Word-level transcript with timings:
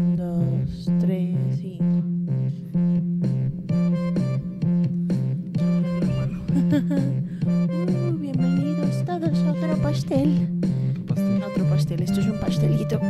Un, 0.00 0.16
dos, 0.16 0.88
tres 0.98 1.36
y. 1.62 1.78
Uh, 6.72 8.16
bienvenidos 8.18 9.04
todos 9.04 9.38
a 9.44 9.52
otro 9.52 9.76
pastel. 9.82 10.48
Pastel. 11.06 11.42
A 11.42 11.48
Otro 11.48 11.68
pastel, 11.68 12.00
esto 12.00 12.20
es 12.20 12.26
un 12.28 12.40
pastelito. 12.40 12.98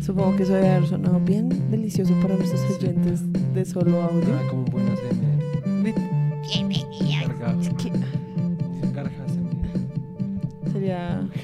Supongo 0.00 0.36
que 0.36 0.44
eso 0.44 0.52
debe 0.52 0.68
haber 0.68 0.88
sonado 0.88 1.18
bien 1.18 1.48
delicioso 1.72 2.14
para 2.22 2.36
nuestros 2.36 2.62
oyentes 2.70 3.22
de 3.52 3.64
solo 3.64 4.00
audio. 4.04 4.32
Ah, 4.32 4.46
como 4.48 4.64
buena 4.66 4.94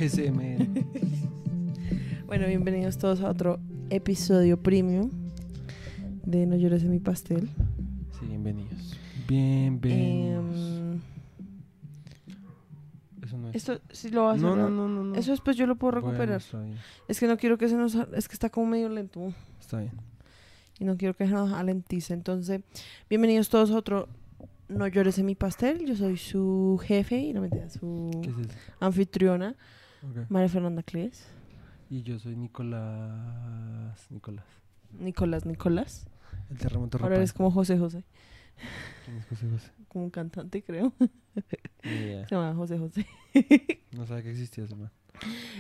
Bueno, 2.26 2.46
bienvenidos 2.46 2.98
todos 2.98 3.22
a 3.22 3.30
otro 3.30 3.58
episodio 3.88 4.62
premium 4.62 5.10
de 6.26 6.44
No 6.44 6.56
llores 6.56 6.82
en 6.82 6.90
mi 6.90 6.98
pastel. 6.98 7.48
Sí, 8.18 8.26
bienvenidos. 8.26 8.98
Bienvenidos. 9.26 10.56
Em, 10.56 11.00
Eso 13.22 13.38
no 13.38 13.48
es. 13.48 13.56
esto 13.56 13.80
sí 13.92 14.10
lo 14.10 14.24
va 14.24 14.32
a 14.32 14.36
no, 14.36 14.54
no, 14.54 14.68
no, 14.68 14.88
no, 14.88 15.04
no. 15.04 15.14
Eso 15.14 15.30
después 15.30 15.56
yo 15.56 15.66
lo 15.66 15.76
puedo 15.76 15.92
recuperar. 15.92 16.42
Es 17.08 17.18
que 17.18 17.26
no 17.26 17.38
quiero 17.38 17.56
que 17.56 17.70
se 17.70 17.76
nos... 17.76 17.94
Es 17.94 18.28
que 18.28 18.34
está 18.34 18.50
como 18.50 18.66
medio 18.66 18.90
lento. 18.90 19.32
Está 19.58 19.78
bien. 19.78 19.92
Y 20.78 20.84
no 20.84 20.98
quiero 20.98 21.14
que 21.14 21.24
se 21.24 21.32
nos 21.32 21.50
alentice. 21.50 22.12
Entonces, 22.12 22.60
bienvenidos 23.08 23.48
todos 23.48 23.70
a 23.70 23.78
otro 23.78 24.08
No 24.68 24.86
llores 24.86 25.18
en 25.18 25.24
mi 25.24 25.34
pastel. 25.34 25.86
Yo 25.86 25.96
soy 25.96 26.18
su 26.18 26.78
jefe 26.82 27.20
y 27.20 27.32
no 27.32 27.40
me 27.40 27.48
su 27.70 28.10
anfitriona, 28.80 29.56
María 30.28 30.48
Fernanda 30.48 30.82
Cles. 30.82 31.26
Y 31.90 32.02
yo 32.02 32.18
soy 32.18 32.36
Nicolás. 32.36 34.06
Nicolás. 34.10 34.44
Nicolás 34.98 35.46
Nicolás. 35.46 36.06
El 36.50 36.58
terremoto 36.58 36.98
Ahora 37.00 37.16
eres 37.16 37.32
como 37.32 37.50
José 37.50 37.78
José. 37.78 38.04
¿Quién 39.04 39.16
es 39.18 39.26
José 39.26 39.48
José? 39.50 39.70
Como 39.88 40.04
un 40.06 40.10
cantante, 40.10 40.62
creo. 40.62 40.92
Se 41.82 42.26
llama 42.30 42.52
José 42.54 42.78
José. 42.78 43.06
No 43.92 44.06
sabía 44.06 44.22
que 44.24 44.30
existía 44.30 44.64
ese 44.64 44.74
man. 44.74 44.90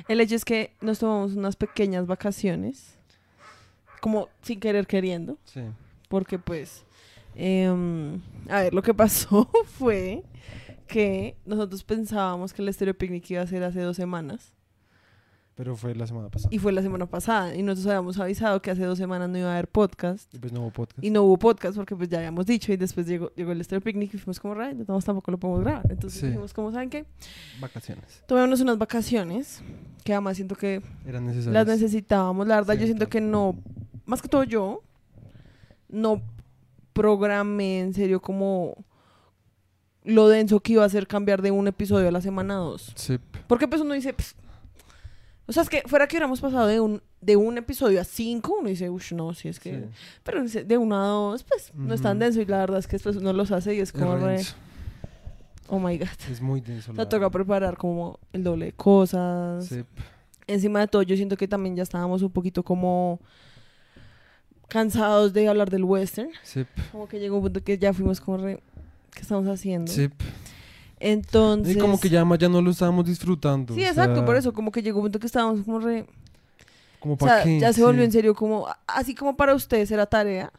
El 0.08 0.20
hecho 0.20 0.34
es 0.34 0.44
que 0.44 0.74
nos 0.80 0.98
tomamos 0.98 1.34
unas 1.36 1.54
pequeñas 1.54 2.06
vacaciones, 2.06 2.98
como 4.00 4.28
sin 4.42 4.58
querer 4.58 4.86
queriendo, 4.88 5.38
Sí. 5.44 5.60
porque 6.08 6.38
pues, 6.40 6.84
em, 7.36 8.20
a 8.48 8.62
ver, 8.62 8.74
lo 8.74 8.82
que 8.82 8.92
pasó 8.94 9.48
fue 9.66 10.24
que 10.86 11.36
nosotros 11.44 11.82
pensábamos 11.84 12.52
que 12.52 12.62
el 12.62 12.68
Estéreo 12.68 12.94
Picnic 12.96 13.30
iba 13.30 13.42
a 13.42 13.46
ser 13.46 13.62
hace 13.64 13.80
dos 13.80 13.96
semanas, 13.96 14.52
Pero 15.56 15.76
fue 15.76 15.94
la 15.94 16.06
semana 16.06 16.28
pasada. 16.30 16.48
y 16.54 16.58
fue 16.58 16.72
la 16.72 16.82
semana 16.82 17.06
pasada, 17.06 17.54
y 17.54 17.62
nosotros 17.62 17.86
habíamos 17.86 18.18
avisado 18.18 18.60
que 18.60 18.70
hace 18.72 18.82
dos 18.84 18.98
semanas 18.98 19.28
no 19.30 19.38
iba 19.38 19.48
a 19.48 19.52
haber 19.52 19.68
podcast, 19.68 20.32
Y 20.34 20.38
pues 20.38 20.52
no 20.52 20.60
hubo 20.62 20.70
podcast. 20.72 21.04
y 21.04 21.10
no 21.10 21.22
hubo 21.22 21.38
podcast 21.38 21.76
porque 21.76 21.94
pues 21.94 22.08
ya 22.08 22.18
habíamos 22.18 22.44
dicho, 22.46 22.72
y 22.72 22.76
después 22.76 23.06
llegó, 23.06 23.30
llegó 23.36 23.52
el 23.52 23.60
Estéreo 23.60 23.80
Picnic 23.82 24.12
y 24.14 24.18
fuimos 24.18 24.40
como, 24.40 24.54
"Ray, 24.54 24.74
no, 24.74 25.00
tampoco 25.00 25.30
lo 25.30 25.38
podemos 25.38 25.60
grabar, 25.62 25.86
entonces 25.90 26.20
Sí. 26.20 26.26
dijimos, 26.26 26.52
como 26.52 26.72
saben 26.72 26.90
qué? 26.90 27.04
Vacaciones. 27.60 28.22
Tomémonos 28.26 28.60
unas 28.60 28.78
vacaciones, 28.78 29.62
que 30.02 30.12
además 30.12 30.36
siento 30.36 30.56
que 30.56 30.82
Eran 31.06 31.24
necesarias. 31.26 31.66
las 31.66 31.80
necesitábamos. 31.80 32.46
La 32.48 32.56
verdad, 32.56 32.74
yo 32.74 32.84
siento 32.86 33.08
que 33.08 33.20
no, 33.20 33.56
más 34.06 34.20
que 34.20 34.28
todo 34.28 34.42
yo, 34.44 34.82
no 35.88 36.20
programé 36.92 37.80
en 37.80 37.94
serio 37.94 38.20
como 38.20 38.76
lo 40.04 40.28
denso 40.28 40.60
que 40.60 40.74
iba 40.74 40.84
a 40.84 40.88
ser 40.88 41.06
cambiar 41.06 41.42
de 41.42 41.50
un 41.50 41.66
episodio 41.66 42.08
a 42.08 42.12
la 42.12 42.20
semana 42.20 42.54
dos. 42.54 42.92
Sí. 42.94 43.18
Porque 43.46 43.66
pues 43.66 43.80
uno 43.80 43.94
dice, 43.94 44.12
"Pss". 44.12 44.36
o 45.46 45.52
sea, 45.52 45.62
es 45.62 45.68
que 45.68 45.82
fuera 45.86 46.06
que 46.06 46.16
hubiéramos 46.16 46.40
pasado 46.40 46.66
de 46.66 46.78
un, 46.80 47.02
de 47.20 47.36
un 47.36 47.56
episodio 47.58 48.00
a 48.00 48.04
cinco, 48.04 48.56
uno 48.60 48.68
dice, 48.68 48.88
uff, 48.90 49.12
no, 49.12 49.34
si 49.34 49.48
es 49.48 49.58
que... 49.58 49.72
sí. 49.72 49.84
Pero 50.22 50.44
de 50.44 50.78
uno 50.78 51.02
a 51.02 51.06
dos, 51.06 51.44
pues 51.44 51.72
no 51.74 51.94
es 51.94 52.02
tan 52.02 52.18
denso 52.18 52.40
y 52.40 52.44
la 52.44 52.58
verdad 52.58 52.78
es 52.78 52.86
que 52.86 52.96
después 52.96 53.16
uno 53.16 53.32
los 53.32 53.50
hace 53.50 53.74
y 53.74 53.80
es 53.80 53.92
como 53.92 54.16
re, 54.16 54.42
oh 55.68 55.78
my 55.78 55.96
god. 55.98 56.08
Es 56.30 56.40
muy 56.40 56.60
denso. 56.60 56.92
O 56.92 56.94
sea, 56.94 57.08
toca 57.08 57.30
preparar 57.30 57.76
como 57.76 58.18
el 58.32 58.44
doble 58.44 58.66
de 58.66 58.72
cosas. 58.72 59.66
Sí. 59.66 59.84
encima 60.46 60.80
de 60.80 60.88
todo, 60.88 61.02
yo 61.02 61.16
siento 61.16 61.36
que 61.38 61.48
también 61.48 61.76
ya 61.76 61.82
estábamos 61.82 62.20
un 62.22 62.30
poquito 62.30 62.62
como 62.62 63.20
cansados 64.68 65.32
de 65.32 65.48
hablar 65.48 65.70
del 65.70 65.84
western. 65.84 66.30
Sí. 66.42 66.66
Como 66.92 67.08
que 67.08 67.20
llegó 67.20 67.36
un 67.36 67.42
punto 67.44 67.62
que 67.62 67.78
ya 67.78 67.92
fuimos 67.92 68.20
como 68.20 68.38
re... 68.38 68.60
¿Qué 69.14 69.22
estamos 69.22 69.46
haciendo? 69.48 69.90
Sí. 69.92 70.10
Entonces... 71.00 71.76
Y 71.76 71.78
como 71.78 71.98
que 72.00 72.08
ya, 72.08 72.24
ma- 72.24 72.36
ya 72.38 72.48
no 72.48 72.60
lo 72.62 72.70
estábamos 72.70 73.04
disfrutando. 73.04 73.74
Sí, 73.74 73.82
o 73.82 73.86
exacto, 73.86 74.16
sea, 74.16 74.24
por 74.24 74.36
eso. 74.36 74.52
Como 74.52 74.72
que 74.72 74.82
llegó 74.82 74.98
un 74.98 75.04
punto 75.06 75.18
que 75.18 75.26
estábamos 75.26 75.62
como 75.64 75.78
re... 75.80 76.06
Como 77.00 77.14
O 77.14 77.16
para 77.18 77.36
sea, 77.36 77.44
qué. 77.44 77.60
ya 77.60 77.68
se 77.68 77.74
Sí, 77.76 77.82
volvió 77.82 78.04
en 78.04 78.12
serio 78.12 78.34
como... 78.34 78.66
Así 78.86 79.14
como 79.14 79.36
para 79.36 79.54
ustedes 79.54 79.90
era 79.90 80.06
tarea, 80.06 80.50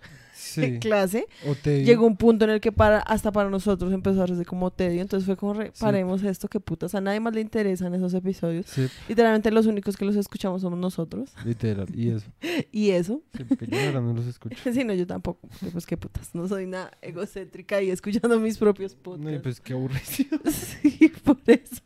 Sí. 0.62 0.80
clase, 0.80 1.28
te 1.64 1.84
llegó 1.84 2.06
un 2.06 2.18
punto 2.18 2.46
en 2.46 2.52
el 2.52 2.62
que 2.62 2.72
para 2.72 3.00
hasta 3.00 3.32
para 3.32 3.50
nosotros 3.50 3.92
empezó 3.94 4.22
a 4.22 4.24
hacerse 4.26 4.46
como 4.46 4.72
tedio. 4.72 5.02
Entonces 5.02 5.26
fue 5.26 5.36
como 5.38 5.54
re... 5.54 5.68
Sí. 5.74 5.82
Paremos 5.82 6.24
esto, 6.24 6.48
que 6.48 6.60
putas. 6.60 6.96
A 6.96 7.02
nadie 7.02 7.20
más 7.20 7.34
le 7.34 7.42
interesan 7.42 7.94
esos 7.94 8.14
episodios. 8.14 8.66
Sí, 8.68 8.88
Literalmente 9.08 9.52
los 9.52 9.66
únicos 9.66 9.98
que 9.98 10.06
los 10.06 10.16
escuchamos 10.16 10.62
somos 10.62 10.80
nosotros. 10.80 11.32
literal. 11.46 11.88
Y 11.96 12.10
eso. 12.10 12.28
Y 12.72 12.90
eso... 12.92 13.22
Sí, 13.36 13.44
porque 13.44 13.68
yo 13.68 13.78
ahora 13.80 14.02
no 14.02 14.14
los 14.14 14.26
escucho. 14.28 14.56
Sí, 14.74 14.84
no, 14.84 14.94
yo 14.94 15.06
tampoco. 15.08 15.48
Pues 15.72 15.86
qué 15.86 15.98
putas. 15.98 16.34
No 16.36 16.48
soy 16.48 16.66
nada 16.66 16.92
egocéntrica 17.02 17.82
y 17.82 17.90
escuchando 17.90 18.40
mis 18.40 18.58
propios 18.58 18.94
No, 18.96 19.02
podcasts. 19.04 19.40
pues 19.44 19.60
qué 19.62 19.74
aburrido. 19.74 20.02
Sí, 20.52 21.12
por 21.24 21.38
eso. 21.48 21.82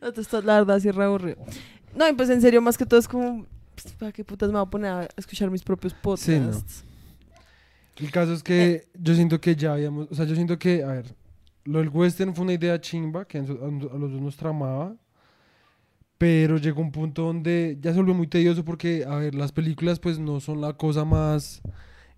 no, 0.00 0.12
tú 0.12 0.20
estás, 0.20 0.44
la 0.44 0.54
verdad, 0.60 0.78
sí, 0.80 0.90
re 0.90 1.04
aburrido. 1.04 1.36
No, 1.96 2.08
y 2.08 2.12
pues 2.12 2.28
en 2.30 2.40
serio, 2.40 2.60
más 2.62 2.76
que 2.78 2.86
todo 2.86 3.00
es 3.00 3.08
como. 3.08 3.46
pues, 3.74 3.94
¿Para 3.94 4.12
qué 4.12 4.24
putas 4.24 4.48
me 4.50 4.54
voy 4.58 4.66
a 4.66 4.70
poner 4.70 4.90
a 4.90 5.08
escuchar 5.16 5.50
mis 5.50 5.62
propios 5.62 5.94
podcasts? 5.94 6.26
Sí, 6.26 6.38
no. 6.38 6.95
El 7.96 8.10
caso 8.10 8.32
es 8.32 8.42
que 8.42 8.88
yo 8.94 9.14
siento 9.14 9.40
que 9.40 9.56
ya 9.56 9.72
habíamos. 9.72 10.08
O 10.10 10.14
sea, 10.14 10.24
yo 10.26 10.34
siento 10.34 10.58
que, 10.58 10.82
a 10.82 10.88
ver, 10.88 11.14
lo 11.64 11.78
del 11.78 11.88
western 11.88 12.34
fue 12.34 12.44
una 12.44 12.52
idea 12.52 12.80
chimba 12.80 13.26
que 13.26 13.38
a 13.38 13.42
los 13.42 14.12
dos 14.12 14.20
nos 14.20 14.36
tramaba. 14.36 14.94
Pero 16.18 16.56
llegó 16.56 16.80
un 16.80 16.92
punto 16.92 17.22
donde 17.22 17.76
ya 17.80 17.92
se 17.92 17.98
volvió 17.98 18.14
muy 18.14 18.26
tedioso 18.26 18.64
porque, 18.64 19.04
a 19.04 19.16
ver, 19.16 19.34
las 19.34 19.52
películas 19.52 20.00
pues 20.00 20.18
no 20.18 20.40
son 20.40 20.62
la 20.62 20.72
cosa 20.72 21.04
más 21.04 21.60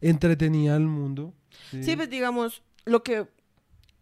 entretenida 0.01 0.75
del 0.75 0.87
mundo. 0.87 1.35
Sí, 1.71 1.97
pues 1.97 2.09
digamos, 2.09 2.63
lo 2.85 3.03
que. 3.03 3.27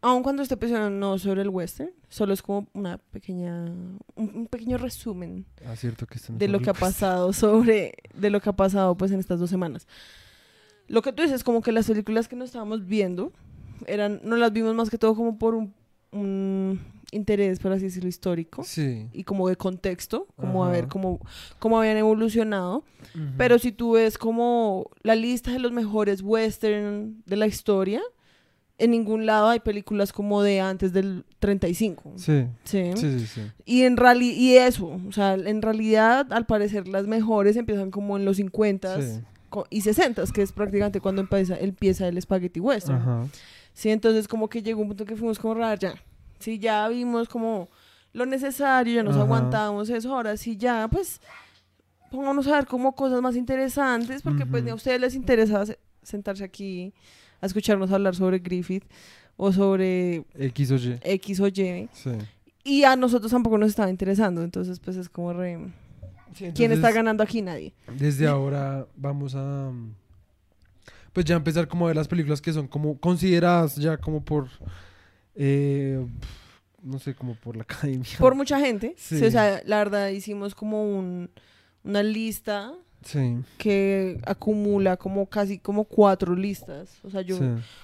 Aun 0.02 0.22
cuando 0.22 0.42
este 0.42 0.54
episodio 0.54 0.90
no 0.90 1.18
sobre 1.18 1.40
el 1.42 1.48
western, 1.48 1.90
solo 2.10 2.34
es 2.34 2.42
como 2.42 2.68
una 2.74 2.98
pequeña. 2.98 3.64
Un, 3.64 3.98
un 4.16 4.46
pequeño 4.46 4.76
resumen 4.76 5.46
Ah, 5.66 5.74
cierto 5.74 6.06
que 6.06 6.20
de 6.28 6.48
lo 6.48 6.60
que 6.60 6.70
ha 6.70 6.74
pasado 6.74 7.32
sobre. 7.32 7.94
De 8.14 8.28
lo 8.28 8.40
que 8.40 8.50
ha 8.50 8.56
pasado, 8.56 8.96
pues, 8.96 9.10
en 9.12 9.18
estas 9.18 9.40
dos 9.40 9.48
semanas. 9.48 9.86
Lo 10.88 11.02
que 11.02 11.12
tú 11.12 11.22
dices, 11.22 11.44
como 11.44 11.62
que 11.62 11.72
las 11.72 11.86
películas 11.86 12.28
que 12.28 12.36
nos 12.36 12.46
estábamos 12.50 12.86
viendo 12.86 13.32
eran. 13.86 14.20
No 14.24 14.36
las 14.36 14.52
vimos 14.52 14.74
más 14.74 14.90
que 14.90 14.98
todo 14.98 15.14
como 15.14 15.38
por 15.38 15.54
un, 15.54 15.74
un 16.12 16.80
interés, 17.12 17.58
por 17.58 17.72
así 17.72 17.84
decirlo, 17.84 18.08
histórico. 18.08 18.64
Sí. 18.64 19.08
y 19.12 19.24
como 19.24 19.48
de 19.48 19.56
contexto, 19.56 20.26
como 20.36 20.64
a 20.64 20.70
ver 20.70 20.88
cómo, 20.88 21.20
cómo 21.58 21.78
habían 21.78 21.96
evolucionado. 21.96 22.84
Ujú. 23.14 23.24
Pero 23.36 23.58
si 23.58 23.72
tú 23.72 23.92
ves 23.92 24.18
como 24.18 24.90
la 25.02 25.14
lista 25.14 25.52
de 25.52 25.58
los 25.58 25.72
mejores 25.72 26.22
western 26.22 27.22
de 27.26 27.36
la 27.36 27.46
historia, 27.46 28.00
en 28.78 28.90
ningún 28.90 29.24
lado 29.24 29.48
hay 29.48 29.60
películas 29.60 30.12
como 30.12 30.42
de 30.42 30.60
antes 30.60 30.92
del 30.92 31.24
35. 31.38 32.12
Sí. 32.16 32.46
¿sí? 32.64 32.90
Sí, 32.94 33.18
sí, 33.20 33.26
sí. 33.26 33.40
Y 33.64 33.82
en 33.82 33.96
y 34.20 34.56
eso, 34.56 35.00
o 35.08 35.12
sea, 35.12 35.34
en 35.34 35.62
realidad 35.62 36.32
al 36.32 36.46
parecer 36.46 36.86
las 36.88 37.06
mejores 37.06 37.56
empiezan 37.56 37.90
como 37.90 38.16
en 38.16 38.24
los 38.24 38.36
50 38.36 39.00
Sí. 39.00 39.20
Y 39.70 39.80
60 39.80 40.22
que 40.34 40.42
es 40.42 40.52
prácticamente 40.52 41.00
cuando 41.00 41.22
empieza, 41.22 41.58
empieza 41.58 42.08
el 42.08 42.20
spaghetti 42.20 42.60
western. 42.60 42.98
Ajá. 42.98 43.26
Sí, 43.72 43.90
entonces 43.90 44.26
como 44.28 44.48
que 44.48 44.62
llegó 44.62 44.80
un 44.82 44.88
punto 44.88 45.04
que 45.04 45.16
fuimos 45.16 45.38
como 45.38 45.54
raro, 45.54 45.78
ya. 45.78 45.94
Sí, 46.38 46.58
ya 46.58 46.88
vimos 46.88 47.28
como 47.28 47.68
lo 48.12 48.24
necesario, 48.26 48.94
ya 48.94 49.02
nos 49.02 49.14
Ajá. 49.14 49.24
aguantamos 49.24 49.88
eso, 49.90 50.14
ahora 50.14 50.36
sí 50.36 50.56
ya, 50.56 50.88
pues 50.88 51.20
pongámonos 52.10 52.46
a 52.48 52.52
ver 52.52 52.66
como 52.66 52.92
cosas 52.94 53.20
más 53.20 53.36
interesantes, 53.36 54.22
porque 54.22 54.46
pues 54.46 54.62
ni 54.64 54.70
a 54.70 54.74
ustedes 54.74 55.00
les 55.00 55.14
interesa 55.14 55.66
se- 55.66 55.78
sentarse 56.02 56.44
aquí 56.44 56.92
a 57.40 57.46
escucharnos 57.46 57.90
hablar 57.92 58.14
sobre 58.14 58.38
Griffith 58.38 58.84
o 59.36 59.52
sobre 59.52 60.24
X 60.38 60.70
o 60.70 60.76
Y. 60.76 60.98
X 61.02 61.40
o 61.40 61.46
Y, 61.48 61.88
Sí. 61.92 62.10
y 62.64 62.84
a 62.84 62.96
nosotros 62.96 63.30
tampoco 63.32 63.58
nos 63.58 63.68
estaba 63.70 63.90
interesando, 63.90 64.42
entonces 64.42 64.80
pues 64.80 64.96
es 64.96 65.08
como 65.10 65.32
re... 65.34 65.58
Sí, 66.36 66.50
¿Quién 66.54 66.72
está 66.72 66.90
ganando 66.92 67.22
aquí? 67.22 67.40
Nadie. 67.42 67.72
Desde 67.98 68.26
ahora 68.26 68.86
vamos 68.96 69.34
a. 69.34 69.70
mm, 69.70 69.94
Pues 71.12 71.24
ya 71.26 71.36
empezar 71.36 71.66
como 71.66 71.86
a 71.86 71.88
ver 71.88 71.96
las 71.96 72.08
películas 72.08 72.40
que 72.42 72.52
son 72.52 72.68
como 72.68 72.98
consideradas 72.98 73.76
ya 73.76 73.96
como 73.96 74.22
por. 74.24 74.48
eh, 75.34 76.04
no 76.82 76.98
sé, 76.98 77.14
como 77.14 77.34
por 77.34 77.56
la 77.56 77.62
academia. 77.68 78.06
Por 78.18 78.34
mucha 78.34 78.60
gente, 78.60 78.94
Sí. 78.96 79.18
sí, 79.18 79.24
o 79.24 79.30
sea, 79.30 79.60
la 79.64 79.78
verdad 79.78 80.08
hicimos 80.10 80.54
como 80.54 80.84
un, 80.84 81.30
una 81.84 82.02
lista 82.02 82.72
Sí. 83.02 83.38
que 83.58 84.20
acumula 84.26 84.96
como 84.96 85.26
casi 85.26 85.58
como 85.58 85.84
cuatro 85.84 86.34
listas. 86.36 86.98
O 87.04 87.10
sea, 87.10 87.22
yo 87.22 87.38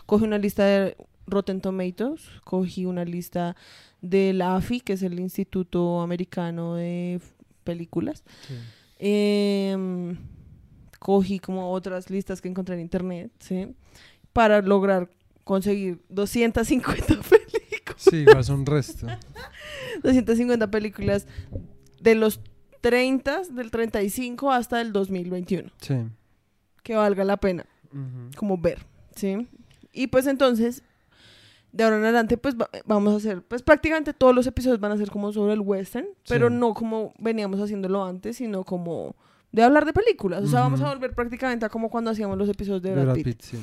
cogí 0.06 0.24
una 0.24 0.38
lista 0.38 0.64
de 0.64 0.96
Rotten 1.26 1.60
Tomatoes, 1.60 2.22
cogí 2.44 2.84
una 2.86 3.04
lista 3.04 3.54
del 4.00 4.42
AFI, 4.42 4.80
que 4.80 4.94
es 4.94 5.02
el 5.02 5.18
Instituto 5.20 6.00
Americano 6.00 6.74
de 6.74 7.20
Películas. 7.64 8.24
Sí. 8.46 8.54
Em, 8.98 10.16
cogí 10.98 11.38
como 11.38 11.70
otras 11.72 12.10
listas 12.10 12.40
que 12.40 12.48
encontré 12.48 12.74
en 12.74 12.80
internet, 12.80 13.30
¿sí? 13.40 13.74
Para 14.32 14.62
lograr 14.62 15.10
conseguir 15.44 16.00
250 16.08 17.06
películas. 17.06 17.96
Sí, 17.96 18.16
igual 18.18 18.44
son 18.44 18.66
resto. 18.66 19.06
250 20.02 20.70
películas 20.70 21.26
de 22.00 22.14
los 22.14 22.40
30, 22.80 23.42
del 23.50 23.70
35 23.70 24.50
hasta 24.50 24.80
el 24.80 24.92
2021. 24.92 25.70
Sí. 25.80 25.94
Que 26.82 26.96
valga 26.96 27.24
la 27.24 27.36
pena 27.36 27.66
como 28.36 28.58
ver, 28.58 28.84
¿sí? 29.14 29.48
Y 29.92 30.06
pues 30.08 30.26
entonces, 30.26 30.82
de 31.72 31.84
ahora 31.84 31.96
en 31.96 32.04
adelante, 32.04 32.36
pues 32.36 32.54
va- 32.56 32.68
vamos 32.86 33.14
a 33.14 33.16
hacer, 33.16 33.42
pues 33.42 33.62
prácticamente 33.62 34.12
todos 34.12 34.34
los 34.34 34.46
episodios 34.46 34.78
van 34.78 34.92
a 34.92 34.96
ser 34.98 35.10
como 35.10 35.32
sobre 35.32 35.54
el 35.54 35.60
western, 35.60 36.06
pero 36.28 36.48
Sí. 36.48 36.54
no 36.54 36.74
como 36.74 37.12
veníamos 37.18 37.60
haciéndolo 37.60 38.04
antes, 38.04 38.36
sino 38.36 38.62
como 38.64 39.16
de 39.52 39.62
hablar 39.62 39.84
de 39.86 39.92
películas. 39.92 40.44
O 40.44 40.46
sea, 40.46 40.60
vamos 40.60 40.80
a 40.82 40.88
volver 40.92 41.14
prácticamente 41.14 41.64
a 41.66 41.68
como 41.68 41.88
cuando 41.90 42.10
hacíamos 42.10 42.36
los 42.38 42.48
episodios 42.48 42.82
de 42.82 42.90
De 42.90 42.94
Brad, 42.96 43.04
Brad 43.06 43.14
Pitt. 43.16 43.24
Pitt, 43.26 43.40
sí. 43.42 43.58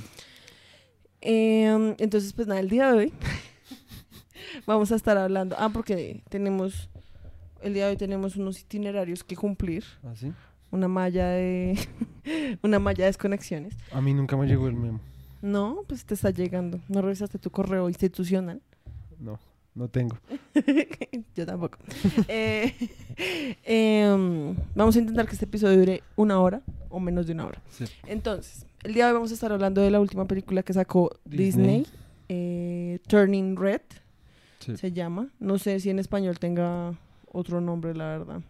Em, 1.22 1.96
entonces, 2.00 2.34
pues 2.34 2.48
nada, 2.48 2.60
el 2.60 2.70
día 2.70 2.92
de 2.92 2.98
hoy 2.98 3.14
vamos 4.66 4.92
a 4.92 4.96
estar 4.96 5.18
hablando. 5.18 5.56
Ah, 5.60 5.70
porque 5.70 6.24
tenemos. 6.30 6.90
El 7.62 7.74
día 7.74 7.86
de 7.86 7.92
hoy 7.92 7.98
tenemos 7.98 8.38
unos 8.38 8.60
itinerarios 8.62 9.24
que 9.24 9.36
cumplir. 9.36 9.84
¿Así? 10.10 10.32
Una 10.72 10.88
malla 10.88 11.28
de. 11.30 11.78
una 12.64 12.80
malla 12.80 13.04
de 13.04 13.08
desconexiones. 13.08 13.76
A 13.92 14.02
mí 14.02 14.14
nunca 14.14 14.38
me 14.38 14.48
llegó 14.48 14.68
el 14.68 14.76
memo. 14.76 15.00
No, 15.42 15.84
pues 15.88 16.06
te 16.06 16.14
está 16.14 16.30
llegando. 16.32 16.80
No 16.90 17.02
revisaste 17.02 17.40
tu 17.40 17.50
correo 17.50 17.88
institucional. 17.88 18.62
No, 19.20 19.40
no 19.76 19.88
tengo. 19.88 20.18
Yo 21.36 21.46
tampoco. 21.46 21.78
Eh, 22.28 22.74
em, 23.64 24.56
vamos 24.76 24.96
a 24.96 25.00
intentar 25.00 25.26
que 25.26 25.34
este 25.34 25.46
episodio 25.46 25.78
dure 25.80 26.04
una 26.16 26.40
hora 26.40 26.62
o 26.90 27.00
menos 27.00 27.26
de 27.28 27.34
una 27.34 27.46
hora. 27.48 27.62
Sí. 27.72 27.86
Entonces, 28.08 28.66
el 28.84 28.94
día 28.94 29.06
de 29.06 29.12
hoy 29.12 29.16
vamos 29.16 29.32
a 29.32 29.34
estar 29.34 29.52
hablando 29.52 29.82
de 29.82 29.92
la 29.92 30.00
última 30.00 30.26
película 30.26 30.64
que 30.64 30.74
sacó 30.74 31.12
Disney, 31.26 31.80
Disney. 31.80 31.88
eh, 32.30 33.00
Turning 33.08 33.56
Red, 33.56 33.82
Sí. 34.60 34.76
se 34.78 34.92
llama. 34.92 35.30
No 35.40 35.58
sé 35.58 35.80
si 35.80 35.90
en 35.90 36.00
español 36.00 36.38
tenga 36.38 36.94
otro 37.32 37.62
nombre, 37.62 37.94
la 37.96 38.06
verdad. 38.18 38.42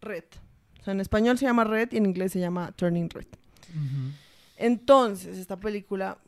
Red. 0.00 0.24
O 0.80 0.84
sea, 0.84 0.92
en 0.92 1.00
español 1.00 1.38
se 1.38 1.46
llama 1.46 1.64
Red 1.64 1.92
y 1.92 1.96
en 1.98 2.06
inglés 2.06 2.32
se 2.32 2.40
llama 2.40 2.72
Turning 2.72 3.08
Red. 3.10 3.26
Ujú. 3.70 4.12
Entonces, 4.56 5.38
esta 5.38 5.56
película, 5.58 6.18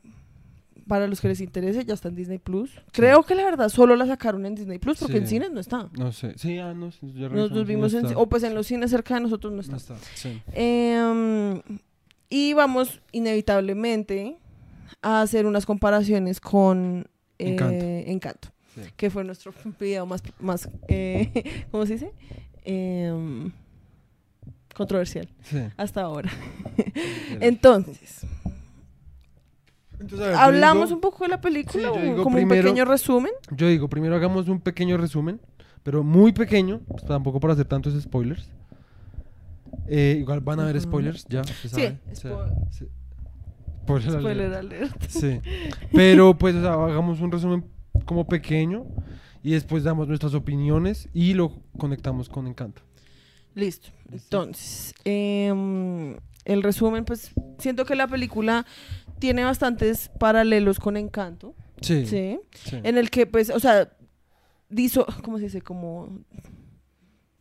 para 0.87 1.07
los 1.07 1.19
que 1.21 1.27
les 1.29 1.41
interese, 1.41 1.83
ya 1.85 1.93
está 1.93 2.09
en 2.09 2.15
Disney 2.15 2.37
Plus. 2.39 2.71
Creo 2.91 3.23
que 3.23 3.35
la 3.35 3.43
verdad 3.43 3.69
solo 3.69 3.95
la 3.95 4.05
sacaron 4.05 4.45
en 4.45 4.55
Disney 4.55 4.79
Plus 4.79 4.97
porque 4.99 5.13
Sí. 5.13 5.19
en 5.19 5.27
cines 5.27 5.51
no 5.51 5.59
está. 5.59 5.89
No 5.97 6.11
sé. 6.11 6.33
Sí, 6.37 6.57
ah, 6.59 6.73
no. 6.73 6.91
sí, 6.91 6.99
ya 7.13 7.29
Nosotros 7.29 7.67
revisamos, 7.67 7.67
vimos 7.67 7.93
no 7.93 7.99
en, 7.99 8.05
está. 8.05 8.17
o 8.19 8.27
pues 8.29 8.43
en 8.43 8.55
los 8.55 8.67
cines 8.67 8.89
cerca 8.91 9.15
de 9.15 9.21
nosotros 9.21 9.51
no 9.53 9.59
está. 9.61 9.71
No 9.71 9.77
está. 9.77 9.95
Sí. 10.15 10.41
Em, 10.53 11.61
y 12.29 12.53
vamos 12.53 13.01
inevitablemente 13.11 14.37
a 15.01 15.21
hacer 15.21 15.45
unas 15.45 15.65
comparaciones 15.65 16.39
con 16.41 17.07
eh, 17.39 17.49
Encanto. 17.49 17.85
Encanto, 17.85 18.47
Sí. 18.75 18.81
que 18.95 19.09
fue 19.09 19.23
nuestro 19.23 19.53
video 19.79 20.05
más, 20.05 20.21
más 20.39 20.69
eh, 20.87 21.65
¿cómo 21.71 21.85
se 21.85 21.93
dice? 21.93 22.11
Em, 22.65 23.51
controversial 24.77 25.27
Sí. 25.41 25.59
hasta 25.75 26.01
ahora. 26.01 26.29
Entonces, 27.41 28.25
ver, 29.99 30.35
hablamos 30.35 30.89
digo- 30.89 30.95
un 30.95 31.01
poco 31.01 31.23
de 31.23 31.29
la 31.29 31.41
película, 31.41 31.89
Sí, 31.93 32.11
como 32.23 32.37
un 32.37 32.47
pequeño 32.47 32.85
resumen. 32.85 33.31
Yo 33.51 33.67
digo, 33.67 33.89
primero 33.89 34.15
hagamos 34.15 34.47
un 34.47 34.59
pequeño 34.61 34.95
resumen, 34.97 35.41
pero 35.83 36.03
muy 36.03 36.31
pequeño, 36.33 36.81
pues, 36.87 37.03
tampoco 37.05 37.39
para 37.39 37.53
hacer 37.53 37.65
tantos 37.65 37.99
spoilers. 38.01 38.49
Eh, 39.87 40.17
igual 40.19 40.41
van 40.41 40.59
a 40.59 40.63
haber 40.63 40.79
spoilers, 40.79 41.25
ya, 41.29 41.43
se 41.43 41.69
sabe. 41.69 41.97
O 42.11 42.15
sea, 42.15 42.31
spo- 42.31 42.67
sí. 42.71 42.85
Spoiler 43.83 44.09
alert. 44.09 44.21
Spoiler 44.21 44.53
alert. 44.53 45.01
Sí. 45.09 45.39
Pero 45.93 46.37
pues 46.37 46.55
o 46.55 46.61
sea, 46.61 46.73
hagamos 46.73 47.21
un 47.21 47.31
resumen 47.31 47.65
como 48.05 48.27
pequeño 48.27 48.85
y 49.43 49.51
después 49.53 49.83
damos 49.83 50.07
nuestras 50.09 50.33
opiniones 50.33 51.07
y 51.13 51.33
lo 51.33 51.53
conectamos 51.77 52.27
con 52.29 52.47
Encanto. 52.47 52.81
Listo. 53.57 53.89
Entonces, 54.11 54.93
em, 55.03 56.15
el 56.45 56.63
resumen, 56.63 57.03
pues 57.05 57.31
siento 57.57 57.83
que 57.85 57.95
la 57.95 58.07
película 58.07 58.65
tiene 59.19 59.43
bastantes 59.43 60.09
paralelos 60.19 60.79
con 60.79 60.95
Encanto, 60.95 61.55
Sí. 61.81 62.05
¿sí? 62.05 62.39
sí. 62.53 62.77
En 62.83 62.97
el 62.97 63.09
que, 63.09 63.25
pues, 63.27 63.49
o 63.49 63.59
sea, 63.59 63.89
diso, 64.69 65.05
¿cómo 65.23 65.37
se 65.39 65.45
dice? 65.45 65.61
Como 65.61 66.19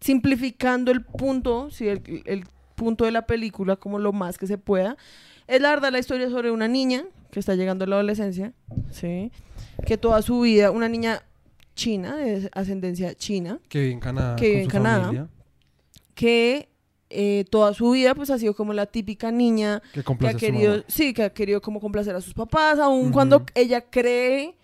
simplificando 0.01 0.91
el 0.93 1.03
punto, 1.05 1.71
sí, 1.71 1.89
el, 1.89 2.03
el 2.27 2.45
punto 2.75 3.05
de 3.05 3.11
la 3.13 3.27
película 3.27 3.77
como 3.77 3.99
lo 3.99 4.13
más 4.13 4.39
que 4.39 4.47
se 4.47 4.59
pueda. 4.59 4.97
Es 5.47 5.61
la 5.61 5.71
verdad 5.71 5.91
la 5.93 5.99
historia 5.99 6.29
sobre 6.31 6.51
una 6.51 6.69
niña 6.69 7.05
que 7.31 7.41
está 7.41 7.55
llegando 7.55 7.85
a 7.85 7.89
la 7.89 7.97
adolescencia, 7.97 8.53
¿sí? 8.91 9.31
Que 9.87 9.97
toda 9.97 10.21
su 10.23 10.41
vida, 10.41 10.71
una 10.71 10.89
niña 10.89 11.23
china, 11.75 12.17
de 12.17 12.49
ascendencia 12.55 13.15
china, 13.15 13.61
Que 13.69 13.81
vive 13.81 13.93
en 13.93 14.01
Canadá. 14.01 14.37
Que 14.37 14.47
vive 14.47 14.57
con 14.57 14.63
en 14.65 14.67
su 14.71 14.73
Canadá. 14.73 15.03
familia, 15.05 15.29
que 16.17 16.69
eh, 17.11 17.45
toda 17.51 17.73
su 17.73 17.93
vida 17.93 18.17
pues 18.17 18.31
ha 18.31 18.39
sido 18.39 18.55
como 18.55 18.73
la 18.73 18.87
típica 18.87 19.31
niña 19.31 19.81
que 19.93 20.03
que 20.03 20.27
ha 20.27 20.35
querido, 20.35 20.83
sí, 20.89 21.13
que 21.15 21.23
ha 21.23 21.31
querido 21.33 21.61
como 21.61 21.79
complacer 21.81 22.17
a 22.17 22.21
sus 22.21 22.35
papás, 22.35 22.81
aun 22.81 23.13
cuando 23.13 23.45
ella 23.55 23.81
cree 23.89 24.57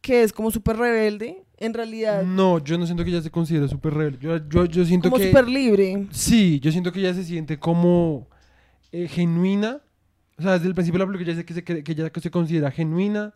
que 0.00 0.22
es 0.22 0.32
como 0.32 0.50
súper 0.52 0.76
rebelde, 0.76 1.42
en 1.58 1.74
realidad 1.74 2.22
No, 2.22 2.58
yo 2.60 2.78
no 2.78 2.86
siento 2.86 3.02
que 3.04 3.10
ella 3.10 3.22
se 3.22 3.30
considere 3.30 3.66
súper 3.68 3.92
rebelde. 3.94 4.18
Yo, 4.20 4.36
yo, 4.48 4.64
yo 4.66 4.84
siento 4.84 5.10
como 5.10 5.18
que... 5.20 5.26
súper 5.28 5.48
libre. 5.48 6.06
Sí, 6.12 6.60
yo 6.60 6.70
siento 6.70 6.92
que 6.92 7.00
ella 7.00 7.12
se 7.12 7.24
siente 7.24 7.58
como 7.58 8.28
eh, 8.92 9.08
genuina. 9.08 9.80
O 10.38 10.42
sea, 10.42 10.52
desde 10.52 10.68
el 10.68 10.74
principio 10.74 10.98
de 11.00 11.04
la 11.06 11.12
película 11.12 11.32
ya 11.34 11.38
sé 11.38 11.44
que, 11.44 11.52
se, 11.54 11.64
cree- 11.64 11.82
que 11.82 11.92
ella 11.92 12.10
se 12.18 12.30
considera 12.30 12.70
genuina 12.70 13.34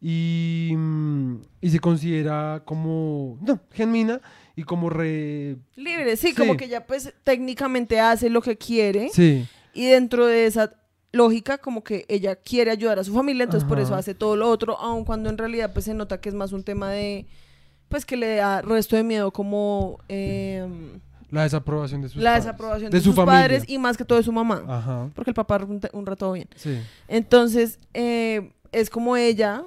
y, 0.00 0.72
mm, 0.74 1.36
y 1.60 1.68
se 1.70 1.78
considera 1.80 2.62
como... 2.64 3.38
No, 3.42 3.60
genuina 3.72 4.20
y 4.56 4.64
como 4.64 4.90
re... 4.90 5.56
Libre, 5.76 6.16
sí, 6.16 6.34
como 6.34 6.56
que 6.56 6.66
ella 6.66 6.86
pues 6.86 7.12
técnicamente 7.24 8.00
hace 8.00 8.28
lo 8.30 8.42
que 8.42 8.56
quiere 8.58 9.08
Sí, 9.10 9.46
y 9.74 9.86
dentro 9.86 10.26
de 10.26 10.46
esa 10.46 10.72
lógica 11.12 11.58
como 11.58 11.84
que 11.84 12.04
ella 12.08 12.36
quiere 12.36 12.70
ayudar 12.70 12.98
a 12.98 13.04
su 13.04 13.12
familia, 13.14 13.44
entonces 13.44 13.68
por 13.68 13.78
eso 13.78 13.94
hace 13.94 14.14
todo 14.14 14.36
lo 14.36 14.48
otro, 14.48 14.78
aun 14.78 15.04
cuando 15.04 15.28
en 15.30 15.38
realidad 15.38 15.72
pues 15.72 15.84
se 15.86 15.94
nota 15.94 16.20
que 16.20 16.28
es 16.28 16.34
más 16.34 16.52
un 16.52 16.64
tema 16.64 16.90
de 16.90 17.26
pues 17.88 18.06
que 18.06 18.16
le 18.16 18.36
da 18.36 18.62
resto 18.62 18.96
de 18.96 19.02
miedo 19.02 19.30
como 19.32 19.98
em, 20.08 20.98
la 21.30 21.42
desaprobación 21.42 22.00
de 22.02 22.08
sus 22.08 22.22
la 22.22 22.30
padres. 22.30 22.44
desaprobación 22.44 22.90
de, 22.90 22.98
de, 22.98 23.04
su 23.04 23.12
sus 23.12 23.24
padres 23.24 23.64
y 23.66 23.78
más 23.78 23.96
que 23.96 24.04
todo 24.04 24.18
de 24.18 24.24
su 24.24 24.32
mamá. 24.32 24.64
Ajá, 24.66 25.10
Porque 25.14 25.30
el 25.30 25.34
papá 25.34 25.58
un, 25.58 25.80
un 25.92 26.06
rato 26.06 26.32
bien. 26.32 26.48
sí. 26.56 26.78
Entonces, 27.08 27.78
eh, 27.94 28.52
es 28.70 28.88
como 28.90 29.16
ella 29.16 29.64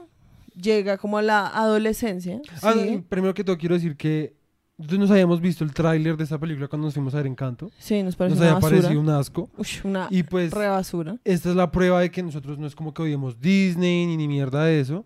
llega 0.59 0.97
como 0.97 1.17
a 1.17 1.21
la 1.21 1.47
adolescencia. 1.47 2.41
Ah, 2.63 2.73
primero 3.09 3.33
que 3.33 3.43
todo 3.43 3.57
quiero 3.57 3.75
decir 3.75 3.95
que 3.97 4.33
nosotros 4.77 4.99
nos 4.99 5.11
habíamos 5.11 5.39
visto 5.41 5.63
el 5.63 5.73
tráiler 5.73 6.17
de 6.17 6.23
esta 6.25 6.37
película 6.37 6.67
cuando 6.67 6.87
nos 6.87 6.93
fuimos 6.93 7.13
a 7.13 7.17
ver 7.17 7.27
Encanto. 7.27 7.71
Sí, 7.79 8.03
nos 8.03 8.15
parece 8.15 8.35
Nos 8.35 8.39
una 8.41 8.47
había 8.51 8.53
basura. 8.61 8.81
parecido 8.81 9.01
un 9.01 9.09
asco. 9.09 9.49
Ush, 9.57 9.79
una 9.85 10.07
Y 10.09 10.23
pues... 10.23 10.51
re 10.51 10.67
basura. 10.67 11.17
esta 11.23 11.49
es 11.49 11.55
la 11.55 11.71
prueba 11.71 12.01
de 12.01 12.11
que 12.11 12.21
nosotros 12.23 12.57
no 12.59 12.67
es 12.67 12.75
como 12.75 12.93
que 12.93 13.01
odiemos 13.03 13.39
Disney 13.39 14.05
ni, 14.05 14.17
ni 14.17 14.27
mierda 14.27 14.65
de 14.65 14.79
eso, 14.81 15.05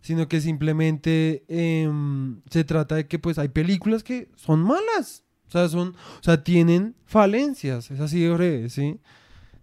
sino 0.00 0.28
que 0.28 0.40
simplemente 0.40 1.44
em, 1.48 2.40
se 2.50 2.64
trata 2.64 2.94
de 2.94 3.06
que 3.06 3.18
pues 3.18 3.38
hay 3.38 3.48
películas 3.48 4.02
que 4.02 4.28
son 4.36 4.60
malas, 4.62 5.24
o 5.48 5.50
sea, 5.50 5.68
son, 5.68 5.88
o 5.90 6.22
sea, 6.22 6.42
tienen 6.42 6.94
falencias, 7.04 7.90
es 7.90 8.00
así 8.00 8.20
de 8.20 8.32
breve, 8.32 8.68
¿sí? 8.70 8.98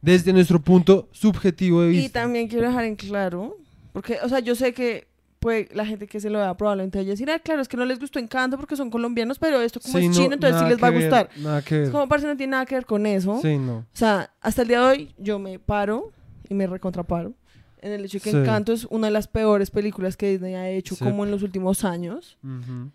Desde 0.01 0.33
nuestro 0.33 0.61
punto 0.61 1.07
subjetivo 1.11 1.81
de 1.81 1.93
Y 1.93 1.97
vista. 1.97 2.21
también 2.21 2.47
quiero 2.49 2.67
dejar 2.67 2.83
en 2.85 2.95
claro, 2.97 3.57
porque, 3.93 4.17
o 4.23 4.29
sea, 4.29 4.39
yo 4.39 4.53
sé 4.55 4.73
que 4.73 5.07
pues, 5.43 5.75
la 5.75 5.85
gente 5.85 6.07
que 6.07 6.21
se 6.21 6.29
lo 6.29 6.39
vea 6.39 6.55
probablemente 6.55 6.97
vaya 6.97 7.09
a 7.09 7.11
decir, 7.11 7.29
ah, 7.29 7.37
claro, 7.37 7.61
es 7.61 7.67
que 7.67 7.75
no 7.75 7.83
les 7.83 7.99
gustó 7.99 8.17
Encanto 8.17 8.57
porque 8.57 8.77
son 8.77 8.89
colombianos, 8.89 9.37
pero 9.37 9.61
esto 9.61 9.81
como 9.81 9.97
Sí, 9.99 10.05
es 10.05 10.09
no, 10.11 10.15
chino, 10.15 10.33
entonces 10.35 10.61
sí 10.61 10.67
les 10.69 10.81
va 10.81 10.87
a 10.87 10.91
que 10.91 10.97
ver, 10.97 11.09
gustar. 11.09 11.29
Nada 11.37 11.61
que 11.61 11.75
ver. 11.75 11.83
Es 11.83 11.89
como 11.89 12.07
parece 12.07 12.27
no 12.27 12.37
tiene 12.37 12.51
nada 12.51 12.65
que 12.65 12.75
ver 12.75 12.85
con 12.85 13.05
eso. 13.05 13.39
Sí, 13.41 13.57
no. 13.57 13.79
O 13.79 13.85
sea, 13.91 14.31
hasta 14.39 14.61
el 14.61 14.69
día 14.69 14.79
de 14.79 14.85
hoy 14.85 15.13
yo 15.17 15.39
me 15.39 15.59
paro 15.59 16.13
y 16.47 16.53
me 16.53 16.65
recontraparo 16.65 17.33
en 17.81 17.91
el 17.91 18.05
hecho 18.05 18.19
de 18.19 18.21
que 18.23 18.31
Sí. 18.31 18.37
Encanto 18.37 18.71
es 18.71 18.85
una 18.85 19.07
de 19.07 19.11
las 19.11 19.27
peores 19.27 19.69
películas 19.69 20.15
que 20.15 20.29
Disney 20.29 20.55
ha 20.55 20.69
hecho 20.69 20.95
como 20.97 21.25
en 21.25 21.31
los 21.31 21.43
últimos 21.43 21.83
años. 21.83 22.37
Ujú. 22.41 22.89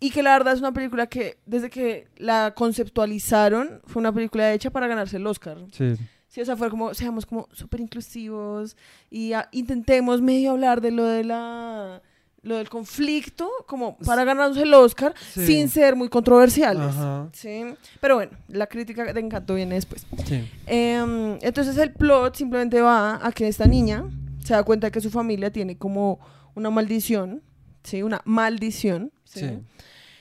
Y 0.00 0.10
que 0.10 0.24
la 0.24 0.32
verdad 0.32 0.54
es 0.54 0.58
una 0.58 0.72
película 0.72 1.06
que 1.06 1.38
desde 1.46 1.70
que 1.70 2.08
la 2.16 2.52
conceptualizaron 2.56 3.80
fue 3.84 4.00
una 4.00 4.12
película 4.12 4.52
hecha 4.52 4.70
para 4.70 4.88
ganarse 4.88 5.18
el 5.18 5.26
Oscar. 5.28 5.58
Sí. 5.70 5.94
Sí, 6.32 6.40
o 6.40 6.44
sea, 6.46 6.56
fue 6.56 6.70
como, 6.70 6.94
seamos 6.94 7.26
como 7.26 7.46
súper 7.52 7.80
inclusivos 7.80 8.74
y 9.10 9.34
ah, 9.34 9.48
intentemos 9.52 10.22
medio 10.22 10.52
hablar 10.52 10.80
de 10.80 10.90
lo 10.90 11.04
de 11.04 11.24
la 11.24 12.00
lo 12.40 12.56
del 12.56 12.70
conflicto 12.70 13.48
como 13.68 13.98
para 13.98 14.24
ganarnos 14.24 14.56
el 14.56 14.72
Oscar 14.72 15.14
Sí. 15.34 15.46
sin 15.46 15.68
ser 15.68 15.94
muy 15.94 16.08
controversiales. 16.08 16.86
Ajá. 16.86 17.28
Sí, 17.34 17.64
pero 18.00 18.14
bueno, 18.16 18.32
la 18.48 18.66
crítica 18.66 19.12
de 19.12 19.20
Encanto 19.20 19.54
viene 19.54 19.74
después. 19.74 20.06
Sí. 20.24 20.50
Em, 20.66 21.38
entonces 21.42 21.76
el 21.76 21.92
plot 21.92 22.34
simplemente 22.34 22.80
va 22.80 23.24
a 23.24 23.30
que 23.32 23.46
esta 23.46 23.66
niña 23.66 24.04
se 24.42 24.54
da 24.54 24.62
cuenta 24.64 24.90
que 24.90 25.02
su 25.02 25.10
familia 25.10 25.52
tiene 25.52 25.76
como 25.76 26.18
una 26.54 26.70
maldición 26.70 27.42
¿sí? 27.84 28.02
Una 28.02 28.22
maldición. 28.24 29.12
Sí. 29.24 29.58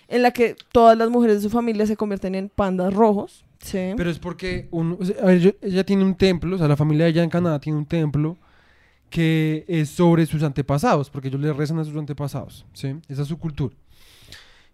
En 0.10 0.22
la 0.24 0.32
que 0.32 0.56
todas 0.74 0.98
las 0.98 1.10
mujeres 1.10 1.38
de 1.38 1.42
su 1.44 1.50
familia 1.50 1.86
se 1.86 1.96
convierten 1.96 2.36
en 2.36 2.50
pandas 2.50 2.94
rojos, 2.94 3.46
¿sí? 3.62 3.94
Pero 3.98 4.10
es 4.10 4.20
porque 4.20 4.68
un- 4.72 4.98
o 5.00 5.06
sea, 5.06 5.16
a 5.22 5.26
ver, 5.26 5.40
yo- 5.40 5.52
ella 5.62 5.84
tiene 5.86 6.04
un 6.04 6.16
templo, 6.16 6.56
o 6.56 6.60
sea, 6.60 6.68
la 6.68 6.78
familia 6.78 7.06
de 7.06 7.12
ella 7.12 7.24
en 7.24 7.30
Canadá 7.30 7.60
tiene 7.60 7.78
un 7.78 7.86
templo 7.86 8.38
que 9.10 9.66
es 9.68 9.90
sobre 9.90 10.26
sus 10.26 10.42
antepasados, 10.44 11.10
porque 11.10 11.28
ellos 11.28 11.42
le 11.42 11.52
rezan 11.54 11.78
a 11.80 11.84
sus 11.84 11.96
antepasados, 11.98 12.66
¿sí? 12.74 12.96
Esa 13.10 13.24
es 13.24 13.28
su 13.28 13.38
cultura. 13.38 13.76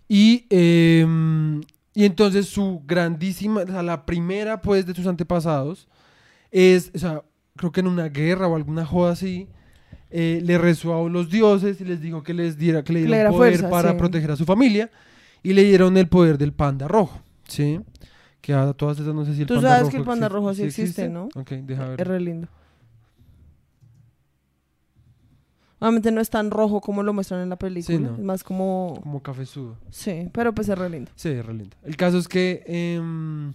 Y, 0.08 0.46
em, 0.50 1.62
y 1.94 2.06
entonces 2.06 2.48
su 2.48 2.82
grandísima, 2.86 3.62
o 3.62 3.68
sea, 3.68 3.84
la 3.84 4.06
primera 4.06 4.62
pues 4.62 4.86
de 4.86 4.94
sus 4.94 5.08
antepasados 5.08 5.88
es, 6.52 6.92
o 6.96 7.00
sea, 7.00 7.24
creo 7.56 7.72
que 7.72 7.80
en 7.82 7.88
una 7.88 8.08
guerra 8.10 8.48
o 8.48 8.56
alguna 8.56 8.86
joda 8.86 9.14
así, 9.14 9.48
eh, 10.10 10.40
le 10.46 10.58
rezó 10.58 10.96
a 11.06 11.10
los 11.10 11.30
dioses 11.30 11.82
y 11.82 11.86
les 11.86 12.00
dijo 12.00 12.24
que 12.24 12.34
les 12.34 12.58
diera, 12.58 12.84
que 12.84 12.94
le 12.94 13.00
dieran 13.00 13.18
diera 13.18 13.30
poder 13.32 13.54
fuerza, 13.58 13.70
para 13.70 13.92
sí. 13.92 13.98
proteger 13.98 14.32
a 14.32 14.36
su 14.38 14.46
familia 14.46 14.90
y 15.44 15.54
le 15.54 15.64
dieron 15.64 15.98
el 15.98 16.08
poder 16.08 16.38
del 16.38 16.54
panda 16.54 16.88
rojo, 16.88 17.20
¿sí? 17.48 17.82
Que 18.48 18.54
a 18.54 18.72
todas 18.72 18.98
esas 18.98 19.14
no 19.14 19.26
sé 19.26 19.34
si 19.34 19.42
el 19.42 19.48
Tú 19.48 19.56
panda 19.56 19.68
sabes 19.68 19.82
rojo 19.82 19.92
que 19.92 19.98
el 19.98 20.04
panda 20.06 20.30
rojo 20.30 20.54
sí 20.54 20.64
existe, 20.64 21.10
¿no? 21.10 21.28
Ok, 21.36 21.52
deja 21.52 21.86
ver. 21.86 22.00
Es 22.00 22.08
re 22.08 22.22
lindo. 22.22 22.48
Obviamente 25.80 26.12
no 26.12 26.22
es 26.22 26.30
tan 26.30 26.50
rojo 26.50 26.80
como 26.80 27.04
lo 27.04 27.12
muestran 27.12 27.42
en 27.42 27.50
la 27.50 27.58
película. 27.58 28.00
no. 28.00 28.14
Es 28.14 28.20
más 28.20 28.46
como... 28.46 29.00
Como 29.04 29.22
cafezudo. 29.22 29.76
Sí, 29.92 30.30
pero 30.32 30.54
pues 30.56 30.70
es 30.70 30.78
re 30.78 30.90
lindo. 30.90 31.12
Sí, 31.16 31.28
es 31.28 31.46
re 31.46 31.56
lindo. 31.56 31.76
El 31.84 31.98
caso 31.98 32.18
es 32.20 32.30
que... 32.30 32.64
em, 32.68 33.52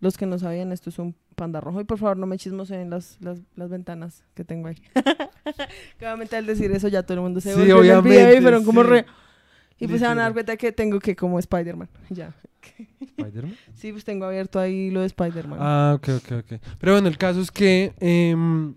Los 0.00 0.16
que 0.16 0.24
no 0.24 0.38
sabían, 0.38 0.72
esto 0.72 0.88
es 0.88 0.98
un 0.98 1.14
panda 1.36 1.60
rojo. 1.60 1.78
Y 1.82 1.84
por 1.84 1.98
favor, 1.98 2.16
no 2.16 2.24
me 2.24 2.38
chismoseen 2.38 2.88
las, 2.88 3.18
las, 3.20 3.38
las 3.54 3.68
ventanas 3.68 4.24
que 4.32 4.44
tengo 4.44 4.68
ahí. 4.68 4.76
Que 5.98 6.06
Obviamente 6.06 6.36
al 6.36 6.46
decir 6.46 6.70
eso 6.72 6.88
ya 6.88 7.02
todo 7.02 7.16
el 7.16 7.20
mundo 7.20 7.42
se 7.42 7.52
Sí, 7.52 7.58
volvió 7.58 7.82
en 7.82 7.96
el 7.98 8.02
video 8.02 8.14
y 8.14 8.16
obviamente, 8.22 8.40
fueron 8.42 8.64
como 8.64 8.80
sí. 8.82 8.88
re... 8.88 9.06
Y 9.80 9.86
pues 9.86 10.00
se 10.00 10.06
van 10.06 10.18
a 10.18 10.22
dar 10.22 10.30
Literal. 10.30 10.32
cuenta 10.32 10.56
que 10.56 10.72
tengo 10.72 10.98
que 10.98 11.14
como 11.16 11.38
Spider-Man. 11.38 11.88
Ya. 12.10 12.34
¿Spider-Man? 13.16 13.56
Sí, 13.74 13.92
pues 13.92 14.04
tengo 14.04 14.26
abierto 14.26 14.58
ahí 14.58 14.90
lo 14.90 15.00
de 15.00 15.06
Spider-Man. 15.06 15.58
Ah, 15.60 15.92
ok, 15.96 16.08
ok, 16.16 16.32
ok. 16.40 16.60
Pero 16.78 16.92
bueno, 16.92 17.08
el 17.08 17.16
caso 17.18 17.40
es 17.40 17.50
que... 17.50 17.94
em, 18.00 18.74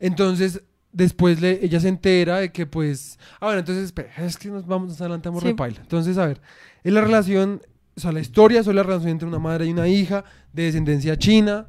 entonces, 0.00 0.62
después 0.92 1.40
le, 1.40 1.64
ella 1.64 1.80
se 1.80 1.88
entera 1.88 2.38
de 2.38 2.50
que 2.52 2.66
pues... 2.66 3.18
Ah, 3.40 3.46
bueno, 3.46 3.60
entonces, 3.60 3.84
espera, 3.84 4.10
es 4.18 4.36
que 4.38 4.48
nos 4.48 4.66
vamos, 4.66 4.88
nos 4.90 5.00
adelantamos 5.00 5.42
Sí. 5.42 5.48
repaila. 5.48 5.80
Entonces, 5.80 6.16
a 6.18 6.26
ver, 6.26 6.40
es 6.84 6.92
la 6.92 7.00
relación... 7.00 7.60
O 7.96 8.00
sea, 8.00 8.12
la 8.12 8.20
historia 8.20 8.60
es 8.60 8.66
la 8.68 8.82
relación 8.84 9.10
entre 9.10 9.26
una 9.26 9.40
madre 9.40 9.66
y 9.66 9.72
una 9.72 9.88
hija 9.88 10.24
de 10.52 10.62
descendencia 10.64 11.16
china. 11.18 11.66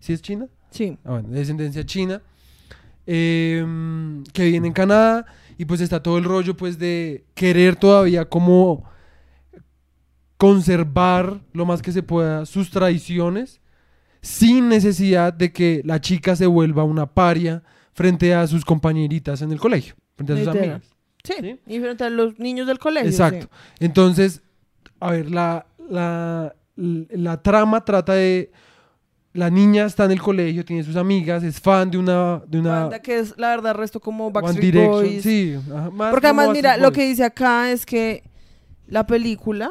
¿Sí 0.00 0.12
es 0.12 0.20
china? 0.20 0.46
Sí. 0.70 0.98
ah, 1.04 1.10
bueno, 1.12 1.28
de 1.28 1.38
descendencia 1.38 1.84
china, 1.86 2.20
em, 3.06 4.24
que 4.32 4.44
viene 4.48 4.66
en 4.68 4.72
Canadá 4.72 5.26
y 5.60 5.66
pues 5.66 5.82
está 5.82 6.02
todo 6.02 6.16
el 6.16 6.24
rollo 6.24 6.56
pues 6.56 6.78
de 6.78 7.26
querer 7.34 7.76
todavía 7.76 8.24
como 8.24 8.88
conservar 10.38 11.42
lo 11.52 11.66
más 11.66 11.82
que 11.82 11.92
se 11.92 12.02
pueda 12.02 12.46
sus 12.46 12.70
tradiciones 12.70 13.60
sin 14.22 14.70
necesidad 14.70 15.34
de 15.34 15.52
que 15.52 15.82
la 15.84 16.00
chica 16.00 16.34
se 16.34 16.46
vuelva 16.46 16.84
una 16.84 17.04
paria 17.04 17.62
frente 17.92 18.32
a 18.34 18.46
sus 18.46 18.64
compañeritas 18.64 19.42
en 19.42 19.52
el 19.52 19.60
colegio, 19.60 19.96
frente 20.16 20.32
a 20.32 20.36
sus 20.36 20.46
Literal. 20.46 20.70
amigas. 20.70 20.96
Sí. 21.24 21.34
¿Sí? 21.42 21.60
Y 21.66 21.78
frente 21.78 22.04
a 22.04 22.08
los 22.08 22.38
niños 22.38 22.66
del 22.66 22.78
colegio. 22.78 23.10
Exacto. 23.10 23.50
Entonces, 23.80 24.40
a 24.98 25.10
ver, 25.10 25.30
la, 25.30 25.66
la, 25.90 26.54
la 26.76 27.42
trama 27.42 27.84
trata 27.84 28.14
de... 28.14 28.50
La 29.32 29.48
niña 29.48 29.86
está 29.86 30.06
en 30.06 30.10
el 30.10 30.20
colegio, 30.20 30.64
tiene 30.64 30.82
sus 30.82 30.96
amigas, 30.96 31.44
es 31.44 31.60
fan 31.60 31.90
de 31.90 31.98
una... 31.98 32.42
De 32.48 32.58
una 32.58 32.80
Banda 32.80 33.00
que 33.00 33.18
es, 33.20 33.34
la 33.38 33.50
verdad, 33.50 33.74
resto 33.74 34.00
como 34.00 34.30
Backstreet 34.32 34.72
Direction, 34.72 35.02
Boys. 35.04 35.22
sí. 35.22 35.54
ajá, 35.72 35.90
más 35.90 36.10
Porque 36.10 36.26
además, 36.26 36.48
mira, 36.52 36.76
lo 36.76 36.90
que 36.90 37.06
dice 37.06 37.22
acá 37.24 37.70
es 37.70 37.86
que 37.86 38.24
la 38.88 39.06
película 39.06 39.70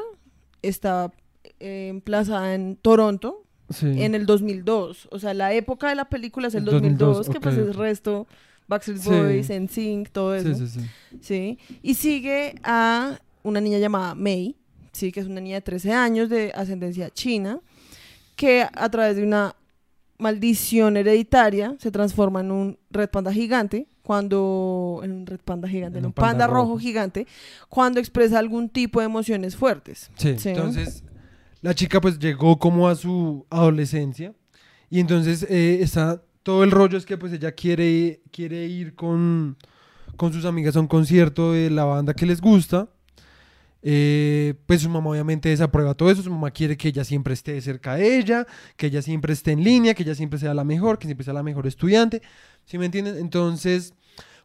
está 0.61 1.11
eh, 1.59 1.87
emplazada 1.89 2.53
en 2.55 2.77
Toronto 2.77 3.43
Sí. 3.71 3.85
en 4.01 4.15
el 4.15 4.25
2002. 4.25 5.09
O 5.11 5.19
sea, 5.19 5.33
la 5.35 5.53
época 5.53 5.89
de 5.89 5.95
la 5.95 6.09
película 6.09 6.47
es 6.47 6.55
el 6.55 6.61
El 6.61 6.65
2002, 6.65 7.17
2002, 7.27 7.29
que 7.35 7.39
pues 7.39 7.55
es 7.57 7.75
resto 7.75 8.27
Backstreet 8.67 8.99
Sí. 8.99 9.09
Boys, 9.09 9.49
NSYNC, 9.51 10.09
todo 10.09 10.33
eso. 10.35 10.55
Sí, 10.55 10.67
sí, 10.67 10.79
sí. 10.79 11.17
¿sí? 11.21 11.59
Y 11.83 11.93
sigue 11.93 12.55
a 12.63 13.19
una 13.43 13.61
niña 13.61 13.77
llamada 13.77 14.15
Mei, 14.15 14.55
¿sí? 14.91 15.11
Que 15.11 15.19
es 15.19 15.27
una 15.27 15.39
niña 15.41 15.57
de 15.57 15.61
13 15.61 15.91
años 15.93 16.29
de 16.29 16.51
ascendencia 16.55 17.11
china, 17.11 17.59
que 18.39 18.65
a 18.73 18.89
través 18.89 19.17
de 19.17 19.23
una 19.23 19.53
maldición 20.17 20.95
hereditaria 20.95 21.75
se 21.77 21.91
transforma 21.91 22.39
en 22.39 22.51
un 22.51 22.77
red 22.89 23.09
panda 23.09 23.33
gigante 23.33 23.85
cuando 24.01 25.01
en 25.03 25.11
un 25.11 25.25
red 25.25 25.39
panda 25.43 25.67
gigante, 25.67 25.99
en 25.99 26.05
un 26.05 26.13
panda, 26.13 26.47
rojo. 26.47 26.77
gigante, 26.79 27.27
cuando 27.67 27.99
expresa 27.99 28.39
algún 28.39 28.69
tipo 28.69 29.01
de 29.01 29.05
emociones 29.07 29.57
fuertes. 29.57 30.09
Sí, 30.15 30.35
Sí. 30.37 30.49
entonces 30.49 31.03
la 31.61 31.75
chica 31.75 31.99
pues 31.99 32.17
llegó 32.17 32.57
como 32.57 32.87
a 32.87 32.95
su 32.95 33.45
adolescencia 33.49 34.33
y 34.89 35.01
entonces 35.01 35.43
eh, 35.49 35.79
está 35.81 36.21
todo 36.43 36.63
el 36.63 36.71
rollo 36.71 36.97
es 36.97 37.05
que 37.05 37.17
pues 37.17 37.33
ella 37.33 37.51
quiere, 37.51 38.21
quiere 38.31 38.65
ir 38.67 38.95
con, 38.95 39.57
con 40.15 40.31
sus 40.31 40.45
amigas 40.45 40.77
a 40.77 40.79
un 40.79 40.87
concierto 40.87 41.51
de 41.51 41.69
la 41.69 41.83
banda 41.83 42.13
que 42.13 42.25
les 42.25 42.39
gusta. 42.39 42.87
Eh, 43.81 44.55
pues 44.65 44.81
su 44.81 44.89
mamá 44.89 45.09
obviamente 45.09 45.49
desaprueba 45.49 45.93
todo 45.93 46.11
eso, 46.11 46.21
su 46.21 46.29
mamá 46.29 46.51
quiere 46.51 46.75
que 46.75 46.89
ella 46.89 47.05
siempre 47.05 47.33
esté 47.33 47.59
cerca 47.61 47.95
de 47.95 48.17
ella, 48.17 48.45
que 48.75 48.87
ella 48.87 49.01
siempre 49.01 49.31
esté 49.33 49.51
en 49.51 49.63
línea, 49.63 49.93
que 49.93 50.03
ella 50.03 50.15
siempre 50.15 50.37
sea 50.37 50.53
la 50.53 50.63
mejor, 50.65 50.99
que 50.99 51.07
siempre 51.07 51.23
sea 51.23 51.33
la 51.33 51.43
mejor 51.43 51.65
estudiante, 51.65 52.21
¿sí 52.65 52.77
me 52.77 52.85
entienden? 52.85 53.17
Entonces, 53.17 53.93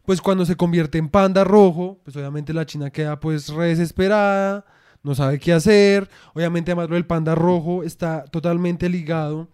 pues 0.05 0.21
cuando 0.21 0.45
se 0.45 0.55
convierte 0.55 0.97
en 0.97 1.09
panda 1.09 1.43
rojo, 1.43 1.99
pues 2.03 2.15
obviamente 2.15 2.53
la 2.53 2.65
china 2.65 2.91
queda 2.91 3.19
pues 3.19 3.49
re 3.49 3.69
desesperada, 3.69 4.65
no 5.03 5.15
sabe 5.15 5.39
qué 5.39 5.53
hacer. 5.53 6.09
Obviamente, 6.33 6.71
además, 6.71 6.89
lo 6.89 6.95
del 6.95 7.05
panda 7.05 7.35
rojo 7.35 7.83
está 7.83 8.23
totalmente 8.25 8.89
ligado 8.89 9.49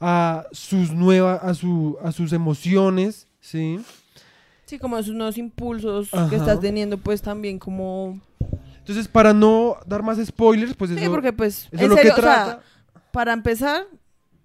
a 0.00 0.46
sus 0.52 0.92
nuevas, 0.92 1.42
a, 1.42 1.54
su, 1.54 1.96
a 2.02 2.12
sus 2.12 2.32
emociones, 2.32 3.26
¿sí? 3.40 3.80
Sí, 4.66 4.78
como 4.78 4.96
esos 4.98 5.14
nuevos 5.14 5.36
impulsos 5.38 6.12
Ajá. 6.12 6.28
que 6.30 6.36
estás 6.36 6.60
teniendo, 6.60 6.98
pues 6.98 7.22
también 7.22 7.58
como... 7.58 8.20
Entonces, 8.84 9.08
para 9.08 9.32
no 9.32 9.76
dar 9.86 10.02
más 10.02 10.18
spoilers, 10.24 10.74
pues 10.74 10.90
Sí, 10.90 10.98
eso, 10.98 11.10
porque 11.10 11.32
pues, 11.32 11.68
eso 11.72 11.82
en 11.82 11.88
lo 11.88 11.96
serio, 11.96 12.14
que 12.14 12.20
o 12.20 12.22
sea, 12.22 12.44
trata. 12.44 12.62
para 13.12 13.32
empezar, 13.32 13.86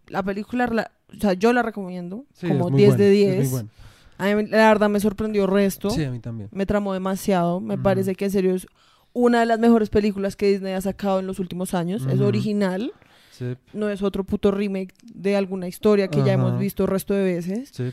la 0.07 0.23
película, 0.23 0.67
la- 0.67 0.91
o 1.15 1.19
sea, 1.19 1.33
yo 1.33 1.51
la 1.53 1.61
recomiendo 1.61 2.25
Sí, 2.33 2.47
como 2.47 2.69
muy 2.69 2.77
10 2.77 2.91
buena, 2.91 3.03
de 3.03 3.09
es 3.11 3.27
10. 3.27 3.37
muy 3.37 3.47
buena. 3.47 3.69
A 4.17 4.35
mí, 4.35 4.47
la 4.47 4.67
verdad 4.69 4.89
me 4.89 4.99
sorprendió 4.99 5.45
resto. 5.47 5.89
Sí, 5.89 6.03
a 6.03 6.11
mí 6.11 6.19
también. 6.19 6.49
Me 6.51 6.65
tramó 6.65 6.93
demasiado. 6.93 7.59
Me 7.61 7.77
parece 7.77 8.15
que 8.15 8.25
en 8.25 8.31
serio 8.31 8.53
es 8.55 8.67
una 9.13 9.39
de 9.41 9.45
las 9.45 9.59
mejores 9.59 9.89
películas 9.89 10.35
que 10.35 10.47
Disney 10.51 10.73
ha 10.73 10.81
sacado 10.81 11.19
en 11.19 11.27
los 11.27 11.39
últimos 11.39 11.73
años. 11.73 12.05
Es 12.09 12.19
original. 12.19 12.91
Sí, 13.31 13.55
No 13.73 13.89
es 13.89 14.01
otro 14.01 14.25
puto 14.25 14.51
remake 14.51 14.93
de 15.13 15.37
alguna 15.37 15.67
historia 15.69 16.09
que 16.09 16.21
ya 16.23 16.33
hemos 16.33 16.59
visto 16.59 16.85
resto 16.85 17.13
de 17.13 17.23
veces. 17.23 17.69
sí. 17.73 17.91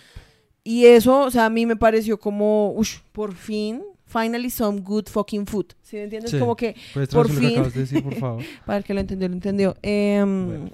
Y 0.65 0.87
eso, 0.87 1.21
o 1.21 1.31
sea, 1.31 1.47
a 1.47 1.51
mí 1.51 1.65
me 1.65 1.77
pareció 1.77 2.19
como, 2.19 2.73
uff, 2.73 2.99
por 3.13 3.35
fin, 3.37 3.85
finally 4.07 4.51
some 4.51 4.81
good 4.81 5.07
fucking 5.09 5.47
food. 5.47 5.67
¿Sí 5.83 5.97
me 5.97 6.05
entiendes? 6.05 6.31
Sí. 6.31 6.39
Como 6.39 6.57
que, 6.57 6.75
Puedes 6.95 7.09
Por 7.11 7.27
traducir 7.27 7.35
lo 7.35 7.41
que 7.41 7.47
fin. 7.49 7.59
acabas 7.59 7.75
de 7.75 7.81
decir, 7.81 8.03
por 8.05 8.15
favor. 8.15 8.45
para 8.67 8.79
el 8.79 8.85
que 8.85 8.95
lo 8.95 9.01
entendió, 9.01 9.29
lo 9.29 9.35
entendió. 9.35 9.77
Em, 9.83 10.47
Bueno. 10.47 10.71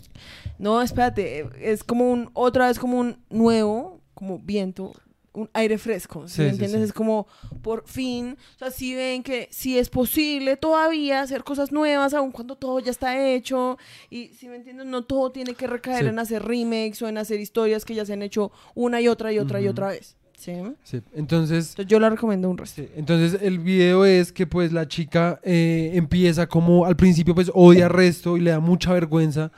No, 0.59 0.81
espérate, 0.83 1.47
es 1.61 1.83
como 1.83 2.11
un, 2.11 2.31
otra 2.35 2.69
vez 2.69 2.79
como 2.79 2.99
un 2.99 3.17
nuevo, 3.31 4.01
como 4.15 4.39
viento, 4.39 4.93
un 5.35 5.49
aire 5.55 5.79
fresco, 5.79 6.29
¿sí 6.29 6.35
Sí, 6.37 6.43
me 6.43 6.49
entiendes? 6.51 6.81
sí. 6.81 6.85
Es 6.85 6.93
como, 6.93 7.27
por 7.63 7.89
fin, 7.89 8.37
o 8.57 8.59
sea, 8.59 8.71
si 8.71 8.95
ven 8.95 9.23
que 9.23 9.49
sí 9.51 9.79
es 9.79 9.89
posible 9.89 10.59
todavía 10.59 11.23
hacer 11.23 11.43
cosas 11.43 11.73
nuevas, 11.73 12.13
aun 12.13 12.33
cuando 12.33 12.55
todo 12.57 12.79
ya 12.81 12.91
está 12.91 13.19
hecho, 13.27 13.79
y 14.11 14.29
si 14.35 14.49
me 14.49 14.57
entiendes, 14.57 14.85
no 14.87 15.05
todo 15.05 15.33
tiene 15.33 15.55
que 15.55 15.67
recaer 15.67 16.05
en 16.07 16.19
hacer 16.19 16.43
remakes 16.45 17.01
o 17.01 17.09
en 17.09 17.17
hacer 17.17 17.41
historias 17.41 17.87
que 17.87 17.95
ya 17.95 18.05
se 18.05 18.13
han 18.13 18.21
hecho 18.23 18.53
una 18.75 19.01
y 19.01 19.09
otra 19.09 19.33
y 19.33 19.39
otra 19.39 19.59
y 19.63 19.69
otra 19.69 19.89
vez, 19.89 20.17
¿sí? 20.43 20.53
Sí. 20.83 21.01
Entonces, 21.15 21.71
Entonces 21.71 21.87
yo 21.87 22.01
la 22.01 22.11
recomiendo 22.11 22.49
un 22.51 22.59
resto. 22.59 22.83
Sí, 22.83 22.89
entonces 22.97 23.41
el 23.43 23.59
video 23.59 24.05
es 24.05 24.33
que 24.33 24.47
pues 24.47 24.73
la 24.73 24.89
chica 24.89 25.41
eh, 25.43 25.93
empieza 25.95 26.47
como 26.47 26.85
al 26.85 26.97
principio 26.97 27.35
pues 27.35 27.51
odia 27.55 27.89
Resto 27.89 28.37
y 28.37 28.41
le 28.41 28.51
da 28.51 28.61
mucha 28.61 28.93
vergüenza 28.93 29.53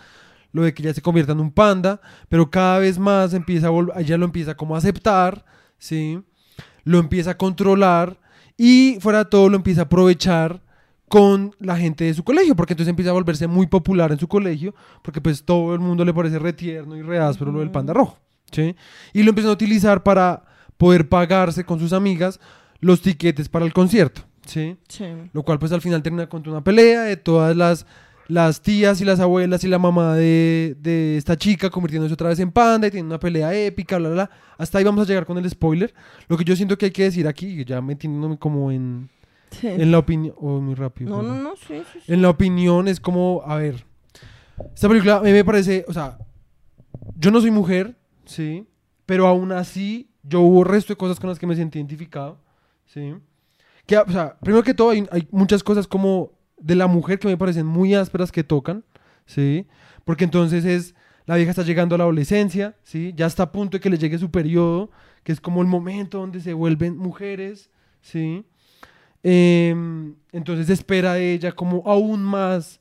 lo 0.52 0.62
de 0.62 0.72
que 0.72 0.82
ella 0.82 0.94
se 0.94 1.02
convierta 1.02 1.32
en 1.32 1.40
un 1.40 1.50
panda, 1.50 2.00
pero 2.28 2.48
cada 2.50 2.78
vez 2.78 2.98
más 2.98 3.34
empieza 3.34 3.66
a 3.68 3.70
vol- 3.70 3.92
ella 3.96 4.16
lo 4.16 4.24
empieza 4.24 4.54
como 4.54 4.74
a 4.74 4.78
aceptar, 4.78 5.44
¿sí? 5.78 6.20
Lo 6.84 6.98
empieza 6.98 7.32
a 7.32 7.36
controlar 7.38 8.20
y 8.56 8.98
fuera 9.00 9.20
de 9.20 9.24
todo 9.24 9.48
lo 9.48 9.56
empieza 9.56 9.80
a 9.80 9.84
aprovechar 9.84 10.62
con 11.08 11.54
la 11.58 11.76
gente 11.76 12.04
de 12.04 12.14
su 12.14 12.22
colegio, 12.24 12.54
porque 12.54 12.72
entonces 12.74 12.90
empieza 12.90 13.10
a 13.10 13.14
volverse 13.14 13.46
muy 13.46 13.66
popular 13.66 14.12
en 14.12 14.18
su 14.18 14.28
colegio, 14.28 14.74
porque 15.02 15.20
pues 15.20 15.44
todo 15.44 15.74
el 15.74 15.80
mundo 15.80 16.04
le 16.04 16.14
parece 16.14 16.38
retierno 16.38 16.96
y 16.96 17.02
re 17.02 17.18
áspero 17.18 17.50
lo 17.52 17.58
del 17.60 17.70
panda 17.70 17.92
rojo, 17.92 18.18
¿sí? 18.52 18.76
Y 19.12 19.22
lo 19.22 19.30
empiezan 19.30 19.50
a 19.50 19.54
utilizar 19.54 20.02
para 20.02 20.44
poder 20.84 21.08
pagarse 21.08 21.64
con 21.64 21.80
sus 21.80 21.94
amigas 21.94 22.38
los 22.80 23.00
tiquetes 23.00 23.48
para 23.48 23.64
el 23.64 23.72
concierto, 23.72 24.20
¿sí? 24.44 24.76
Sí. 24.86 25.06
Lo 25.32 25.42
cual 25.42 25.58
pues 25.58 25.72
al 25.72 25.80
final 25.80 26.02
termina 26.02 26.28
con 26.28 26.46
una 26.46 26.62
pelea 26.62 27.04
de 27.04 27.16
todas 27.16 27.56
las, 27.56 27.86
las 28.28 28.60
tías 28.60 29.00
y 29.00 29.06
las 29.06 29.18
abuelas 29.18 29.64
y 29.64 29.68
la 29.68 29.78
mamá 29.78 30.14
de, 30.14 30.76
de 30.78 31.16
esta 31.16 31.38
chica 31.38 31.70
convirtiéndose 31.70 32.12
otra 32.12 32.28
vez 32.28 32.38
en 32.38 32.52
panda 32.52 32.88
y 32.88 32.90
tiene 32.90 33.06
una 33.06 33.18
pelea 33.18 33.54
épica, 33.54 33.96
bla, 33.96 34.10
bla, 34.10 34.26
bla. 34.26 34.30
Hasta 34.58 34.76
ahí 34.76 34.84
vamos 34.84 35.06
a 35.06 35.08
llegar 35.08 35.24
con 35.24 35.38
el 35.38 35.48
spoiler. 35.48 35.94
Lo 36.28 36.36
que 36.36 36.44
yo 36.44 36.54
siento 36.54 36.76
que 36.76 36.84
hay 36.84 36.92
que 36.92 37.04
decir 37.04 37.26
aquí, 37.26 37.64
ya 37.64 37.80
metiéndome 37.80 38.36
como 38.38 38.70
en, 38.70 39.08
Sí. 39.52 39.68
En 39.68 39.90
la 39.90 40.00
opinión... 40.00 40.34
Oh, 40.36 40.60
muy 40.60 40.74
rápido. 40.74 41.08
No, 41.08 41.22
no, 41.22 41.34
no, 41.42 41.56
sí, 41.56 41.82
sí, 41.94 42.00
sí. 42.04 42.12
En 42.12 42.20
la 42.20 42.28
opinión 42.28 42.88
es 42.88 43.00
como, 43.00 43.42
a 43.46 43.56
ver, 43.56 43.86
esta 44.74 44.86
película 44.86 45.16
a 45.16 45.20
mí 45.22 45.32
me 45.32 45.46
parece, 45.46 45.86
o 45.88 45.94
sea, 45.94 46.18
yo 47.16 47.30
no 47.30 47.40
soy 47.40 47.52
mujer, 47.52 47.96
sí, 48.26 48.66
pero 49.06 49.26
aún 49.26 49.50
así 49.50 50.10
yo 50.24 50.40
hubo 50.40 50.64
resto 50.64 50.92
de 50.92 50.96
cosas 50.96 51.20
con 51.20 51.28
las 51.28 51.38
que 51.38 51.46
me 51.46 51.56
sentí 51.56 51.78
identificado, 51.78 52.38
sí. 52.86 53.14
Que, 53.86 53.98
o 53.98 54.10
sea, 54.10 54.36
primero 54.40 54.64
que 54.64 54.74
todo 54.74 54.90
hay, 54.90 55.06
hay 55.10 55.28
muchas 55.30 55.62
cosas 55.62 55.86
como 55.86 56.32
de 56.58 56.74
la 56.74 56.86
mujer 56.86 57.18
que 57.18 57.28
me 57.28 57.36
parecen 57.36 57.66
muy 57.66 57.94
ásperas 57.94 58.32
que 58.32 58.42
tocan, 58.42 58.84
sí, 59.26 59.66
porque 60.04 60.24
entonces 60.24 60.64
es, 60.64 60.94
la 61.26 61.36
vieja 61.36 61.50
está 61.50 61.62
llegando 61.62 61.94
a 61.94 61.98
la 61.98 62.04
adolescencia, 62.04 62.76
sí, 62.82 63.12
ya 63.16 63.26
está 63.26 63.44
a 63.44 63.52
punto 63.52 63.76
de 63.76 63.80
que 63.80 63.90
le 63.90 63.98
llegue 63.98 64.18
su 64.18 64.30
periodo, 64.30 64.90
que 65.22 65.32
es 65.32 65.40
como 65.40 65.62
el 65.62 65.68
momento 65.68 66.18
donde 66.18 66.40
se 66.40 66.54
vuelven 66.54 66.96
mujeres, 66.96 67.70
sí. 68.00 68.44
Em, 69.22 70.14
entonces 70.32 70.68
espera 70.68 71.14
de 71.14 71.32
ella 71.32 71.52
como 71.52 71.82
aún 71.86 72.22
más 72.22 72.78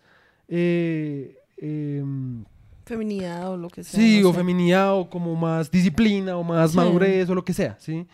eh, 0.50 1.38
em, 1.58 2.44
Feminidad 2.86 3.52
o 3.52 3.58
lo 3.58 3.70
que 3.70 3.84
sea. 3.84 4.00
sí 4.00 4.22
no 4.22 4.30
o 4.30 4.34
feminidad 4.34 4.94
o 4.94 5.10
como 5.10 5.36
más 5.36 5.72
disciplina 5.72 6.36
o 6.38 6.44
más 6.44 6.72
Sí. 6.72 6.78
madurez 6.78 7.30
o 7.30 7.36
lo 7.36 7.44
que 7.46 7.54
sea 7.54 7.78
sí 7.80 8.06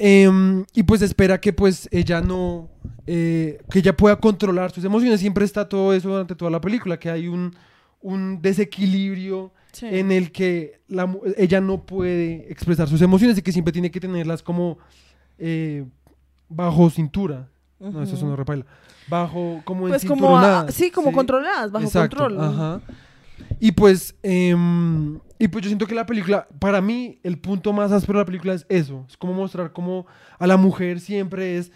Em, 0.00 0.64
y 0.74 0.82
pues 0.84 1.02
espera 1.02 1.40
que 1.40 1.52
pues 1.52 1.88
ella 1.90 2.20
no 2.20 2.68
eh, 3.06 3.58
que 3.70 3.80
ella 3.80 3.96
pueda 3.96 4.14
controlar 4.16 4.70
sus 4.70 4.84
emociones 4.84 5.18
siempre 5.18 5.44
está 5.44 5.68
todo 5.68 5.92
eso 5.92 6.10
durante 6.10 6.36
toda 6.36 6.50
la 6.52 6.60
película 6.60 6.98
que 7.00 7.10
hay 7.10 7.26
un 7.26 7.54
un 8.00 8.40
desequilibrio 8.40 9.52
Sí. 9.72 9.86
en 9.86 10.12
el 10.12 10.30
que 10.32 10.80
la 10.88 11.12
ella 11.36 11.60
no 11.60 11.84
puede 11.84 12.50
expresar 12.50 12.88
sus 12.88 13.02
emociones 13.02 13.36
y 13.38 13.42
que 13.42 13.52
siempre 13.52 13.72
tiene 13.72 13.90
que 13.90 14.00
tenerlas 14.00 14.42
como 14.42 14.78
eh, 15.38 15.84
bajo 16.48 16.88
cintura. 16.90 17.48
No, 17.78 18.02
eso 18.02 18.14
es 18.14 18.22
una 18.22 18.34
repaila. 18.34 18.64
Bajo, 19.08 19.60
como 19.64 19.86
Pues 19.88 20.04
como, 20.06 20.36
a- 20.38 20.70
sí, 20.70 20.90
como 20.90 21.12
controladas, 21.12 21.70
bajo 21.70 21.84
Exacto, 21.86 22.16
control. 22.16 22.40
Ajá. 22.40 22.80
Y 23.60 23.72
pues, 23.72 24.14
em, 24.22 25.18
y 25.38 25.48
pues 25.48 25.64
yo 25.64 25.68
siento 25.68 25.86
que 25.86 25.94
la 25.94 26.06
película, 26.06 26.48
para 26.58 26.80
mí, 26.80 27.18
el 27.22 27.38
punto 27.38 27.72
más 27.72 27.92
áspero 27.92 28.18
de 28.18 28.22
la 28.22 28.26
película 28.26 28.54
es 28.54 28.66
eso. 28.68 29.04
Es 29.08 29.16
como 29.16 29.32
mostrar 29.32 29.72
cómo 29.72 30.06
a 30.38 30.46
la 30.46 30.56
mujer 30.56 31.00
siempre 31.00 31.58
es 31.58 31.72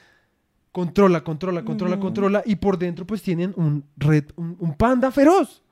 controla, 0.72 1.22
controla, 1.22 1.64
controla, 1.64 2.00
controla. 2.00 2.42
Y 2.44 2.56
por 2.56 2.78
dentro 2.78 3.06
pues 3.06 3.22
tienen 3.22 3.52
un, 3.56 3.84
red, 3.96 4.24
un, 4.36 4.56
un 4.58 4.74
panda 4.74 5.10
feroz. 5.10 5.62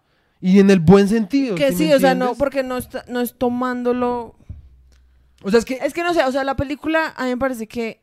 Y 0.40 0.58
en 0.58 0.70
el 0.70 0.80
buen 0.80 1.08
sentido. 1.08 1.54
Que 1.54 1.72
¿sí 1.72 1.92
o 1.92 1.98
sea, 2.00 2.14
no, 2.14 2.34
porque 2.34 2.62
no, 2.62 2.78
está, 2.78 3.04
no 3.08 3.20
es 3.20 3.34
tomándolo. 3.34 4.36
O 5.42 5.50
sea, 5.50 5.58
es 5.58 5.64
que... 5.64 5.74
Es 5.74 5.92
que 5.92 6.02
no 6.02 6.14
sé, 6.14 6.24
o 6.24 6.32
sea, 6.32 6.44
la 6.44 6.56
película 6.56 7.12
a 7.16 7.24
mí 7.24 7.30
me 7.30 7.36
parece 7.36 7.66
que. 7.66 8.00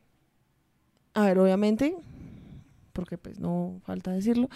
A 1.14 1.22
ver, 1.22 1.38
obviamente. 1.38 1.96
Porque 2.92 3.18
pues 3.18 3.40
no 3.40 3.80
falta 3.84 4.12
decirlo. 4.12 4.48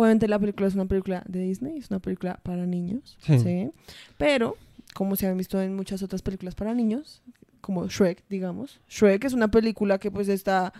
Obviamente 0.00 0.28
la 0.28 0.38
película 0.38 0.68
es 0.68 0.74
una 0.76 0.86
película 0.86 1.24
de 1.26 1.40
Disney, 1.40 1.76
es 1.78 1.90
una 1.90 1.98
película 1.98 2.38
para 2.44 2.66
niños. 2.66 3.18
Sí. 3.20 3.36
Sí. 3.40 3.70
Pero, 4.16 4.56
como 4.94 5.16
se 5.16 5.26
han 5.26 5.36
visto 5.36 5.60
en 5.60 5.74
muchas 5.74 6.04
otras 6.04 6.22
películas 6.22 6.54
para 6.54 6.72
niños, 6.72 7.20
como 7.60 7.88
Shrek, 7.88 8.22
digamos. 8.28 8.80
Shrek 8.88 9.24
es 9.24 9.32
una 9.32 9.48
película 9.50 9.98
que 9.98 10.12
pues 10.12 10.28
está 10.28 10.72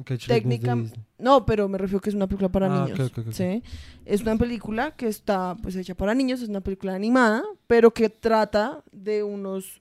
Ok, 0.00 0.10
Shrek 0.10 0.18
no 0.18 0.24
es 0.24 0.28
de 0.28 0.34
técnica-. 0.34 0.76
No, 1.18 1.46
pero 1.46 1.68
me 1.68 1.78
refiero 1.78 2.00
que 2.00 2.10
es 2.10 2.16
una 2.16 2.26
película 2.26 2.48
para 2.48 2.66
Ah, 2.66 2.86
niños. 2.86 2.98
ok, 2.98 3.18
ok, 3.18 3.26
ok. 3.28 3.32
¿sí? 3.34 3.62
Es 4.04 4.22
una 4.22 4.36
película 4.36 4.96
que 4.96 5.06
está 5.06 5.56
pues 5.62 5.76
hecha 5.76 5.94
para 5.94 6.12
niños, 6.12 6.42
es 6.42 6.48
una 6.48 6.60
película 6.60 6.96
animada, 6.96 7.44
pero 7.68 7.92
que 7.94 8.08
trata 8.08 8.82
de 8.90 9.22
unos 9.22 9.80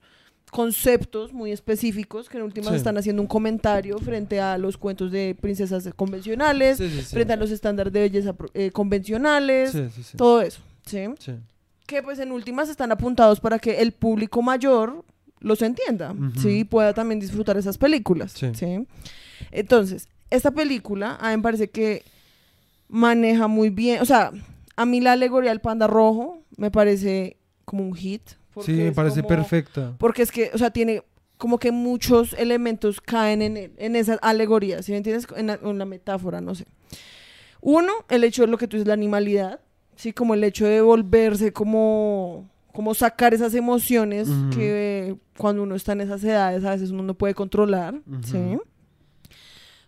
conceptos 0.51 1.31
muy 1.33 1.51
específicos 1.51 2.27
que 2.29 2.37
en 2.37 2.43
últimas 2.43 2.71
Sí. 2.71 2.77
están 2.77 2.97
haciendo 2.97 3.21
un 3.21 3.27
comentario 3.27 3.97
frente 3.99 4.39
a 4.39 4.57
los 4.57 4.77
cuentos 4.77 5.11
de 5.11 5.35
princesas 5.39 5.87
convencionales, 5.95 6.77
Sí, 6.77 6.89
sí, 6.89 7.01
sí. 7.01 7.13
frente 7.15 7.33
a 7.33 7.35
los 7.35 7.51
estándares 7.51 7.93
de 7.93 7.99
belleza 8.01 8.35
eh, 8.53 8.71
convencionales, 8.71 9.73
todo 10.17 10.41
eso, 10.41 10.61
¿sí? 10.85 11.01
Que 11.85 12.01
pues 12.03 12.19
en 12.19 12.31
últimas 12.31 12.69
están 12.69 12.91
apuntados 12.91 13.39
para 13.39 13.59
que 13.59 13.81
el 13.81 13.91
público 13.91 14.41
mayor 14.41 15.03
los 15.39 15.61
entienda, 15.61 16.11
Ujú. 16.11 16.39
¿sí? 16.39 16.63
Pueda 16.65 16.93
también 16.93 17.19
disfrutar 17.19 17.57
esas 17.57 17.77
películas, 17.77 18.31
Sí. 18.33 18.51
¿sí? 18.53 18.85
Entonces, 19.51 20.07
esta 20.29 20.51
película 20.51 21.17
a 21.21 21.29
mí 21.31 21.37
me 21.37 21.43
parece 21.43 21.69
que 21.69 22.03
maneja 22.87 23.47
muy 23.47 23.69
bien, 23.69 24.01
o 24.01 24.05
sea, 24.05 24.31
a 24.75 24.85
mí 24.85 24.99
la 25.01 25.13
alegoría 25.13 25.51
del 25.51 25.61
panda 25.61 25.87
rojo 25.87 26.43
me 26.57 26.71
parece 26.71 27.37
como 27.65 27.83
un 27.83 27.93
hit. 27.93 28.21
Porque 28.53 28.71
Sí, 28.73 28.77
me 28.81 28.91
parece 28.91 29.17
como- 29.21 29.27
perfecta. 29.29 29.95
Porque 29.97 30.21
es 30.21 30.31
que, 30.31 30.51
o 30.53 30.57
sea, 30.57 30.71
tiene 30.71 31.03
como 31.37 31.57
que 31.57 31.71
muchos 31.71 32.33
elementos 32.33 32.99
caen 32.99 33.41
en, 33.41 33.73
en 33.77 33.95
esa 33.95 34.15
alegoría, 34.15 34.81
¿sí 34.83 34.91
me 34.91 34.97
entiendes? 34.97 35.25
En 35.37 35.47
la, 35.47 35.59
en 35.63 35.77
la 35.77 35.85
metáfora, 35.85 36.41
no 36.41 36.53
sé. 36.55 36.65
Uno, 37.61 37.91
el 38.09 38.23
hecho 38.23 38.41
de 38.43 38.47
lo 38.49 38.57
que 38.57 38.67
tú 38.67 38.77
dices, 38.77 38.87
la 38.87 38.93
animalidad, 38.93 39.59
¿sí? 39.95 40.11
Como 40.13 40.33
el 40.33 40.43
hecho 40.43 40.65
de 40.65 40.81
volverse 40.81 41.53
como, 41.53 42.49
como 42.73 42.93
sacar 42.93 43.33
esas 43.33 43.53
emociones 43.55 44.29
que 44.53 45.15
cuando 45.37 45.63
uno 45.63 45.75
está 45.75 45.93
en 45.93 46.01
esas 46.01 46.23
edades 46.23 46.63
a 46.65 46.71
veces 46.71 46.91
uno 46.91 47.03
no 47.03 47.13
puede 47.13 47.33
controlar, 47.33 47.95
¿sí? 48.23 48.37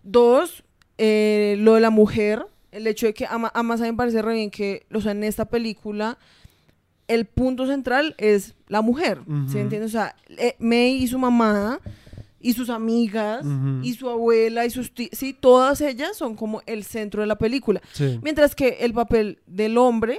Dos, 0.02 0.64
eh, 0.98 1.56
lo 1.58 1.74
de 1.74 1.80
la 1.80 1.90
mujer, 1.90 2.44
el 2.72 2.86
hecho 2.86 3.06
de 3.06 3.14
que, 3.14 3.26
ama- 3.26 3.52
además 3.54 3.80
a 3.80 3.84
mí 3.84 3.90
me 3.92 3.96
parece 3.96 4.20
re 4.22 4.34
bien 4.34 4.50
que, 4.50 4.86
o 4.92 5.00
sea, 5.00 5.12
en 5.12 5.24
esta 5.24 5.44
película, 5.46 6.18
el 7.14 7.26
punto 7.26 7.66
central 7.66 8.14
es 8.18 8.54
la 8.68 8.80
mujer, 8.82 9.20
¿sí 9.26 9.32
Ujú. 9.32 9.58
entiendes? 9.58 9.90
O 9.90 9.92
sea, 9.92 10.16
eh, 10.30 10.56
May 10.58 10.94
y 11.02 11.06
su 11.06 11.18
mamá, 11.18 11.80
y 12.40 12.54
sus 12.54 12.70
amigas, 12.70 13.44
y 13.82 13.94
su 13.94 14.08
abuela, 14.10 14.66
y 14.66 14.70
sus 14.70 14.92
tías, 14.92 15.10
sí, 15.12 15.32
todas 15.38 15.80
ellas 15.80 16.16
son 16.16 16.34
como 16.34 16.60
el 16.66 16.82
centro 16.84 17.20
de 17.20 17.26
la 17.28 17.36
película. 17.38 17.80
Sí. 17.92 18.18
Mientras 18.22 18.54
que 18.54 18.78
el 18.80 18.92
papel 18.92 19.38
del 19.46 19.78
hombre 19.78 20.18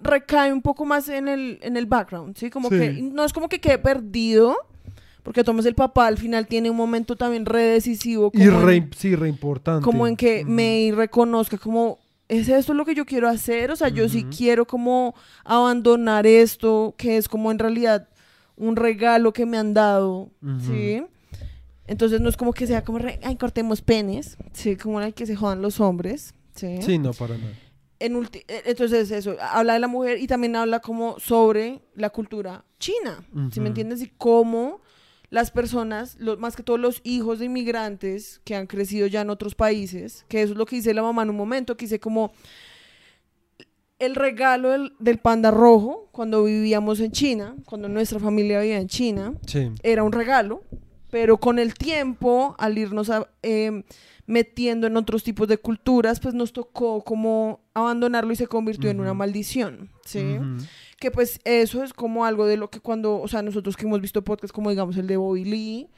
recae 0.00 0.52
un 0.52 0.62
poco 0.62 0.84
más 0.84 1.08
en 1.08 1.28
el, 1.28 1.58
en 1.62 1.76
el 1.76 1.86
background, 1.86 2.36
¿sí? 2.36 2.50
Como 2.50 2.68
Sí. 2.70 2.78
que 2.78 2.90
no 3.02 3.24
es 3.24 3.32
como 3.32 3.48
que 3.48 3.60
quede 3.60 3.78
perdido, 3.78 4.56
porque 5.22 5.44
Thomas 5.44 5.64
el 5.66 5.74
papá 5.76 6.06
al 6.08 6.18
final 6.18 6.46
tiene 6.48 6.70
un 6.70 6.76
momento 6.76 7.16
también 7.16 7.46
re 7.46 7.62
decisivo. 7.62 8.30
Y 8.34 8.42
en- 8.42 8.62
re, 8.66 8.88
sí, 8.96 9.14
re 9.14 9.28
importante. 9.28 9.84
como 9.84 10.06
en 10.06 10.16
que. 10.16 10.44
May 10.44 10.90
reconozca 10.90 11.56
como 11.58 11.98
es 12.40 12.48
esto 12.48 12.72
lo 12.74 12.84
que 12.84 12.94
yo 12.94 13.04
quiero 13.04 13.28
hacer, 13.28 13.70
o 13.70 13.76
sea, 13.76 13.88
yo 13.88 14.08
sí 14.08 14.24
quiero 14.24 14.66
como 14.66 15.14
abandonar 15.44 16.26
esto, 16.26 16.94
que 16.96 17.16
es 17.16 17.28
como 17.28 17.50
en 17.50 17.58
realidad 17.58 18.08
un 18.56 18.76
regalo 18.76 19.32
que 19.32 19.44
me 19.46 19.58
han 19.58 19.74
dado. 19.74 20.30
¿sí? 20.66 21.02
Entonces 21.86 22.20
no 22.20 22.28
es 22.28 22.36
como 22.36 22.52
que 22.52 22.66
sea 22.66 22.82
como, 22.84 22.98
re- 22.98 23.20
ay, 23.22 23.36
cortemos 23.36 23.82
penes, 23.82 24.36
¿sí? 24.52 24.76
Como 24.76 25.00
el 25.00 25.14
que 25.14 25.26
se 25.26 25.36
jodan 25.36 25.60
los 25.62 25.80
hombres, 25.80 26.34
¿sí? 26.54 26.80
Sí, 26.80 26.98
no, 26.98 27.12
para 27.12 27.36
nada. 27.36 27.52
En 27.98 28.16
eh, 28.16 28.62
entonces 28.66 29.10
eso, 29.10 29.36
habla 29.40 29.74
de 29.74 29.80
la 29.80 29.88
mujer 29.88 30.18
y 30.18 30.26
también 30.26 30.56
habla 30.56 30.80
como 30.80 31.18
sobre 31.20 31.82
la 31.94 32.10
cultura 32.10 32.64
china, 32.78 33.24
¿sí 33.30 33.38
Ujú. 33.38 33.60
me 33.62 33.68
entiendes? 33.68 34.00
Y 34.02 34.08
cómo 34.16 34.80
las 35.32 35.50
personas, 35.50 36.16
lo- 36.20 36.36
más 36.36 36.54
que 36.56 36.62
todos 36.62 36.78
los 36.78 37.00
hijos 37.04 37.38
de 37.38 37.46
inmigrantes 37.46 38.40
que 38.44 38.54
han 38.54 38.66
crecido 38.66 39.06
ya 39.06 39.22
en 39.22 39.30
otros 39.30 39.54
países, 39.54 40.26
que 40.28 40.42
eso 40.42 40.52
es 40.52 40.58
lo 40.58 40.66
que 40.66 40.76
dice 40.76 40.92
la 40.92 41.02
mamá 41.02 41.22
en 41.22 41.30
un 41.30 41.36
momento, 41.36 41.74
que 41.76 41.86
dice 41.86 41.98
como 41.98 42.32
el 43.98 44.14
regalo 44.14 44.70
del, 44.70 44.92
del 44.98 45.18
panda 45.18 45.50
rojo 45.50 46.08
cuando 46.12 46.44
vivíamos 46.44 47.00
en 47.00 47.12
China, 47.12 47.56
cuando 47.64 47.88
nuestra 47.88 48.18
familia 48.18 48.60
vivía 48.60 48.78
en 48.80 48.88
China, 48.88 49.34
Sí. 49.46 49.70
era 49.82 50.02
un 50.02 50.12
regalo, 50.12 50.64
pero 51.10 51.38
con 51.38 51.58
el 51.58 51.74
tiempo, 51.74 52.54
al 52.58 52.76
irnos 52.78 53.10
a, 53.10 53.28
eh, 53.42 53.84
metiendo 54.26 54.86
en 54.86 54.96
otros 54.96 55.22
tipos 55.22 55.46
de 55.48 55.58
culturas, 55.58 56.20
pues 56.20 56.34
nos 56.34 56.52
tocó 56.52 57.02
como 57.04 57.60
abandonarlo 57.74 58.32
y 58.32 58.36
se 58.36 58.46
convirtió 58.46 58.90
en 58.90 59.00
una 59.00 59.14
maldición, 59.14 59.90
¿sí? 60.04 60.36
Que 61.02 61.10
pues 61.10 61.40
eso 61.42 61.82
es 61.82 61.92
como 61.92 62.24
algo 62.24 62.46
de 62.46 62.56
lo 62.56 62.70
que 62.70 62.78
cuando, 62.78 63.20
o 63.20 63.26
sea, 63.26 63.42
nosotros 63.42 63.76
que 63.76 63.86
hemos 63.86 64.00
visto 64.00 64.22
podcasts 64.22 64.52
como 64.52 64.70
digamos 64.70 64.96
el 64.96 65.08
de 65.08 65.16
Bobby 65.16 65.44
Lee, 65.44 65.88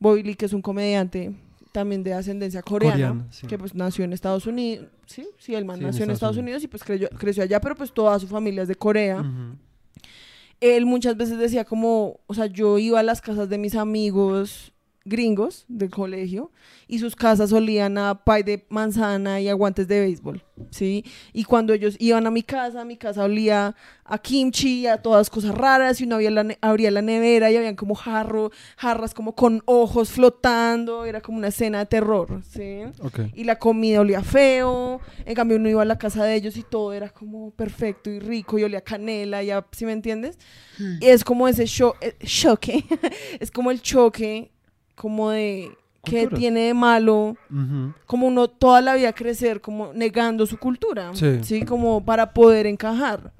Bobby 0.00 0.24
Lee 0.24 0.34
que 0.34 0.46
es 0.46 0.52
un 0.52 0.60
comediante 0.60 1.32
también 1.70 2.02
de 2.02 2.14
ascendencia 2.14 2.60
coreana, 2.60 3.28
sí. 3.30 3.46
que 3.46 3.56
pues 3.56 3.76
nació 3.76 4.04
en 4.04 4.12
Estados 4.12 4.48
Unidos, 4.48 4.88
sí, 5.06 5.28
sí, 5.38 5.54
el 5.54 5.64
man 5.64 5.78
Sí, 5.78 5.84
nació 5.84 6.02
en 6.02 6.10
Estados 6.10 6.34
Estados 6.34 6.36
Unidos. 6.38 6.64
Y 6.64 6.66
pues 6.66 6.82
creció, 6.82 7.08
creció 7.10 7.44
allá, 7.44 7.60
pero 7.60 7.76
pues 7.76 7.94
toda 7.94 8.18
su 8.18 8.26
familia 8.26 8.62
es 8.62 8.68
de 8.68 8.74
Corea. 8.74 9.24
Él 10.60 10.84
muchas 10.84 11.16
veces 11.16 11.38
decía 11.38 11.64
como, 11.64 12.18
o 12.26 12.34
sea, 12.34 12.46
yo 12.46 12.78
iba 12.78 12.98
a 12.98 13.04
las 13.04 13.20
casas 13.20 13.48
de 13.48 13.58
mis 13.58 13.76
amigos 13.76 14.72
gringos 15.04 15.64
del 15.68 15.90
colegio 15.90 16.50
y 16.88 16.98
sus 16.98 17.14
casas 17.14 17.52
olían 17.52 17.98
a 17.98 18.24
pie 18.24 18.42
de 18.42 18.66
manzana 18.70 19.40
y 19.40 19.48
a 19.48 19.54
guantes 19.54 19.86
de 19.86 20.00
béisbol, 20.00 20.42
¿sí? 20.70 21.04
Y 21.32 21.44
cuando 21.44 21.72
ellos 21.74 21.96
iban 21.98 22.26
a 22.26 22.30
mi 22.30 22.42
casa, 22.42 22.84
mi 22.84 22.96
casa 22.96 23.24
olía 23.24 23.74
a 24.06 24.18
kimchi, 24.18 24.86
a 24.86 24.98
todas 25.02 25.28
cosas 25.30 25.54
raras 25.54 26.00
y 26.00 26.04
uno 26.04 26.14
abría 26.16 26.30
la, 26.30 26.44
ne- 26.44 26.58
abría 26.60 26.90
la 26.90 27.02
nevera 27.02 27.50
y 27.50 27.56
habían 27.56 27.74
como 27.76 27.94
jarro, 27.94 28.50
jarras 28.76 29.12
como 29.14 29.34
con 29.34 29.62
ojos 29.66 30.10
flotando, 30.10 31.04
era 31.04 31.20
como 31.20 31.38
una 31.38 31.48
escena 31.48 31.80
de 31.80 31.86
terror, 31.86 32.42
¿sí? 32.48 32.80
Ok. 33.00 33.20
y 33.34 33.44
la 33.44 33.58
comida 33.58 34.00
olía 34.00 34.22
feo. 34.22 35.00
En 35.26 35.34
cambio, 35.34 35.56
uno 35.58 35.68
iba 35.68 35.82
a 35.82 35.86
la 35.86 35.98
casa 35.98 36.24
de 36.24 36.34
ellos 36.34 36.56
y 36.56 36.62
todo 36.62 36.92
era 36.92 37.08
como 37.10 37.50
perfecto 37.50 38.10
y 38.10 38.20
rico 38.20 38.58
y 38.58 38.64
olía 38.64 38.78
a 38.78 38.82
canela, 38.82 39.42
ya, 39.42 39.66
¿sí 39.72 39.84
me 39.84 39.92
entiendes? 39.92 40.38
Y 41.00 41.06
es 41.06 41.24
como 41.24 41.46
ese 41.48 41.66
cho- 41.66 41.94
eh, 42.00 42.16
choque, 42.24 42.84
es 43.40 43.50
como 43.50 43.70
el 43.70 43.80
choque, 43.80 44.50
como 44.94 45.30
de 45.30 45.70
¿Qué 46.04 46.26
tiene 46.28 46.60
de 46.66 46.74
malo 46.74 47.36
como 48.06 48.26
uno 48.26 48.48
toda 48.48 48.80
la 48.80 48.94
vida 48.94 49.12
crecer 49.12 49.60
como 49.60 49.92
negando 49.94 50.46
su 50.46 50.58
cultura? 50.58 51.12
Sí. 51.14 51.64
Como 51.64 52.04
para 52.04 52.32
poder 52.34 52.66
encajar. 52.66 53.32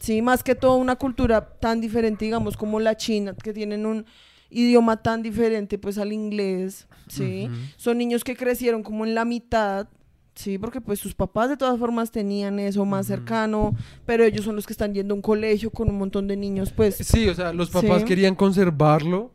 Sí, 0.00 0.22
más 0.22 0.42
que 0.42 0.54
todo 0.54 0.76
una 0.76 0.96
cultura 0.96 1.40
tan 1.60 1.80
diferente, 1.80 2.24
digamos, 2.24 2.56
como 2.56 2.80
la 2.80 2.96
china, 2.96 3.34
que 3.34 3.52
tienen 3.52 3.84
un 3.86 4.06
idioma 4.48 4.96
tan 5.02 5.22
diferente 5.22 5.78
pues 5.78 5.98
al 5.98 6.12
inglés, 6.12 6.88
¿sí? 7.06 7.48
Son 7.76 7.98
niños 7.98 8.24
que 8.24 8.34
crecieron 8.34 8.82
como 8.82 9.04
en 9.04 9.14
la 9.14 9.24
mitad, 9.24 9.86
¿sí? 10.34 10.58
Porque 10.58 10.80
pues 10.80 10.98
sus 10.98 11.14
papás 11.14 11.50
de 11.50 11.56
todas 11.56 11.78
formas 11.78 12.10
tenían 12.10 12.58
eso 12.58 12.84
más 12.86 13.06
cercano, 13.06 13.74
pero 14.06 14.24
ellos 14.24 14.44
son 14.44 14.56
los 14.56 14.66
que 14.66 14.72
están 14.72 14.94
yendo 14.94 15.12
a 15.14 15.16
un 15.16 15.22
colegio 15.22 15.70
con 15.70 15.88
un 15.90 15.98
montón 15.98 16.26
de 16.26 16.36
niños, 16.36 16.72
pues... 16.72 16.96
Sí, 16.96 17.28
o 17.28 17.34
sea, 17.34 17.52
los 17.52 17.70
papás 17.70 18.00
Sí. 18.00 18.04
querían 18.06 18.34
conservarlo 18.34 19.32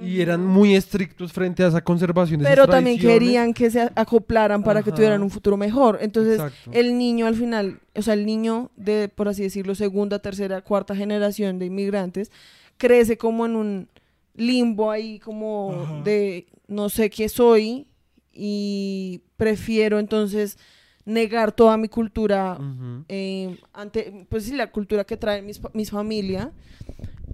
y 0.00 0.20
eran 0.20 0.46
muy 0.46 0.74
estrictos 0.74 1.32
frente 1.32 1.62
a 1.62 1.68
esa 1.68 1.82
conservación 1.82 2.40
Pero 2.42 2.66
también 2.66 2.98
querían 2.98 3.52
que 3.52 3.70
se 3.70 3.90
acoplaran 3.94 4.62
para 4.62 4.82
que 4.82 4.90
Ajá. 4.90 4.96
tuvieran 4.96 5.22
un 5.22 5.30
futuro 5.30 5.56
mejor. 5.56 5.98
Entonces, 6.00 6.34
Exacto. 6.34 6.70
el 6.72 6.96
niño 6.96 7.26
al 7.26 7.34
final, 7.34 7.80
o 7.94 8.02
sea, 8.02 8.14
el 8.14 8.24
niño 8.24 8.70
de, 8.76 9.08
por 9.08 9.28
así 9.28 9.42
decirlo, 9.42 9.74
segunda, 9.74 10.18
tercera, 10.20 10.62
cuarta 10.62 10.96
generación 10.96 11.58
de 11.58 11.66
inmigrantes, 11.66 12.30
crece 12.78 13.18
como 13.18 13.44
en 13.46 13.56
un 13.56 13.88
limbo 14.34 14.90
ahí, 14.90 15.18
como 15.18 15.82
Ajá. 15.82 16.02
de 16.02 16.46
no 16.66 16.88
sé 16.88 17.10
qué 17.10 17.28
soy 17.28 17.86
y 18.32 19.20
prefiero 19.36 19.98
entonces 19.98 20.56
negar 21.04 21.52
toda 21.52 21.76
mi 21.76 21.88
cultura 21.88 22.56
Ujú. 22.58 23.04
eh, 23.08 23.56
ante, 23.72 24.26
pues 24.28 24.44
sí, 24.44 24.54
la 24.54 24.70
cultura 24.70 25.04
que 25.04 25.16
trae 25.16 25.42
mis, 25.42 25.60
mis 25.74 25.90
familia 25.90 26.52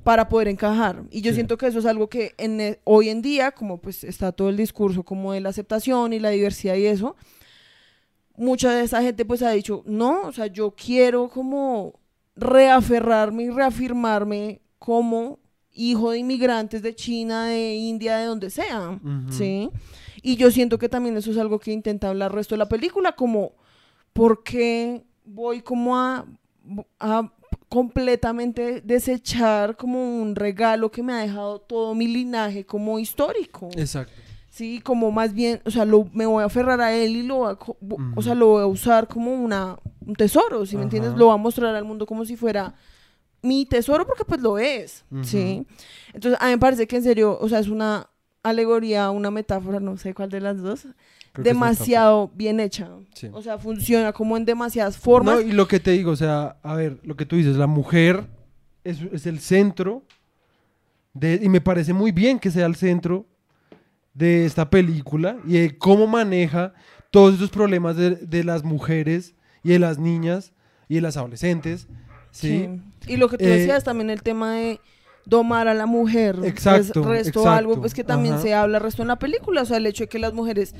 para 0.06 0.28
poder 0.28 0.46
encajar. 0.46 1.02
Y 1.10 1.20
yo 1.20 1.32
Sí. 1.32 1.34
siento 1.38 1.58
que 1.58 1.66
eso 1.66 1.80
es 1.80 1.84
algo 1.86 2.08
que 2.08 2.32
en, 2.38 2.60
e- 2.60 2.80
hoy 2.84 3.08
en 3.08 3.22
día, 3.22 3.50
como 3.50 3.80
pues 3.80 4.04
está 4.04 4.30
todo 4.30 4.48
el 4.50 4.56
discurso 4.56 5.02
como 5.02 5.32
de 5.32 5.40
la 5.40 5.48
aceptación 5.48 6.12
y 6.12 6.20
la 6.20 6.30
diversidad 6.30 6.76
y 6.76 6.86
eso, 6.86 7.16
mucha 8.36 8.70
de 8.72 8.84
esa 8.84 9.02
gente 9.02 9.24
pues 9.24 9.42
ha 9.42 9.50
dicho, 9.50 9.82
no, 9.84 10.22
o 10.28 10.32
sea, 10.32 10.46
yo 10.46 10.70
quiero 10.76 11.28
como 11.28 11.98
reaferrarme 12.36 13.42
y 13.44 13.50
reafirmarme 13.50 14.60
como 14.78 15.40
hijo 15.72 16.12
de 16.12 16.18
inmigrantes 16.18 16.82
de 16.82 16.94
China, 16.94 17.46
de 17.46 17.74
India, 17.74 18.18
de 18.18 18.26
donde 18.26 18.50
sea. 18.50 19.00
¿sí? 19.30 19.70
Y 20.22 20.36
yo 20.36 20.52
siento 20.52 20.78
que 20.78 20.88
también 20.88 21.16
eso 21.16 21.32
es 21.32 21.36
algo 21.38 21.58
que 21.58 21.72
intenta 21.72 22.08
hablar 22.10 22.30
el 22.30 22.36
resto 22.36 22.54
de 22.54 22.60
la 22.60 22.68
película, 22.68 23.16
como, 23.16 23.54
¿por 24.12 24.44
qué 24.44 25.02
voy 25.24 25.62
como 25.62 25.96
a, 25.98 26.24
a 27.00 27.32
completamente 27.68 28.80
desechar 28.80 29.76
como 29.76 30.22
un 30.22 30.36
regalo 30.36 30.90
que 30.90 31.02
me 31.02 31.12
ha 31.12 31.18
dejado 31.18 31.60
todo 31.60 31.94
mi 31.94 32.06
linaje 32.06 32.64
como 32.64 32.98
histórico? 32.98 33.68
Exacto. 33.76 34.12
Sí, 34.50 34.80
como 34.80 35.10
más 35.10 35.34
bien, 35.34 35.60
o 35.66 35.70
sea, 35.70 35.84
lo, 35.84 36.08
me 36.14 36.24
voy 36.24 36.42
a 36.42 36.46
aferrar 36.46 36.80
a 36.80 36.94
él 36.94 37.16
y 37.16 37.22
lo 37.22 37.36
voy 37.36 37.52
a, 37.52 37.58
o 38.14 38.22
sea, 38.22 38.34
lo 38.34 38.46
voy 38.46 38.62
a 38.62 38.66
usar 38.66 39.06
como 39.06 39.34
una, 39.34 39.76
un 40.00 40.14
tesoro, 40.14 40.64
si 40.64 40.76
me 40.78 40.84
entiendes? 40.84 41.12
Lo 41.12 41.26
voy 41.26 41.34
a 41.34 41.36
mostrar 41.36 41.74
al 41.74 41.84
mundo 41.84 42.06
como 42.06 42.24
si 42.24 42.36
fuera 42.36 42.74
mi 43.42 43.66
tesoro, 43.66 44.06
porque 44.06 44.24
pues 44.24 44.40
lo 44.40 44.58
es, 44.58 45.04
¿sí? 45.22 45.66
Entonces, 46.14 46.40
a 46.40 46.46
mí 46.46 46.52
me 46.52 46.58
parece 46.58 46.86
que 46.86 46.96
en 46.96 47.02
serio, 47.02 47.36
o 47.38 47.48
sea, 47.50 47.58
es 47.58 47.68
una 47.68 48.08
alegoría, 48.42 49.10
una 49.10 49.30
metáfora, 49.30 49.78
no 49.78 49.98
sé 49.98 50.14
cuál 50.14 50.30
de 50.30 50.40
las 50.40 50.62
dos, 50.62 50.86
Creo 51.42 51.44
demasiado 51.54 52.30
bien 52.34 52.60
hecha. 52.60 52.88
Sí. 53.14 53.28
O 53.32 53.40
sea, 53.42 53.58
funciona 53.58 54.12
como 54.12 54.36
en 54.36 54.44
demasiadas 54.44 54.96
formas. 54.98 55.36
No, 55.36 55.40
y 55.40 55.52
lo 55.52 55.66
que 55.68 55.80
te 55.80 55.92
digo, 55.92 56.10
o 56.10 56.16
sea, 56.16 56.56
a 56.62 56.74
ver, 56.74 56.98
lo 57.02 57.16
que 57.16 57.24
tú 57.26 57.36
dices, 57.36 57.56
la 57.56 57.66
mujer 57.66 58.26
es, 58.84 59.00
es 59.12 59.26
el 59.26 59.38
centro 59.40 60.02
de, 61.14 61.40
y 61.42 61.48
me 61.48 61.60
parece 61.60 61.92
muy 61.92 62.12
bien 62.12 62.38
que 62.38 62.50
sea 62.50 62.66
el 62.66 62.76
centro 62.76 63.26
de 64.14 64.46
esta 64.46 64.68
película 64.70 65.36
y 65.46 65.52
de 65.58 65.78
cómo 65.78 66.06
maneja 66.06 66.72
todos 67.10 67.34
esos 67.34 67.50
problemas 67.50 67.96
de, 67.96 68.10
de 68.16 68.44
las 68.44 68.64
mujeres 68.64 69.34
y 69.62 69.70
de 69.70 69.78
las 69.78 69.98
niñas 69.98 70.52
y 70.88 70.96
de 70.96 71.00
las 71.00 71.16
adolescentes, 71.16 71.86
¿sí? 72.30 72.68
Sí. 73.02 73.12
Y 73.12 73.16
lo 73.16 73.28
que 73.28 73.38
tú 73.38 73.44
Eh, 73.44 73.48
decías 73.48 73.84
también 73.84 74.10
el 74.10 74.22
tema 74.22 74.54
de 74.54 74.80
domar 75.24 75.68
a 75.68 75.74
la 75.74 75.86
mujer. 75.86 76.36
Exacto, 76.44 77.00
Es 77.00 77.06
resto 77.06 77.40
exacto, 77.40 77.50
algo 77.50 77.80
pues 77.80 77.94
que 77.94 78.04
también 78.04 78.34
ajá. 78.34 78.42
se 78.42 78.54
habla 78.54 78.78
resto 78.78 79.02
en 79.02 79.08
la 79.08 79.18
película. 79.18 79.62
O 79.62 79.64
sea, 79.64 79.76
el 79.78 79.86
hecho 79.86 80.04
de 80.04 80.08
que 80.08 80.18
las 80.18 80.32
mujeres 80.32 80.74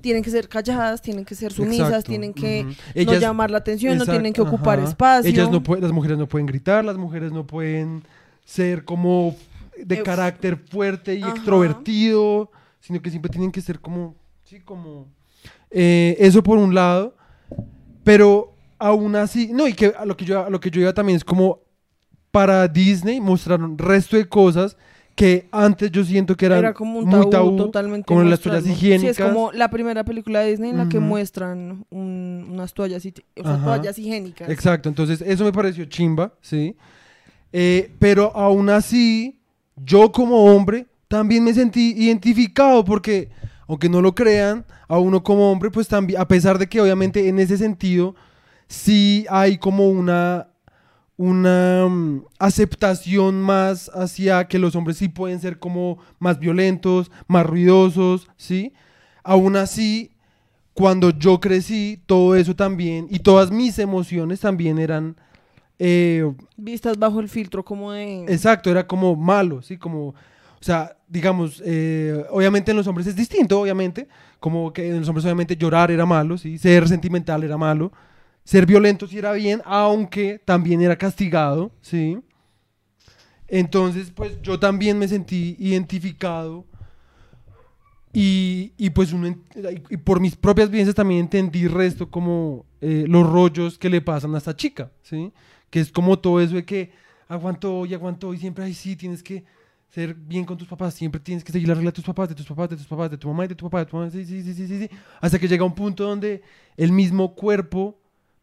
tienen 0.00 0.22
que 0.22 0.30
ser 0.30 0.48
calladas, 0.48 1.02
tienen 1.02 1.24
que 1.24 1.34
ser 1.34 1.52
sumisas, 1.52 1.88
Exacto, 1.88 2.08
tienen 2.08 2.32
que 2.32 2.64
no 2.64 2.72
Ellas- 2.94 3.20
llamar 3.20 3.50
la 3.50 3.58
atención, 3.58 3.96
no 3.98 4.06
tienen 4.06 4.32
que 4.32 4.40
ocupar 4.40 4.78
ajá. 4.78 4.88
espacio. 4.88 5.30
Ellas 5.30 5.50
no 5.50 5.62
pueden, 5.62 5.82
las 5.84 5.92
mujeres 5.92 6.18
no 6.18 6.26
pueden 6.26 6.46
gritar, 6.46 6.84
las 6.84 6.96
mujeres 6.96 7.32
no 7.32 7.46
pueden 7.46 8.02
ser 8.44 8.84
como 8.84 9.36
de 9.76 10.02
carácter 10.02 10.56
fuerte 10.56 11.14
y 11.14 11.22
Ajá. 11.22 11.30
extrovertido, 11.30 12.50
sino 12.80 13.00
que 13.00 13.10
siempre 13.10 13.30
tienen 13.30 13.52
que 13.52 13.60
ser 13.60 13.80
como, 13.80 14.14
sí, 14.44 14.60
como 14.60 15.06
eh, 15.70 16.16
eso 16.18 16.42
por 16.42 16.58
un 16.58 16.74
lado, 16.74 17.14
pero 18.04 18.54
aún 18.78 19.14
así, 19.16 19.50
no, 19.52 19.68
y 19.68 19.72
que 19.74 19.92
a 19.96 20.04
lo 20.04 20.16
que 20.16 20.24
yo, 20.24 20.44
a 20.44 20.50
lo 20.50 20.60
que 20.60 20.70
yo 20.70 20.80
iba 20.80 20.92
también 20.92 21.16
es 21.16 21.24
como 21.24 21.60
para 22.30 22.66
Disney 22.68 23.20
mostraron 23.20 23.76
resto 23.76 24.16
de 24.16 24.28
cosas 24.28 24.76
que 25.20 25.48
antes 25.52 25.90
yo 25.90 26.02
siento 26.02 26.34
que 26.34 26.46
eran 26.46 26.60
Era 26.60 26.72
como 26.72 26.98
un 26.98 27.04
muy 27.04 27.20
tabú, 27.20 27.30
tabú, 27.30 27.56
totalmente. 27.58 28.06
como 28.06 28.22
las 28.22 28.40
toallas 28.40 28.64
Sí, 28.64 28.70
higiénicas. 28.72 29.18
es 29.18 29.22
como 29.22 29.52
la 29.52 29.68
primera 29.70 30.02
película 30.02 30.40
de 30.40 30.50
Disney 30.52 30.70
en 30.70 30.78
la 30.78 30.88
que 30.88 30.96
Ujú. 30.96 31.06
muestran 31.06 31.84
un- 31.90 32.46
unas 32.50 32.72
toallas, 32.72 33.04
o 33.04 33.44
sea, 33.44 33.62
toallas 33.62 33.98
higiénicas. 33.98 34.48
Exacto, 34.48 34.88
entonces 34.88 35.20
eso 35.20 35.44
me 35.44 35.52
pareció 35.52 35.84
chimba, 35.84 36.32
¿sí? 36.40 36.74
Eh, 37.52 37.92
pero 37.98 38.34
aún 38.34 38.70
así, 38.70 39.38
yo 39.76 40.10
como 40.10 40.44
hombre 40.44 40.86
también 41.08 41.44
me 41.44 41.52
sentí 41.52 41.92
identificado 41.96 42.82
porque, 42.84 43.28
aunque 43.68 43.88
no 43.90 44.00
lo 44.00 44.14
crean, 44.14 44.64
a 44.88 44.98
uno 44.98 45.22
como 45.22 45.52
hombre, 45.52 45.70
pues 45.70 45.86
también, 45.86 46.18
a 46.20 46.26
pesar 46.26 46.58
de 46.58 46.66
que 46.66 46.80
obviamente 46.80 47.28
en 47.28 47.38
ese 47.40 47.58
sentido 47.58 48.14
sí 48.68 49.26
hay 49.28 49.58
como 49.58 49.88
una, 49.90 50.48
una 51.20 51.86
mm, 51.86 52.24
aceptación 52.38 53.42
más 53.42 53.90
hacia 53.92 54.48
que 54.48 54.58
los 54.58 54.74
hombres 54.74 54.96
sí 54.96 55.08
pueden 55.08 55.38
ser 55.38 55.58
como 55.58 55.98
más 56.18 56.38
violentos, 56.38 57.10
más 57.28 57.44
ruidosos, 57.44 58.26
¿sí? 58.38 58.72
Aún 59.22 59.56
así, 59.56 60.12
cuando 60.72 61.10
yo 61.10 61.38
crecí, 61.38 62.00
todo 62.06 62.36
eso 62.36 62.56
también, 62.56 63.06
y 63.10 63.18
todas 63.18 63.50
mis 63.50 63.78
emociones 63.78 64.40
también 64.40 64.78
eran, 64.78 65.14
eh, 65.78 66.24
Vistas 66.56 66.98
bajo 66.98 67.20
el 67.20 67.28
filtro 67.28 67.66
como 67.66 67.92
de... 67.92 68.22
exacto, 68.22 68.70
era 68.70 68.86
como 68.86 69.14
malo, 69.14 69.60
¿sí? 69.60 69.76
Como, 69.76 70.06
o 70.08 70.14
sea, 70.62 70.96
digamos, 71.06 71.62
eh, 71.66 72.24
obviamente 72.30 72.70
en 72.70 72.78
los 72.78 72.86
hombres 72.86 73.06
es 73.06 73.14
distinto, 73.14 73.60
obviamente, 73.60 74.08
como 74.38 74.72
que 74.72 74.88
en 74.88 75.00
los 75.00 75.08
hombres 75.10 75.26
obviamente 75.26 75.54
llorar 75.54 75.90
era 75.90 76.06
malo, 76.06 76.38
¿sí? 76.38 76.56
Ser 76.56 76.88
sentimental 76.88 77.44
era 77.44 77.58
malo, 77.58 77.92
ser 78.50 78.66
violento 78.66 79.06
sí 79.06 79.16
era 79.16 79.30
bien, 79.30 79.62
aunque 79.64 80.40
también 80.44 80.82
era 80.82 80.98
castigado, 80.98 81.70
¿sí? 81.80 82.18
Entonces, 83.46 84.10
pues 84.10 84.42
yo 84.42 84.58
también 84.58 84.98
me 84.98 85.06
sentí 85.06 85.54
identificado 85.60 86.66
y, 88.12 88.72
y 88.76 88.90
pues 88.90 89.12
uno, 89.12 89.36
y 89.88 89.96
por 89.98 90.18
mis 90.18 90.34
propias 90.34 90.68
vivencias 90.68 90.96
también 90.96 91.20
entendí 91.20 91.68
resto 91.68 92.10
como 92.10 92.66
eh, 92.80 93.04
los 93.06 93.24
rollos 93.24 93.78
que 93.78 93.88
le 93.88 94.00
pasan 94.00 94.34
a 94.34 94.38
esta 94.38 94.56
chica, 94.56 94.90
¿sí? 95.02 95.32
Que 95.70 95.78
es 95.78 95.92
como 95.92 96.18
todo 96.18 96.40
eso 96.40 96.56
de 96.56 96.64
que 96.64 96.90
aguantó 97.28 97.86
y 97.86 97.94
aguantó 97.94 98.34
y 98.34 98.38
siempre, 98.38 98.64
ay, 98.64 98.74
sí, 98.74 98.96
tienes 98.96 99.22
que 99.22 99.44
ser 99.90 100.12
bien 100.12 100.44
con 100.44 100.58
tus 100.58 100.66
papás, 100.66 100.94
siempre 100.94 101.20
tienes 101.20 101.44
que 101.44 101.52
seguir 101.52 101.68
la 101.68 101.74
regla 101.74 101.90
de 101.90 101.94
tus 101.94 102.04
papás, 102.04 102.28
de 102.28 102.34
tus 102.34 102.46
papás, 102.46 102.68
de 102.68 102.76
tus 102.76 102.88
papás, 102.88 103.12
de 103.12 103.16
tu 103.16 103.28
mamá 103.28 103.44
y 103.44 103.48
de 103.48 103.54
tu 103.54 103.66
papá, 103.66 103.78
de 103.78 103.86
tu 103.86 103.96
mamá, 103.96 104.10
sí, 104.10 104.24
sí, 104.24 104.42
sí, 104.42 104.54
sí, 104.54 104.66
sí, 104.66 104.90
hasta 105.20 105.38
que 105.38 105.46
llega 105.46 105.64
un 105.64 105.74
punto 105.76 106.02
donde 106.02 106.42
el 106.76 106.90
mismo 106.90 107.36
cuerpo 107.36 107.99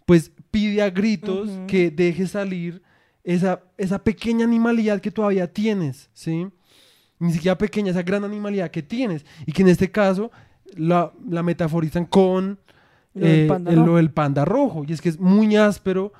pues 0.08 0.32
pide 0.50 0.82
a 0.82 0.89
gritos 0.89 1.50
que 1.67 1.91
dejes 1.91 2.32
salir 2.32 2.82
esa, 3.24 3.62
esa 3.78 4.04
pequeña 4.04 4.46
animalidad 4.46 5.02
que 5.02 5.12
todavía 5.12 5.52
tienes, 5.52 6.10
¿sí? 6.13 6.48
Ni 7.20 7.34
siquiera 7.34 7.58
pequeña, 7.58 7.91
esa 7.91 8.04
gran 8.04 8.24
animalidad 8.24 8.72
que 8.72 8.82
tienes 8.82 9.26
y 9.46 9.52
que 9.52 9.62
en 9.63 9.67
este 9.67 9.91
caso 9.91 10.32
la, 10.76 11.12
la 11.30 11.43
metaforizan 11.43 12.06
con 12.06 12.58
Lo 13.13 13.28
del 13.28 13.39
eh, 13.41 13.48
panda 13.48 13.70
el- 13.72 13.78
rojo. 13.78 13.88
lo 13.88 13.96
del 13.98 14.12
panda 14.12 14.46
rojo. 14.46 14.84
Y 14.88 14.93
es 14.93 15.02
que 15.02 15.10
es 15.10 15.20
muy 15.20 15.56
áspero. 15.58 16.13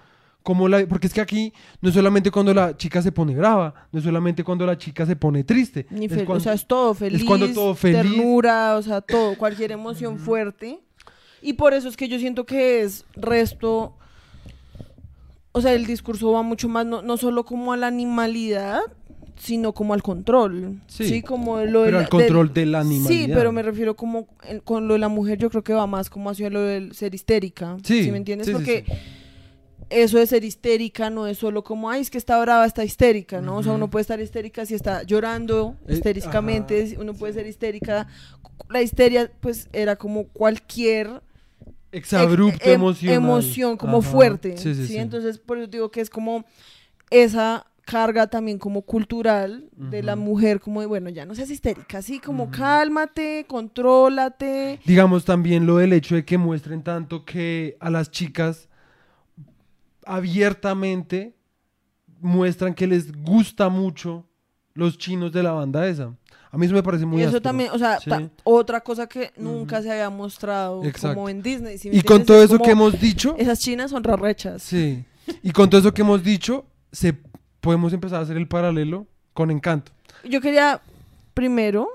Como 0.43 0.69
la, 0.69 0.86
porque 0.88 1.08
es 1.08 1.13
que 1.13 1.19
aquí 1.19 1.52
no 1.82 1.89
es 1.89 1.95
solamente 1.95 2.32
cuando 2.32 2.54
la 2.54 2.76
chica 2.78 3.02
se 3.02 3.12
pone 3.12 3.36
brava, 3.36 3.73
no 3.91 4.00
es 4.00 4.06
solamente 4.06 4.45
cuando 4.45 4.65
la 4.65 4.78
chica 4.78 5.06
se 5.06 5.17
pone 5.17 5.43
triste. 5.43 5.86
Ni 5.89 6.06
es 6.06 6.12
fel- 6.13 6.23
cuando- 6.26 6.36
o 6.36 6.39
sea, 6.39 6.54
es 6.54 6.65
todo 6.65 6.93
feliz, 6.93 7.23
cuando 7.26 7.50
todo 7.54 7.76
feliz. 7.76 8.02
ternura, 8.02 8.76
o 8.78 8.82
sea, 8.82 9.02
todo, 9.02 9.38
cualquier 9.38 9.73
emoción 9.73 10.17
fuerte. 10.19 10.80
Y 11.41 11.54
por 11.54 11.73
eso 11.73 11.88
es 11.89 11.97
que 11.97 12.08
yo 12.08 12.17
siento 12.19 12.45
que 12.45 12.82
es 12.82 13.06
resto, 13.15 13.93
o 15.52 15.62
sea, 15.62 15.73
el 15.73 15.86
discurso 15.86 16.32
va 16.32 16.41
mucho 16.43 16.67
más, 16.67 16.86
no, 16.86 17.02
no 17.02 17.17
solo 17.17 17.45
como 17.45 17.73
a 17.73 17.78
la 17.78 17.88
animalidad, 17.88 18.80
sino 19.39 19.73
como 19.73 19.93
al 19.93 20.02
control. 20.02 20.82
Sí, 20.88 21.08
Sí, 21.08 21.21
como 21.21 21.60
lo 21.62 21.84
pero 21.84 22.00
al 22.00 22.10
control 22.10 22.54
de 22.54 22.65
la 22.65 22.82
Sí, 22.84 22.88
animalidad. 22.88 23.38
pero 23.38 23.52
me 23.52 23.62
refiero 23.62 23.95
como 23.95 24.28
con 24.63 24.88
lo 24.88 24.93
de 24.95 25.00
la 25.00 25.10
mujer, 25.10 25.38
yo 25.38 25.50
creo 25.50 25.63
que 25.63 25.73
va 25.73 25.86
más 25.88 26.10
como 26.10 26.30
hacia 26.30 26.50
lo 26.50 26.62
del 26.62 26.93
ser 26.93 27.13
histérica. 27.13 27.78
Sí, 27.84 28.04
¿Sí 28.04 28.12
me 28.12 28.17
entiendes? 28.17 28.47
sí, 28.47 28.52
sí, 28.54 28.58
Porque 28.58 28.84
sí. 28.88 28.93
eso 29.91 30.17
de 30.17 30.26
ser 30.26 30.43
histérica 30.43 31.10
no 31.12 31.28
es 31.28 31.38
solo 31.38 31.63
como, 31.63 31.89
ay, 31.91 32.02
es 32.02 32.10
que 32.10 32.17
está 32.17 32.39
brava, 32.41 32.65
está 32.65 32.84
histérica, 32.84 33.39
¿no? 33.41 33.58
O 33.58 33.63
sea, 33.63 33.73
uno 33.73 33.89
puede 33.91 34.02
estar 34.02 34.19
histérica 34.19 34.65
si 34.65 34.73
está 34.73 35.04
llorando 35.04 35.76
Eh, 35.88 35.93
histéricamente, 35.93 36.97
uno 37.00 37.13
puede 37.13 37.34
ser 37.34 37.45
histérica. 37.45 38.08
La 38.69 38.82
histeria, 38.82 39.32
pues, 39.39 39.69
era 39.71 39.95
como 39.97 40.26
cualquier 40.30 41.21
Exabrupto 41.91 42.65
em- 42.65 42.73
emocional. 42.76 43.15
emoción 43.15 43.78
como 43.78 44.00
Ajá. 44.00 44.10
fuerte. 44.10 44.58
Sí, 44.58 44.73
Sí. 44.76 44.97
Entonces, 44.97 45.39
por 45.39 45.58
eso 45.58 45.67
digo 45.67 45.89
que 45.91 46.02
es 46.02 46.10
como 46.10 46.45
esa 47.10 47.65
carga 47.86 48.28
también 48.28 48.58
como 48.60 48.82
cultural 48.82 49.69
de 49.71 50.04
la 50.04 50.17
mujer, 50.17 50.60
como 50.60 50.82
de, 50.82 50.88
bueno, 50.88 51.10
ya 51.10 51.26
no 51.26 51.34
seas 51.34 51.50
histérica, 51.50 52.00
así 52.00 52.19
como 52.19 52.52
cálmate, 52.52 53.45
contrólate. 53.47 54.82
Digamos 54.86 55.23
también 55.23 55.65
lo 55.65 55.78
del 55.78 55.93
hecho 55.93 56.15
de 56.15 56.26
que 56.26 56.38
muestren 56.38 56.84
tanto 56.84 57.23
que 57.23 57.78
a 57.80 57.89
las 57.89 58.12
chicas 58.12 58.67
abiertamente 60.06 61.36
muestran 62.19 62.73
que 62.73 62.88
les 62.88 63.12
gusta 63.12 63.69
mucho 63.69 64.26
los 64.73 64.97
chinos 64.97 65.32
de 65.32 65.43
la 65.43 65.52
banda 65.52 65.88
esa. 65.88 66.13
A 66.51 66.57
mí 66.57 66.65
eso 66.65 66.75
me 66.75 66.83
parece 66.83 67.05
muy 67.05 67.17
y 67.19 67.21
eso 67.21 67.29
áspero. 67.29 67.41
también, 67.43 67.71
o 67.71 67.77
sea, 67.77 67.99
Sí. 67.99 68.10
otra 68.43 68.81
cosa 68.81 69.07
que 69.07 69.31
nunca 69.38 69.81
se 69.81 69.91
había 69.91 70.10
mostrado 70.10 70.83
Exacto. 70.83 71.15
como 71.15 71.29
en 71.29 71.41
Disney. 71.41 71.77
¿sí 71.77 71.89
me 71.89 71.97
Y 71.97 72.01
con 72.01 72.23
todo 72.25 72.41
Es 72.41 72.49
eso 72.51 72.60
que 72.60 72.71
hemos 72.71 72.99
dicho, 72.99 73.36
Esas 73.38 73.60
chinas 73.60 73.91
son 73.91 74.03
rarrechas. 74.03 74.62
sí. 74.63 75.03
Y 75.43 75.51
con 75.51 75.69
todo 75.69 75.81
eso 75.81 75.93
que 75.93 76.01
hemos 76.03 76.23
dicho, 76.23 76.65
se 76.91 77.13
podemos 77.60 77.91
empezar 77.91 78.19
a 78.19 78.21
hacer 78.23 78.38
el 78.38 78.47
paralelo 78.47 79.07
con 79.33 79.51
Encanto. 79.51 79.91
Yo 80.23 80.39
quería 80.39 80.81
primero 81.33 81.89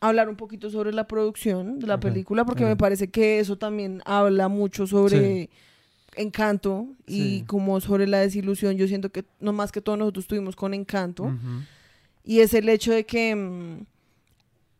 hablar 0.00 0.28
un 0.28 0.34
poquito 0.36 0.68
sobre 0.68 0.92
la 0.92 1.06
producción 1.06 1.78
de 1.78 1.86
la 1.86 1.98
película, 2.00 2.44
porque 2.44 2.64
me 2.64 2.76
parece 2.76 3.08
que 3.08 3.38
eso 3.38 3.56
también 3.56 4.02
habla 4.04 4.48
mucho 4.48 4.86
sobre 4.86 5.48
Encanto 6.16 6.86
y 7.06 7.38
Sí. 7.38 7.44
como 7.46 7.80
sobre 7.80 8.06
la 8.06 8.18
desilusión. 8.18 8.76
Yo 8.76 8.88
siento 8.88 9.10
que 9.10 9.24
no 9.40 9.52
más 9.52 9.70
que 9.70 9.80
todos 9.80 9.98
nosotros 9.98 10.26
tuvimos 10.26 10.56
con 10.56 10.74
Encanto. 10.74 11.24
Ujú. 11.24 11.36
Y 12.26 12.40
es 12.40 12.52
el 12.52 12.68
hecho 12.68 12.92
de 12.92 13.06
que 13.06 13.34
mm, 13.34 13.86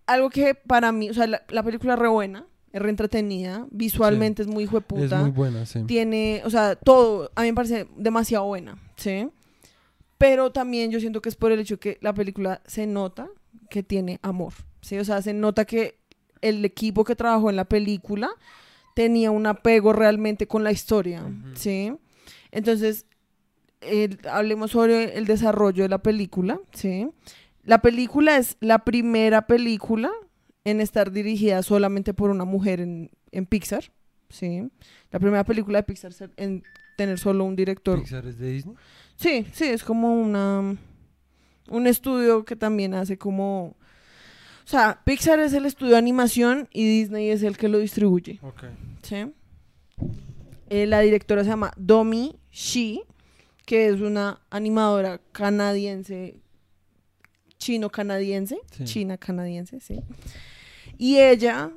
algo 0.06 0.28
que 0.30 0.54
para 0.54 0.92
mí, 0.92 1.08
o 1.08 1.14
sea, 1.14 1.26
la, 1.26 1.42
la 1.48 1.62
película 1.62 1.94
es 1.94 1.98
re 1.98 2.08
buena, 2.08 2.46
es 2.72 2.82
re 2.82 2.90
entretenida, 2.90 3.66
visualmente 3.70 4.42
es 4.42 4.48
muy 4.48 4.64
Es 4.64 4.70
jueputa. 4.70 5.20
muy 5.22 5.30
buena, 5.30 5.64
sí. 5.64 5.82
tiene, 5.86 6.42
o 6.44 6.50
sea, 6.50 6.76
todo, 6.76 7.30
a 7.34 7.42
mí 7.42 7.48
me 7.48 7.54
parece 7.54 7.86
demasiado 7.96 8.44
buena, 8.46 8.76
¿sí? 8.96 9.28
Pero 10.18 10.50
también 10.52 10.90
yo 10.90 11.00
siento 11.00 11.22
que 11.22 11.28
es 11.28 11.36
por 11.36 11.52
el 11.52 11.60
hecho 11.60 11.78
que 11.78 11.98
la 12.02 12.12
película 12.12 12.60
se 12.66 12.86
nota 12.86 13.28
que 13.70 13.82
tiene 13.82 14.18
amor, 14.22 14.52
¿sí? 14.82 14.98
O 14.98 15.04
sea, 15.04 15.22
se 15.22 15.32
nota 15.32 15.64
que 15.64 15.98
el 16.42 16.64
equipo 16.64 17.04
que 17.04 17.16
trabajó 17.16 17.48
en 17.50 17.56
la 17.56 17.64
película 17.64 18.30
tenía 18.94 19.30
un 19.30 19.46
apego 19.46 19.92
realmente 19.92 20.46
con 20.46 20.64
la 20.64 20.72
historia. 20.72 21.22
¿sí? 21.54 21.92
Entonces, 22.50 23.04
el- 23.86 24.18
hablemos 24.30 24.70
sobre 24.72 25.16
el 25.16 25.26
desarrollo 25.26 25.82
de 25.84 25.88
la 25.88 25.98
película, 26.02 26.60
¿sí? 26.72 27.08
La 27.64 27.82
película 27.82 28.36
es 28.36 28.56
la 28.60 28.84
primera 28.84 29.46
película 29.46 30.10
en 30.64 30.80
estar 30.80 31.10
dirigida 31.12 31.62
solamente 31.62 32.14
por 32.14 32.30
una 32.30 32.44
mujer 32.44 32.80
en, 32.80 33.10
en 33.32 33.46
Pixar, 33.46 33.84
¿sí? 34.28 34.68
La 35.10 35.18
primera 35.20 35.44
película 35.44 35.78
de 35.78 35.82
Pixar 35.84 36.12
en 36.36 36.62
tener 36.96 37.18
solo 37.18 37.44
un 37.44 37.56
director. 37.56 37.98
Pixar 38.00 38.26
es 38.26 38.38
de 38.38 38.50
Disney. 38.50 38.74
Sí, 39.16 39.46
sí, 39.52 39.64
es 39.64 39.82
como 39.84 40.14
una 40.20 40.76
un 41.68 41.86
estudio 41.88 42.44
que 42.44 42.54
también 42.54 42.94
hace 42.94 43.18
como 43.18 43.74
o 44.64 44.68
sea, 44.68 45.00
Pixar 45.04 45.38
es 45.40 45.52
el 45.52 45.66
estudio 45.66 45.92
de 45.92 45.98
animación 45.98 46.68
y 46.72 46.84
Disney 46.86 47.30
es 47.30 47.42
el 47.42 47.56
que 47.56 47.68
lo 47.68 47.78
distribuye, 47.78 48.38
Ok. 48.42 48.64
¿sí? 49.02 49.26
Eh, 50.68 50.86
la 50.86 51.00
directora 51.00 51.44
se 51.44 51.50
llama 51.50 51.72
Domi 51.76 52.36
Shi, 52.50 53.02
que 53.66 53.88
es 53.88 54.00
una 54.00 54.40
animadora 54.48 55.20
canadiense, 55.32 56.36
chino-canadiense, 57.58 58.58
Sí. 58.70 58.84
china-canadiense, 58.84 59.80
sí. 59.80 60.00
Y 60.98 61.18
ella 61.18 61.70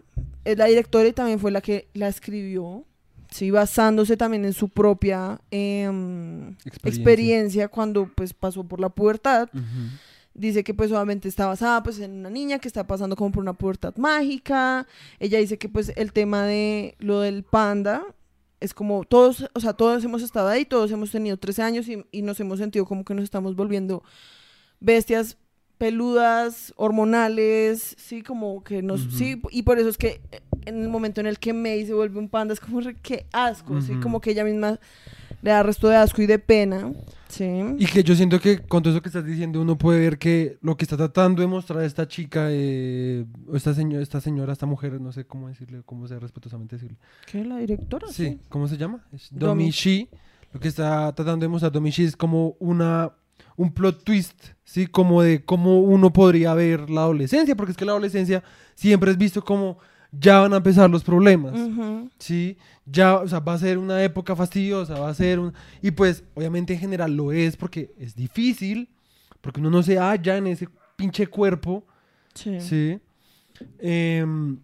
es 0.45 0.58
la 0.58 0.65
directora 0.65 1.08
y 1.08 1.13
también 1.13 1.39
fue 1.39 1.52
la 1.52 1.62
que 1.62 1.88
la 1.93 2.08
escribió, 2.08 2.86
sí, 3.32 3.52
basándose 3.52 4.17
también 4.17 4.45
en 4.45 4.54
su 4.54 4.69
propia 4.69 5.39
em, 5.52 6.52
Experiencia. 6.52 6.89
experiencia 6.89 7.67
cuando 7.67 8.10
pues 8.15 8.34
pasó 8.34 8.63
por 8.63 8.80
la 8.80 8.89
pubertad. 8.89 9.49
Dice 10.34 10.63
que 10.63 10.73
pues 10.73 10.91
obviamente 10.91 11.28
está 11.28 11.47
basada 11.47 11.84
pues 11.84 11.99
en 11.99 12.12
una 12.19 12.30
niña 12.30 12.60
que 12.60 12.67
está 12.69 12.86
pasando 12.88 13.15
como 13.15 13.32
por 13.32 13.41
una 13.41 13.54
pubertad 13.54 13.95
mágica. 13.97 14.88
Ella 15.19 15.39
dice 15.39 15.58
que 15.58 15.67
pues 15.67 15.91
el 15.97 16.13
tema 16.13 16.45
de 16.45 16.95
lo 16.99 17.19
del 17.21 17.43
panda 17.43 18.04
es 18.60 18.74
como 18.74 19.04
todos, 19.06 19.50
o 19.54 19.60
sea, 19.60 19.74
todos 19.74 20.04
hemos 20.04 20.22
estado 20.22 20.50
ahí, 20.50 20.65
todos 20.65 20.91
hemos 20.91 21.12
tenido 21.12 21.38
13 21.38 21.62
años 21.62 21.88
y, 21.88 22.04
y 22.12 22.22
nos 22.22 22.39
hemos 22.39 22.60
sentido 22.60 22.86
como 22.86 23.04
que 23.06 23.13
nos 23.13 23.24
estamos 23.24 23.56
volviendo 23.56 24.04
bestias 24.80 25.38
peludas, 25.78 26.74
hormonales, 26.76 27.95
sí, 27.98 28.22
como 28.22 28.63
que 28.63 28.82
nos, 28.82 29.02
sí, 29.17 29.41
y 29.52 29.63
por 29.63 29.80
eso 29.80 29.88
es 29.89 29.98
que 29.98 30.19
en 30.65 30.82
el 30.84 30.89
momento 30.89 31.22
en 31.22 31.28
el 31.28 31.39
que 31.39 31.54
May 31.54 31.86
se 31.86 31.93
vuelve 31.93 32.19
un 32.19 32.28
panda 32.28 32.54
es 32.54 32.60
como 32.60 32.82
re- 32.82 32.98
qué 33.02 33.26
asco, 33.32 33.82
sí, 33.82 33.93
como 34.02 34.19
que 34.19 34.32
ella 34.32 34.43
misma 34.43 34.78
le 35.41 35.52
da 35.52 35.63
resto 35.63 35.88
de 35.88 35.95
asco 35.95 36.21
y 36.21 36.25
de 36.25 36.39
pena, 36.39 36.91
sí. 37.28 37.47
Y 37.78 37.86
que 37.86 38.04
yo 38.04 38.15
siento 38.15 38.39
que 38.39 38.60
con 38.60 38.84
todo 38.84 38.93
eso 38.93 39.02
que 39.02 39.10
estás 39.10 39.25
diciendo 39.25 39.62
uno 39.62 39.78
puede 39.78 39.99
ver 39.99 40.17
que 40.17 40.58
lo 40.62 40.75
que 40.75 40.86
está 40.86 40.97
tratando 40.97 41.41
de 41.41 41.47
mostrar 41.47 41.84
esta 41.84 42.08
chica, 42.08 42.47
eh, 42.49 43.25
o 43.47 43.56
esta, 43.56 43.73
señora, 43.73 44.04
esta 44.04 44.21
señora, 44.21 44.54
esta 44.54 44.65
mujer, 44.65 44.99
no 44.99 45.12
sé 45.12 45.25
cómo 45.25 45.47
decirle, 45.47 45.82
cómo 45.86 46.08
sea 46.08 46.19
respetuosamente 46.19 46.75
decirle. 46.75 46.97
¿Qué 47.32 47.43
la 47.45 47.58
directora? 47.58 48.08
Sí, 48.10 48.39
¿cómo 48.49 48.67
se 48.67 48.78
llama? 48.78 49.06
Es 49.12 49.30
Domi. 49.32 49.71
Lo 50.52 50.60
que 50.60 50.67
está 50.67 51.13
tratando 51.13 51.43
de 51.43 51.47
mostrar 51.47 51.71
Domi 51.71 51.91
Shi 51.91 52.06
es 52.06 52.15
como 52.15 52.56
una 52.60 53.13
un 53.60 53.73
plot 53.73 54.06
twist, 54.06 54.41
¿sí? 54.63 54.88
Como 54.88 55.21
de 55.21 55.43
cómo 55.43 55.82
uno 55.82 56.13
podría 56.13 56.54
ver 56.54 56.89
la 56.89 57.02
adolescencia, 57.02 57.58
porque 57.58 57.71
es 57.71 57.78
que 57.78 57.84
la 57.84 57.91
adolescencia 57.91 58.41
siempre 58.73 59.12
es 59.12 59.17
visto 59.17 59.43
como 59.43 59.80
ya 60.12 60.39
van 60.39 60.54
a 60.54 60.58
empezar 60.58 60.89
los 60.89 61.04
problemas. 61.04 61.54
Sí, 62.17 62.58
ya, 62.86 63.15
o 63.17 63.28
sea, 63.28 63.39
va 63.39 63.54
a 63.54 63.58
ser 63.60 63.78
una 63.78 64.04
época 64.04 64.36
fastidiosa, 64.36 65.00
va 65.00 65.10
a 65.10 65.13
ser 65.13 65.39
un... 65.39 65.54
Y 65.82 65.91
pues, 65.91 66.24
obviamente 66.36 66.74
en 66.74 66.80
general 66.80 67.15
lo 67.15 67.32
es 67.32 67.56
porque 67.56 67.91
es 68.00 68.15
difícil, 68.15 68.89
porque 69.41 69.60
uno 69.60 69.69
no 69.69 69.84
se 69.84 69.98
halla 69.98 70.38
en 70.38 70.48
ese 70.48 70.67
pinche 70.95 71.28
cuerpo, 71.28 71.86
Sí. 72.34 72.60
¿sí? 72.62 73.00
Em, 73.80 74.58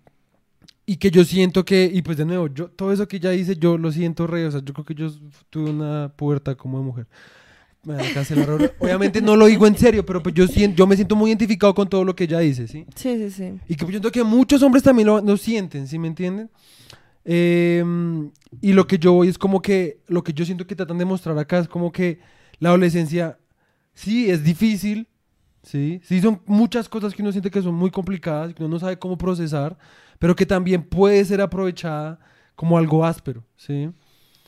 y 0.85 0.97
que 0.97 1.09
yo 1.11 1.23
siento 1.25 1.65
que, 1.65 1.89
y 1.91 2.01
pues 2.01 2.17
de 2.17 2.25
nuevo, 2.25 2.47
yo 2.47 2.69
todo 2.69 2.91
eso 2.93 3.07
que 3.07 3.17
ella 3.17 3.31
dice, 3.31 3.55
yo 3.57 3.77
lo 3.77 3.91
siento 3.91 4.27
re, 4.27 4.45
o 4.45 4.51
sea, 4.51 4.61
yo 4.63 4.73
creo 4.73 4.85
que 4.85 4.93
yo 4.95 5.09
tuve 5.49 5.71
una 5.71 6.11
pubertad 6.15 6.55
como 6.55 6.77
de 6.79 6.85
mujer. 6.85 7.07
Me 7.85 7.95
van 7.95 8.05
a 8.05 8.13
cancelar 8.13 8.49
ahora. 8.49 8.71
Obviamente 8.79 9.21
no 9.21 9.35
lo 9.35 9.45
digo 9.45 9.67
en 9.67 9.77
serio, 9.77 10.05
pero 10.05 10.21
pues 10.21 10.33
yo, 10.33 10.47
siento, 10.47 10.77
yo 10.77 10.87
me 10.87 10.95
siento 10.95 11.15
muy 11.15 11.29
identificado 11.29 11.73
con 11.73 11.87
todo 11.87 12.03
lo 12.03 12.15
que 12.15 12.25
ella 12.25 12.39
dice, 12.39 12.67
¿sí? 12.67 12.85
Sí, 12.95 13.15
sí, 13.17 13.31
sí. 13.31 13.59
Y 13.67 13.75
que 13.75 13.85
yo 13.85 13.91
siento 13.91 14.11
que 14.11 14.23
muchos 14.23 14.61
hombres 14.63 14.83
también 14.83 15.07
lo, 15.07 15.21
lo 15.21 15.37
sienten, 15.37 15.87
¿sí 15.87 15.99
me 15.99 16.07
entienden? 16.07 16.49
Em, 17.23 18.31
y 18.61 18.73
lo 18.73 18.85
que 18.85 18.99
yo 18.99 19.13
voy 19.13 19.27
es 19.27 19.37
como 19.37 19.61
que, 19.61 20.01
lo 20.07 20.23
que 20.23 20.31
yo 20.33 20.45
siento 20.45 20.67
que 20.67 20.75
tratan 20.75 20.99
de 20.99 21.05
mostrar 21.05 21.37
acá 21.37 21.57
es 21.57 21.67
como 21.67 21.91
que 21.91 22.19
la 22.59 22.69
adolescencia, 22.69 23.39
sí, 23.93 24.29
es 24.29 24.43
difícil, 24.43 25.07
sí, 25.63 25.99
sí, 26.03 26.21
son 26.21 26.41
muchas 26.45 26.87
cosas 26.87 27.13
que 27.13 27.23
uno 27.23 27.31
siente 27.31 27.49
que 27.49 27.63
son 27.63 27.73
muy 27.73 27.89
complicadas, 27.89 28.53
que 28.53 28.63
uno 28.63 28.75
no 28.75 28.79
sabe 28.79 28.99
cómo 28.99 29.17
procesar, 29.17 29.75
pero 30.19 30.35
que 30.35 30.45
también 30.45 30.83
puede 30.83 31.25
ser 31.25 31.41
aprovechada 31.41 32.19
como 32.55 32.77
algo 32.77 33.03
áspero, 33.03 33.43
¿sí? 33.57 33.89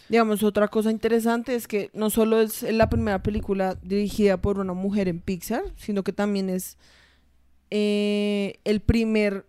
Digamos, 0.10 0.42
otra 0.44 0.68
cosa 0.70 0.90
interesante 0.92 1.56
es 1.56 1.68
que 1.68 1.90
no 1.94 2.10
solo 2.10 2.40
es 2.40 2.64
la 2.64 2.90
primera 2.90 3.22
película 3.22 3.78
dirigida 3.82 4.38
por 4.38 4.60
una 4.60 4.74
mujer 4.74 5.08
en 5.08 5.20
Pixar, 5.20 5.64
sino 5.76 6.04
que 6.04 6.14
también 6.14 6.50
es 6.50 6.78
eh, 7.72 8.60
el 8.64 8.80
primer 8.80 9.46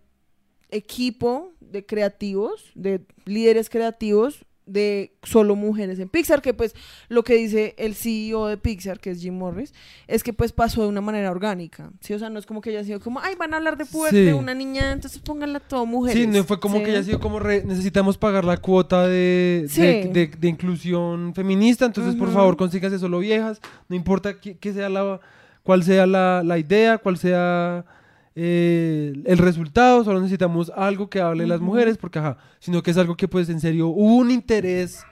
equipo 0.69 1.53
de 1.61 1.85
creativos, 1.85 2.71
de 2.75 3.01
líderes 3.25 3.69
creativos 3.69 4.45
de 4.69 5.13
solo 5.23 5.55
mujeres 5.55 5.99
en 5.99 6.09
Pixar, 6.09 6.41
que 6.41 6.53
pues 6.53 6.75
lo 7.09 7.23
que 7.23 7.35
dice 7.35 7.75
el 7.77 7.95
CEO 7.95 8.47
de 8.47 8.57
Pixar, 8.57 8.99
que 8.99 9.11
es 9.11 9.21
Jim 9.21 9.37
Morris, 9.37 9.73
es 10.07 10.23
que 10.23 10.31
pues 10.33 10.51
pasó 10.51 10.81
de 10.83 10.87
una 10.87 11.01
manera 11.01 11.31
orgánica, 11.31 11.91
¿sí? 12.01 12.13
O 12.13 12.19
sea, 12.19 12.29
no 12.29 12.39
es 12.39 12.45
como 12.45 12.61
que 12.61 12.69
haya 12.69 12.83
sido 12.83 12.99
como, 12.99 13.19
ay, 13.19 13.35
van 13.35 13.53
a 13.53 13.57
hablar 13.57 13.77
de 13.77 13.85
puerte, 13.85 14.27
Sí. 14.27 14.31
una 14.33 14.53
niña, 14.53 14.91
entonces 14.91 15.19
pónganla 15.19 15.59
todo 15.59 15.85
mujeres. 15.85 16.19
Sí, 16.21 16.27
no 16.27 16.43
fue 16.43 16.59
como 16.59 16.77
¿sí? 16.77 16.83
que 16.83 16.91
haya 16.91 17.03
sido 17.03 17.19
como 17.19 17.39
re- 17.39 17.63
necesitamos 17.65 18.17
pagar 18.17 18.45
la 18.45 18.57
cuota 18.57 19.07
de, 19.07 19.65
Sí. 19.67 19.81
de, 19.81 20.05
de- 20.13 20.27
de 20.39 20.47
inclusión 20.47 21.33
feminista, 21.35 21.85
entonces 21.85 22.15
por 22.15 22.31
favor 22.31 22.55
consíganse 22.57 22.99
solo 22.99 23.19
viejas, 23.19 23.59
no 23.87 23.95
importa 23.95 24.39
qué, 24.39 24.57
qué 24.57 24.73
sea 24.73 24.89
la, 24.89 25.19
cuál 25.63 25.83
sea 25.83 26.05
la, 26.05 26.41
la 26.43 26.57
idea, 26.57 26.97
cuál 26.99 27.17
sea 27.17 27.85
eh, 28.41 29.21
el 29.25 29.37
resultado, 29.37 30.05
solo 30.05 30.21
necesitamos 30.21 30.71
algo 30.73 31.09
que 31.09 31.19
hable 31.19 31.43
de 31.43 31.49
las 31.49 31.59
mujeres, 31.59 31.97
porque 31.97 32.19
ajá, 32.19 32.37
sino 32.59 32.81
que 32.81 32.91
es 32.91 32.97
algo 32.97 33.17
que 33.17 33.27
pues 33.27 33.49
en 33.49 33.59
serio 33.59 33.87
hubo 33.89 34.15
un 34.15 34.31
interés 34.31 35.03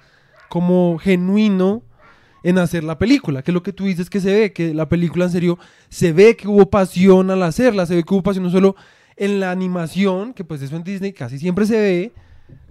como 0.47 0.97
genuino 0.97 1.83
en 2.41 2.57
hacer 2.57 2.85
la 2.85 2.97
película, 2.97 3.41
que 3.41 3.51
es 3.51 3.53
lo 3.53 3.63
que 3.63 3.73
tú 3.73 3.83
dices 3.83 4.09
que 4.09 4.21
se 4.21 4.33
ve, 4.33 4.53
que 4.53 4.73
la 4.73 4.87
película 4.87 5.25
en 5.25 5.31
serio 5.31 5.59
se 5.89 6.13
ve 6.13 6.37
que 6.37 6.47
hubo 6.47 6.69
pasión 6.69 7.29
al 7.29 7.43
hacerla, 7.43 7.85
se 7.85 7.95
ve 7.95 8.03
que 8.05 8.13
hubo 8.13 8.23
pasión 8.23 8.45
no 8.45 8.49
solo 8.49 8.77
en 9.17 9.41
la 9.41 9.51
animación, 9.51 10.33
que 10.33 10.45
pues 10.45 10.61
eso 10.61 10.77
en 10.77 10.85
Disney 10.85 11.11
casi 11.11 11.37
siempre 11.37 11.65
se 11.65 11.75
ve, 11.81 12.13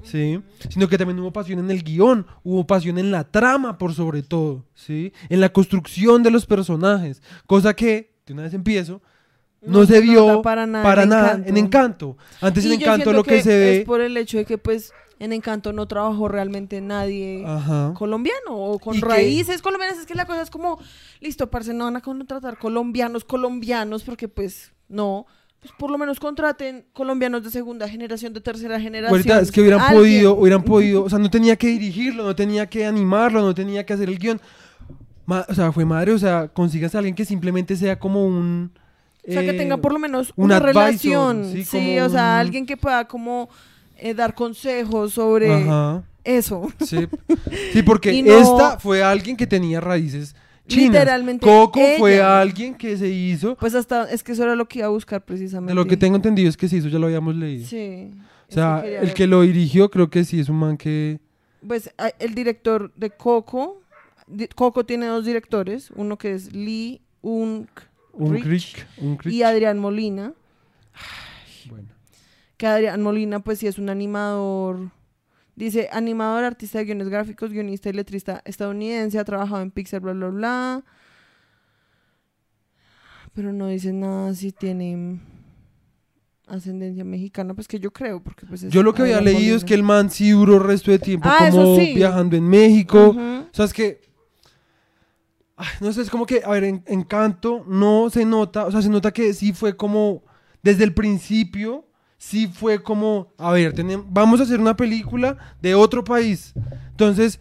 ¿sí? 0.04 0.40
Sino 0.70 0.88
que 0.88 0.96
también 0.96 1.20
hubo 1.20 1.34
pasión 1.34 1.58
en 1.58 1.70
el 1.70 1.82
guion, 1.82 2.26
hubo 2.42 2.66
pasión 2.66 2.96
en 2.96 3.10
la 3.10 3.24
trama 3.24 3.76
por 3.76 3.92
sobre 3.92 4.22
todo, 4.22 4.64
¿sí? 4.74 5.12
En 5.28 5.42
la 5.42 5.50
construcción 5.50 6.22
de 6.22 6.30
los 6.30 6.46
personajes, 6.46 7.20
cosa 7.46 7.74
que, 7.76 8.14
de 8.24 8.32
una 8.32 8.44
vez 8.44 8.54
empiezo, 8.54 9.02
no, 9.62 9.84
se 9.86 10.00
vio 10.00 10.42
para 10.42 10.66
nada 10.66 11.06
nada, 11.06 11.32
en 11.34 11.48
en 11.48 11.56
Encanto. 11.56 12.16
Antes 12.40 12.64
Y 12.64 12.68
en 12.68 12.80
Encanto 12.80 13.12
lo 13.12 13.24
que, 13.24 13.42
se 13.42 13.58
ve... 13.58 13.78
Es 13.78 13.84
por 13.84 14.00
el 14.00 14.16
hecho 14.16 14.38
de 14.38 14.44
que, 14.44 14.58
pues, 14.58 14.92
en 15.18 15.32
Encanto 15.32 15.72
no 15.72 15.86
trabajó 15.86 16.28
realmente 16.28 16.80
nadie 16.80 17.44
Ajá. 17.46 17.92
colombiano 17.94 18.54
o 18.54 18.78
con 18.78 19.00
raíces 19.00 19.62
colombianas. 19.62 19.98
Es 19.98 20.06
que 20.06 20.14
la 20.14 20.26
cosa 20.26 20.42
es 20.42 20.50
como, 20.50 20.78
listo, 21.20 21.50
parce, 21.50 21.72
no 21.72 21.84
van 21.84 21.96
a 21.96 22.00
contratar 22.00 22.58
colombianos, 22.58 23.24
colombianos, 23.24 24.04
porque, 24.04 24.28
pues, 24.28 24.72
no. 24.88 25.26
Pues 25.58 25.72
por 25.78 25.90
lo 25.90 25.96
menos 25.96 26.20
contraten 26.20 26.84
colombianos 26.92 27.42
de 27.42 27.50
segunda 27.50 27.88
generación, 27.88 28.34
de 28.34 28.42
tercera 28.42 28.78
generación. 28.78 29.18
Ahorita 29.18 29.40
es 29.40 29.50
que 29.50 29.62
hubieran 29.62 29.80
alguien. 29.80 29.98
podido, 29.98 30.34
hubieran 30.34 30.62
podido, 30.62 31.04
o 31.04 31.08
sea, 31.10 31.18
no 31.18 31.30
tenía 31.30 31.56
que 31.56 31.68
dirigirlo, 31.68 32.24
no 32.24 32.36
tenía 32.36 32.66
que 32.66 32.84
animarlo, 32.84 33.40
no 33.40 33.54
tenía 33.54 33.84
que 33.86 33.94
hacer 33.94 34.08
el 34.10 34.18
guion. 34.18 34.38
Ma- 35.24 35.46
o 35.48 35.54
sea, 35.54 35.72
fue 35.72 35.86
madre, 35.86 36.12
o 36.12 36.18
sea, 36.18 36.48
consíganse 36.48 36.96
a 36.96 37.00
alguien 37.00 37.16
que 37.16 37.24
simplemente 37.24 37.74
sea 37.74 37.98
como 37.98 38.24
un... 38.24 38.70
O 39.28 39.32
sea, 39.32 39.42
que 39.42 39.50
eh, 39.50 39.54
tenga 39.54 39.76
por 39.78 39.92
lo 39.92 39.98
menos 39.98 40.32
un 40.36 40.44
una 40.46 40.56
advisor, 40.56 40.74
relación. 40.84 41.52
sí, 41.52 41.64
Sí, 41.64 41.76
como 41.96 42.04
o 42.04 42.08
sea, 42.08 42.38
alguien 42.38 42.64
que 42.66 42.76
pueda 42.76 43.06
como 43.08 43.48
eh, 43.98 44.14
dar 44.14 44.34
consejos 44.34 45.12
sobre 45.14 45.52
Ajá, 45.52 46.02
eso. 46.24 46.68
sí. 46.84 47.06
Sí, 47.72 47.82
porque 47.82 48.22
no- 48.22 48.32
esta 48.38 48.78
fue 48.78 49.02
alguien 49.02 49.36
que 49.36 49.46
tenía 49.46 49.80
raíces 49.80 50.34
chinas. 50.68 50.86
Literalmente 50.92 51.46
Coco 51.46 51.80
fue 51.98 52.20
alguien 52.22 52.74
que 52.74 52.96
se 52.96 53.08
hizo, 53.08 53.54
Pues 53.56 53.74
hasta, 53.74 54.10
es 54.10 54.22
que 54.22 54.32
eso 54.32 54.42
era 54.44 54.56
lo 54.56 54.66
que 54.66 54.78
iba 54.80 54.86
a 54.86 54.90
buscar 54.90 55.24
precisamente. 55.24 55.70
de 55.70 55.74
lo 55.74 55.86
que 55.86 55.96
tengo 55.96 56.16
entendido 56.16 56.48
es 56.48 56.56
que 56.56 56.68
se 56.68 56.76
hizo, 56.78 56.88
ya 56.88 56.98
lo 56.98 57.06
habíamos 57.06 57.34
leído. 57.36 57.66
Sí. 57.66 58.10
o 58.48 58.52
sea, 58.52 58.82
el 58.84 59.06
ver. 59.06 59.14
que 59.14 59.26
lo 59.26 59.42
dirigió 59.42 59.90
creo 59.90 60.08
que 60.10 60.24
sí 60.24 60.40
es 60.40 60.48
un 60.48 60.56
man 60.58 60.76
que... 60.76 61.18
Pues 61.66 61.90
el 62.18 62.34
director 62.34 62.92
de 62.96 63.10
Coco, 63.10 63.80
Coco 64.54 64.84
tiene 64.84 65.06
dos 65.06 65.24
directores, 65.24 65.90
uno 65.96 66.16
que 66.18 66.34
es 66.34 66.52
Lee 66.52 67.00
Unk 67.22 67.68
Un 68.16 68.32
Rich 68.34 68.42
crick, 68.74 68.86
un 68.98 69.16
crick. 69.16 69.34
y 69.34 69.42
Adrián 69.42 69.78
Molina, 69.78 70.32
Bueno. 71.68 71.88
que 72.56 72.66
Adrián 72.66 73.02
Molina 73.02 73.40
pues 73.40 73.58
sí 73.58 73.66
es 73.66 73.78
un 73.78 73.88
animador, 73.90 74.90
dice 75.54 75.88
animador, 75.92 76.44
artista 76.44 76.78
de 76.78 76.86
guiones 76.86 77.08
gráficos, 77.08 77.50
guionista 77.52 77.88
y 77.90 77.92
letrista 77.92 78.42
estadounidense, 78.44 79.18
ha 79.18 79.24
trabajado 79.24 79.60
en 79.62 79.70
Pixar, 79.70 80.00
bla, 80.00 80.12
bla, 80.12 80.28
bla. 80.28 80.84
Pero 83.34 83.52
no 83.52 83.68
dice 83.68 83.92
nada 83.92 84.32
si 84.34 84.50
tiene 84.52 85.20
ascendencia 86.46 87.04
mexicana, 87.04 87.52
pues 87.54 87.68
que 87.68 87.78
yo 87.78 87.92
creo, 87.92 88.22
porque 88.22 88.46
pues 88.46 88.62
es 88.62 88.72
Yo 88.72 88.82
lo 88.82 88.94
que 88.94 89.02
había 89.02 89.20
leído 89.20 89.56
es 89.56 89.64
que 89.64 89.74
el 89.74 89.82
man 89.82 90.08
sí 90.10 90.30
duró 90.30 90.54
el 90.56 90.62
resto 90.64 90.90
de 90.90 90.98
tiempo 90.98 91.28
Ah, 91.30 91.48
como 91.50 91.76
sí. 91.76 91.92
viajando 91.94 92.36
en 92.36 92.48
México. 92.48 93.08
Ujú. 93.10 93.20
O 93.20 93.48
sea, 93.52 93.64
es 93.66 93.72
que. 93.74 94.05
Ay, 95.56 95.66
no 95.80 95.92
sé, 95.92 96.02
es 96.02 96.10
como 96.10 96.26
que, 96.26 96.42
a 96.44 96.50
ver, 96.50 96.64
en 96.64 96.82
Encanto 96.86 97.64
no 97.66 98.10
se 98.10 98.24
nota, 98.24 98.66
o 98.66 98.70
sea, 98.70 98.82
se 98.82 98.88
nota 98.88 99.12
que 99.12 99.34
sí 99.34 99.52
fue 99.52 99.76
como. 99.76 100.22
Desde 100.62 100.82
el 100.82 100.94
principio, 100.94 101.86
sí 102.18 102.48
fue 102.48 102.82
como, 102.82 103.32
a 103.38 103.52
ver, 103.52 103.72
vamos 104.08 104.40
a 104.40 104.42
hacer 104.42 104.58
una 104.58 104.76
película 104.76 105.36
de 105.62 105.76
otro 105.76 106.02
país. 106.02 106.54
Entonces, 106.90 107.40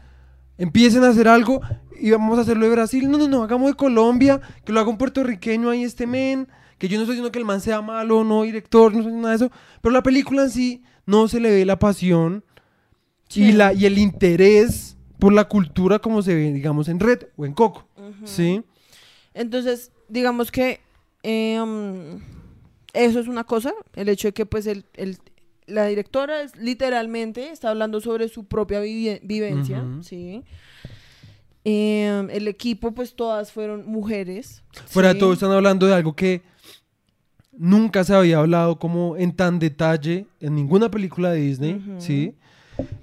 empiecen 0.57 1.03
a 1.03 1.09
hacer 1.09 1.27
algo 1.27 1.61
y 1.99 2.11
vamos 2.11 2.37
a 2.37 2.41
hacerlo 2.41 2.65
de 2.65 2.71
Brasil. 2.71 3.09
No, 3.09 3.17
no, 3.17 3.27
no, 3.27 3.43
hagamos 3.43 3.71
de 3.71 3.75
Colombia, 3.75 4.41
que 4.63 4.71
lo 4.71 4.79
haga 4.79 4.89
un 4.89 4.97
puertorriqueño 4.97 5.69
ahí, 5.69 5.83
este 5.83 6.05
men. 6.05 6.47
Que 6.77 6.87
yo 6.87 6.97
no 6.97 7.03
estoy 7.03 7.15
diciendo 7.15 7.31
que 7.31 7.39
el 7.39 7.45
man 7.45 7.61
sea 7.61 7.81
malo, 7.81 8.23
no 8.23 8.43
director, 8.43 8.91
no 8.91 8.99
estoy 8.99 9.13
diciendo 9.13 9.21
nada 9.21 9.37
de 9.37 9.45
eso. 9.45 9.55
Pero 9.81 9.93
la 9.93 10.03
película 10.03 10.43
en 10.43 10.49
sí 10.49 10.83
no 11.05 11.27
se 11.27 11.39
le 11.39 11.49
ve 11.49 11.65
la 11.65 11.79
pasión 11.79 12.43
y, 13.33 13.53
la, 13.53 13.73
y 13.73 13.85
el 13.85 13.97
interés 13.97 14.97
por 15.19 15.33
la 15.33 15.45
cultura 15.45 15.99
como 15.99 16.21
se 16.21 16.35
ve, 16.35 16.51
digamos, 16.51 16.89
en 16.89 16.99
Red 16.99 17.27
o 17.37 17.45
en 17.45 17.53
Coco. 17.53 17.84
¿Sí? 18.23 18.61
Entonces, 19.33 19.91
digamos 20.07 20.51
que 20.51 20.79
eh, 21.23 21.59
um, 21.61 22.21
eso 22.93 23.19
es 23.19 23.27
una 23.27 23.43
cosa, 23.43 23.73
el 23.95 24.09
hecho 24.09 24.27
de 24.29 24.33
que 24.33 24.45
pues 24.45 24.65
el, 24.67 24.85
el- 24.93 25.17
la 25.67 25.87
directora 25.87 26.41
es, 26.43 26.55
literalmente 26.55 27.49
está 27.49 27.71
hablando 27.71 27.99
sobre 27.99 28.29
su 28.29 28.45
propia 28.45 28.79
vivencia. 28.81 29.83
¿sí? 30.01 30.43
Eh, 31.63 32.27
el 32.31 32.47
equipo 32.47 32.91
pues 32.93 33.15
todas 33.15 33.51
fueron 33.51 33.87
mujeres. 33.87 34.63
Fuera 34.85 35.09
de 35.09 35.13
¿sí? 35.15 35.19
todo, 35.19 35.33
están 35.33 35.51
hablando 35.51 35.87
de 35.87 35.95
algo 35.95 36.15
que 36.15 36.43
nunca 37.51 38.03
se 38.03 38.13
había 38.13 38.37
hablado 38.39 38.77
como 38.77 39.17
en 39.17 39.35
tan 39.35 39.57
detalle 39.59 40.27
en 40.39 40.55
ninguna 40.55 40.91
película 40.91 41.31
de 41.31 41.39
Disney. 41.41 41.73
Ujú. 41.75 41.99
¿Sí? 42.01 42.35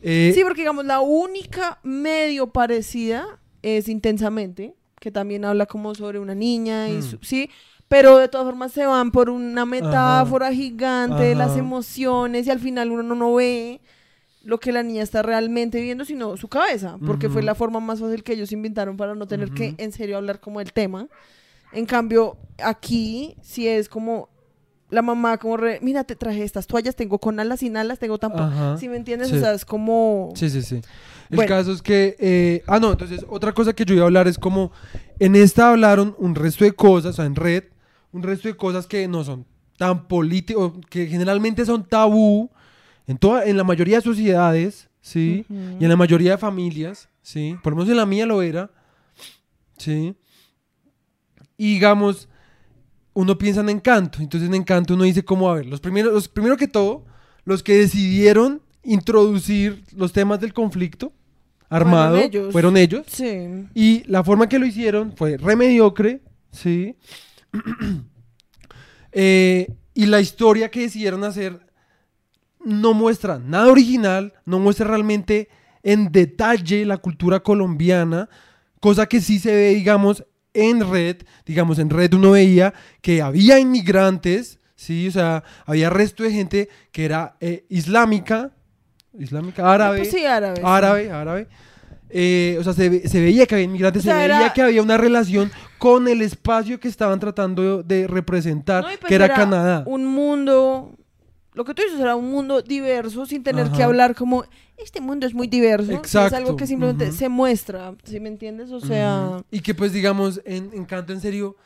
Eh, 0.03 0.33
Sí, 0.35 0.43
porque 0.45 0.61
digamos, 0.61 0.85
la 0.85 1.01
única 1.01 1.81
medio 1.83 2.53
parecida 2.53 3.41
es 3.63 3.89
Intensamente, 3.89 4.75
que 5.03 5.11
también 5.11 5.45
habla 5.45 5.67
como 5.67 5.95
sobre 5.97 6.21
una 6.21 6.35
niña 6.35 6.89
y 6.89 6.99
Mm. 6.99 7.03
su- 7.03 7.19
sí, 7.21 7.51
pero 7.89 8.19
de 8.19 8.29
todas 8.29 8.47
formas 8.47 8.71
se 8.73 8.87
van 8.87 9.11
por 9.11 9.29
una 9.29 9.67
metáfora 9.67 10.53
gigante 10.55 11.25
de 11.25 11.35
las 11.35 11.57
emociones 11.59 12.47
y 12.47 12.51
al 12.51 12.61
final 12.61 12.91
uno 12.93 13.03
no, 13.03 13.15
no 13.17 13.35
ve 13.35 13.81
lo 14.45 14.59
que 14.59 14.71
la 14.73 14.83
niña 14.83 15.03
está 15.03 15.23
realmente 15.23 15.81
viendo, 15.81 16.05
sino 16.05 16.37
su 16.37 16.47
cabeza, 16.49 16.99
porque 17.05 17.29
fue 17.29 17.43
la 17.43 17.55
forma 17.55 17.81
más 17.81 18.01
fácil 18.01 18.23
que 18.23 18.33
ellos 18.35 18.53
inventaron 18.53 18.97
para 18.97 19.15
no 19.17 19.27
tener 19.27 19.51
que 19.51 19.75
en 19.79 19.91
serio 19.93 20.17
hablar 20.17 20.39
como 20.41 20.61
del 20.61 20.73
tema. 20.73 21.09
En 21.73 21.85
cambio, 21.87 22.37
aquí 22.63 23.35
sí 23.43 23.67
es 23.67 23.89
como 23.89 24.29
la 24.91 25.01
mamá 25.03 25.39
como 25.39 25.57
re, 25.57 25.79
mira, 25.83 26.05
te 26.05 26.17
traje 26.17 26.45
estas 26.45 26.67
toallas, 26.67 26.95
tengo 26.95 27.19
con 27.19 27.41
alas, 27.41 27.61
sin 27.61 27.77
alas, 27.77 27.99
tengo 27.99 28.19
tampoco. 28.19 28.77
Si 28.79 28.89
me 28.89 28.97
entiendes? 28.97 29.29
Sí. 29.31 29.37
O 29.37 29.41
sea, 29.41 29.53
es 29.55 29.65
como... 29.65 30.33
Sí, 30.35 30.51
sí, 30.51 30.61
sí. 30.63 30.81
El 31.33 31.37
Bueno. 31.37 31.49
caso 31.49 31.73
es 31.73 31.81
que. 31.81 32.15
eh, 32.21 32.63
ah, 32.67 32.79
no, 32.79 32.93
entonces, 32.93 33.25
otra 33.27 33.53
cosa 33.53 33.73
que 33.73 33.87
yo 33.87 33.95
iba 33.95 34.05
a 34.05 34.07
hablar 34.07 34.29
es 34.29 34.39
como. 34.39 34.71
En 35.19 35.35
esta 35.35 35.71
hablaron 35.71 36.15
un 36.19 36.35
resto 36.35 36.65
de 36.65 36.73
cosas, 36.73 37.13
o 37.13 37.13
sea, 37.15 37.25
en 37.25 37.35
red, 37.35 37.65
un 38.13 38.23
resto 38.23 38.49
de 38.49 38.55
cosas 38.55 38.87
que 38.87 39.09
no 39.09 39.25
son 39.25 39.47
tan 39.79 40.07
políticos, 40.09 40.75
que 40.91 41.07
generalmente 41.07 41.65
son 41.65 41.89
tabú 41.89 42.51
en, 43.07 43.17
toda, 43.17 43.47
en 43.47 43.57
la 43.57 43.65
mayoría 43.65 43.97
de 43.97 44.03
sociedades, 44.03 44.91
¿sí? 45.01 45.47
Y 45.49 45.83
en 45.83 45.89
la 45.89 45.97
mayoría 45.97 46.33
de 46.33 46.39
familias, 46.39 47.09
¿sí? 47.23 47.57
Por 47.63 47.73
lo 47.73 47.79
menos 47.79 47.91
en 47.91 47.97
la 47.97 48.05
mía 48.07 48.27
lo 48.27 48.43
era, 48.43 48.71
¿sí? 49.79 50.15
Y 51.57 51.75
digamos, 51.75 52.29
uno 53.15 53.39
piensa 53.39 53.61
en 53.63 53.71
Encanto, 53.71 54.19
entonces 54.21 54.49
en 54.49 54.55
Encanto 54.55 54.95
uno 54.95 55.05
dice 55.05 55.25
como, 55.25 55.49
a 55.51 55.55
ver, 55.55 55.67
los 55.67 55.81
primeros, 55.81 56.13
los, 56.13 56.29
primero 56.29 56.57
que 56.59 56.69
todo, 56.69 57.05
los 57.45 57.63
que 57.63 57.79
decidieron 57.79 58.61
introducir 58.85 59.85
los 59.97 60.13
temas 60.13 60.41
del 60.41 60.53
conflicto 60.53 61.13
armado 61.73 62.17
ellos. 62.17 62.53
fueron 62.53 62.77
ellos. 62.77 63.05
Sí. 63.07 63.67
Y 63.75 64.05
la 64.05 64.23
forma 64.23 64.49
que 64.49 64.59
lo 64.59 64.67
hicieron 64.67 65.15
fue 65.17 65.37
re 65.37 65.57
mediocre, 65.57 66.21
¿sí? 66.51 66.97
Eh, 69.15 69.69
y 69.93 70.07
la 70.07 70.23
historia 70.23 70.71
que 70.71 70.81
decidieron 70.81 71.23
hacer 71.23 71.67
no 72.65 72.95
muestra 72.95 73.39
nada 73.39 73.71
original, 73.71 74.33
no 74.47 74.59
muestra 74.59 74.87
realmente 74.87 75.51
en 75.83 76.11
detalle 76.11 76.87
la 76.87 76.97
cultura 76.97 77.41
colombiana, 77.41 78.31
cosa 78.81 79.05
que 79.05 79.21
sí 79.21 79.39
se 79.39 79.55
ve, 79.55 79.75
digamos, 79.75 80.25
en 80.55 80.91
red, 80.91 81.19
digamos, 81.45 81.79
en 81.79 81.91
red 81.91 82.15
uno 82.15 82.33
veía 82.33 82.73
que 83.01 83.23
había 83.23 83.59
inmigrantes, 83.59 84.59
sí, 84.77 85.09
o 85.09 85.13
sea, 85.13 85.45
había 85.67 85.91
resto 85.91 86.23
de 86.23 86.33
gente 86.33 86.69
que 86.91 87.05
era 87.05 87.37
eh, 87.41 87.65
islámica, 87.69 88.53
islámica, 89.19 89.73
árabe, 89.73 89.99
Pues 89.99 90.11
sí, 90.11 90.25
árabe. 90.25 90.57
sí. 90.57 90.63
árabe, 90.65 91.11
árabe. 91.11 91.49
Eh, 92.15 92.57
o 92.61 92.65
sea, 92.65 92.75
se, 92.75 92.89
ve- 92.91 93.09
se 93.09 93.21
veía 93.21 93.47
que 93.47 93.55
había 93.55 93.65
inmigrantes, 93.65 94.03
O 94.03 94.05
sea, 94.05 94.15
se 94.17 94.21
veía 94.29 94.41
era- 94.45 94.53
que 94.53 94.63
había 94.63 94.83
una 94.83 94.99
relación 94.99 95.51
con 95.79 96.09
el 96.09 96.21
espacio 96.21 96.79
que 96.79 96.89
estaban 96.89 97.19
tratando 97.21 97.83
de 97.83 98.07
representar, 98.07 98.83
No, 98.83 98.89
pues 98.89 98.99
que 99.09 99.15
era, 99.15 99.33
Canadá. 99.33 99.83
Un 99.87 100.05
mundo, 100.05 100.95
lo 101.55 101.65
que 101.65 101.73
tú 101.73 101.83
dices 101.83 101.99
era 102.01 102.15
un 102.15 102.31
mundo 102.31 102.61
diverso 102.61 103.25
sin 103.25 103.43
tener 103.43 103.71
que 103.71 103.83
hablar 103.83 104.15
como, 104.15 104.45
este 104.77 105.01
mundo 105.01 105.27
es 105.27 105.33
muy 105.33 105.47
diverso. 105.47 105.91
Es 105.93 105.99
Exacto, 105.99 106.37
algo 106.37 106.57
que 106.57 106.67
simplemente 106.67 107.13
se 107.13 107.29
muestra, 107.31 107.95
¿sí 108.05 108.21
me 108.21 108.29
entiendes? 108.29 108.73
O 108.73 108.81
sea. 108.81 109.43
Y 109.51 109.61
que 109.61 109.75
pues 109.75 109.93
digamos, 109.93 110.41
en 110.45 110.71
Encanto 110.75 111.13
en 111.15 111.21
serio, 111.23 111.57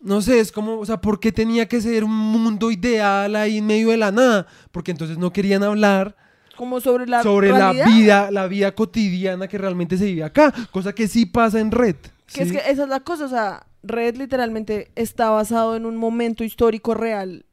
no 0.00 0.20
sé, 0.22 0.38
es 0.38 0.52
como, 0.52 0.78
o 0.78 0.86
sea, 0.86 1.00
¿por 1.00 1.18
qué 1.18 1.32
tenía 1.32 1.66
que 1.66 1.80
ser 1.80 2.04
un 2.04 2.14
mundo 2.16 2.70
ideal 2.70 3.34
ahí 3.34 3.58
en 3.58 3.66
medio 3.66 3.88
de 3.90 3.96
la 3.96 4.12
nada? 4.12 4.46
Porque 4.70 4.90
entonces 4.92 5.18
no 5.18 5.32
querían 5.32 5.62
hablar 5.64 6.16
como 6.62 6.80
sobre 6.80 7.08
la 7.08 7.24
sobre 7.24 7.50
realidad. 7.50 7.84
la 7.84 7.90
vida, 7.92 8.30
la 8.30 8.46
vida 8.46 8.72
cotidiana 8.72 9.48
que 9.48 9.58
realmente 9.58 9.98
se 9.98 10.04
vive 10.04 10.22
acá, 10.22 10.54
cosa 10.70 10.92
que 10.94 11.08
sí 11.08 11.26
pasa 11.26 11.58
en 11.58 11.72
Red. 11.72 11.96
Que 12.32 12.44
es 12.44 12.52
esa 12.52 12.84
es 12.84 12.88
la 12.88 13.00
cosa, 13.00 13.24
o 13.24 13.28
sea, 13.28 13.66
Red 13.82 14.16
literalmente 14.16 14.92
está 14.94 15.30
basado 15.30 15.74
en 15.74 15.86
un 15.86 15.96
momento 15.96 16.44
histórico 16.44 16.94
real, 16.94 17.44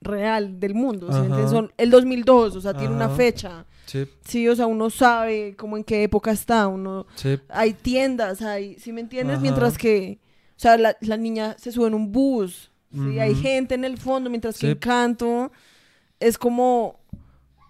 real 0.00 0.58
del 0.58 0.74
mundo, 0.74 1.06
¿sí? 1.12 1.48
Son 1.48 1.72
el 1.78 1.90
2002, 1.90 2.56
o 2.56 2.60
sea, 2.60 2.74
tiene 2.74 2.92
una 2.92 3.10
fecha. 3.10 3.64
Sí, 3.84 4.08
Sí, 4.24 4.48
o 4.48 4.56
sea, 4.56 4.66
uno 4.66 4.90
sabe 4.90 5.54
como 5.54 5.76
en 5.76 5.84
qué 5.84 6.02
época 6.02 6.32
está, 6.32 6.66
uno 6.66 7.06
sí. 7.14 7.38
hay 7.48 7.74
tiendas, 7.74 8.42
hay, 8.42 8.76
¿sí 8.80 8.90
me 8.90 9.02
entiendes? 9.02 9.34
Ajá. 9.34 9.42
Mientras 9.42 9.78
que, 9.78 10.18
o 10.56 10.58
sea, 10.58 10.76
la, 10.76 10.96
la 11.00 11.16
niña 11.16 11.54
se 11.60 11.70
sube 11.70 11.86
en 11.86 11.94
un 11.94 12.10
bus, 12.10 12.72
¿sí? 12.92 13.20
hay 13.20 13.36
gente 13.36 13.76
en 13.76 13.84
el 13.84 13.98
fondo, 13.98 14.28
mientras 14.30 14.58
que. 14.58 14.72
Encanto 14.72 15.52
es 16.20 16.38
como, 16.38 17.00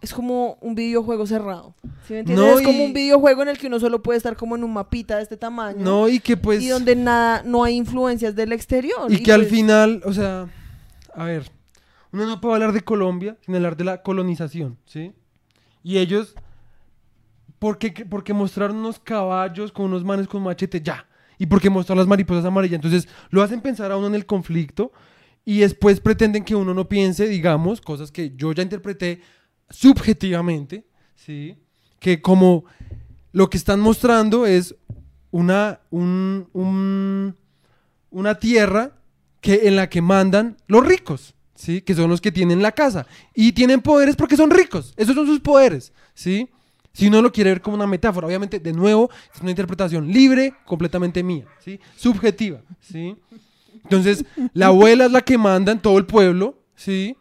es 0.06 0.14
como 0.14 0.56
un 0.60 0.74
videojuego 0.74 1.26
cerrado. 1.26 1.74
¿Sí 2.06 2.12
me 2.14 2.20
entiendes? 2.20 2.46
No, 2.46 2.58
es 2.58 2.64
como 2.64 2.78
y- 2.78 2.86
un 2.86 2.92
videojuego 2.92 3.42
en 3.42 3.48
el 3.48 3.58
que 3.58 3.66
uno 3.66 3.80
solo 3.80 4.02
puede 4.02 4.16
estar 4.16 4.36
como 4.36 4.54
en 4.56 4.62
un 4.62 4.72
mapita 4.72 5.16
de 5.16 5.22
este 5.24 5.36
tamaño. 5.36 5.78
No, 5.80 6.08
y 6.08 6.20
que 6.20 6.36
pues... 6.36 6.62
y 6.62 6.68
donde 6.68 6.94
nada, 6.94 7.42
no 7.44 7.64
hay 7.64 7.74
influencias 7.74 8.34
del 8.36 8.52
exterior. 8.52 9.10
Y 9.12 9.22
que 9.22 9.32
al 9.32 9.42
pues, 9.42 9.50
final, 9.52 10.02
o 10.04 10.12
sea, 10.12 10.48
a 11.12 11.24
ver, 11.24 11.50
uno 12.12 12.24
no 12.24 12.40
puede 12.40 12.54
hablar 12.54 12.72
de 12.72 12.82
Colombia 12.82 13.36
sin 13.44 13.56
hablar 13.56 13.76
de 13.76 13.84
la 13.84 14.02
colonización, 14.02 14.78
¿sí? 14.86 15.12
Y 15.82 15.98
ellos, 15.98 16.34
¿por 17.58 17.78
qué, 17.78 17.90
porque 18.08 18.32
mostraron 18.32 18.76
unos 18.76 19.00
caballos 19.00 19.72
con 19.72 19.86
unos 19.86 20.04
manes 20.04 20.28
con 20.28 20.42
machete? 20.42 20.80
Ya. 20.80 21.06
Y 21.38 21.46
porque 21.46 21.68
mostraron 21.68 21.98
las 21.98 22.08
mariposas 22.08 22.44
amarillas. 22.44 22.76
Entonces, 22.76 23.08
lo 23.30 23.42
hacen 23.42 23.60
pensar 23.60 23.90
a 23.90 23.96
uno 23.96 24.06
en 24.06 24.14
el 24.14 24.24
conflicto 24.24 24.92
y 25.44 25.58
después 25.58 26.00
pretenden 26.00 26.44
que 26.44 26.54
uno 26.54 26.74
no 26.74 26.88
piense, 26.88 27.28
digamos, 27.28 27.80
cosas 27.80 28.10
que 28.10 28.32
yo 28.36 28.52
ya 28.52 28.62
interpreté 28.62 29.20
subjetivamente, 29.70 30.84
¿sí? 31.14 31.56
Que 31.98 32.20
como 32.20 32.64
lo 33.32 33.48
que 33.50 33.56
están 33.56 33.80
mostrando 33.80 34.46
es 34.46 34.74
una, 35.30 35.80
un, 35.90 36.48
un- 36.52 37.36
una 38.10 38.34
tierra 38.38 38.92
que, 39.40 39.62
en 39.68 39.76
la 39.76 39.88
que 39.88 40.00
mandan 40.02 40.56
los 40.66 40.86
ricos, 40.86 41.34
¿sí? 41.54 41.82
Que 41.82 41.94
son 41.94 42.08
los 42.10 42.20
que 42.20 42.32
tienen 42.32 42.62
la 42.62 42.72
casa. 42.72 43.06
Y 43.34 43.52
tienen 43.52 43.80
poderes 43.82 44.16
porque 44.16 44.36
son 44.36 44.50
ricos. 44.50 44.94
Esos 44.96 45.14
son 45.14 45.26
sus 45.26 45.40
poderes, 45.40 45.92
¿sí? 46.14 46.48
Si 46.92 47.08
uno 47.08 47.20
lo 47.20 47.30
quiere 47.30 47.50
ver 47.50 47.60
como 47.60 47.76
una 47.76 47.86
metáfora, 47.86 48.26
obviamente, 48.26 48.58
de 48.58 48.72
nuevo, 48.72 49.10
es 49.34 49.40
una 49.42 49.50
interpretación 49.50 50.10
libre, 50.10 50.54
completamente 50.64 51.22
mía, 51.22 51.44
¿sí? 51.62 51.78
Subjetiva, 51.96 52.62
¿sí? 52.80 53.14
Entonces, 53.84 54.24
la 54.54 54.68
abuela 54.68 55.04
es 55.04 55.12
la 55.12 55.20
que 55.20 55.36
manda 55.36 55.72
en 55.72 55.78
todo 55.80 55.98
el 55.98 56.06
pueblo, 56.06 56.58
¿sí? 56.74 57.14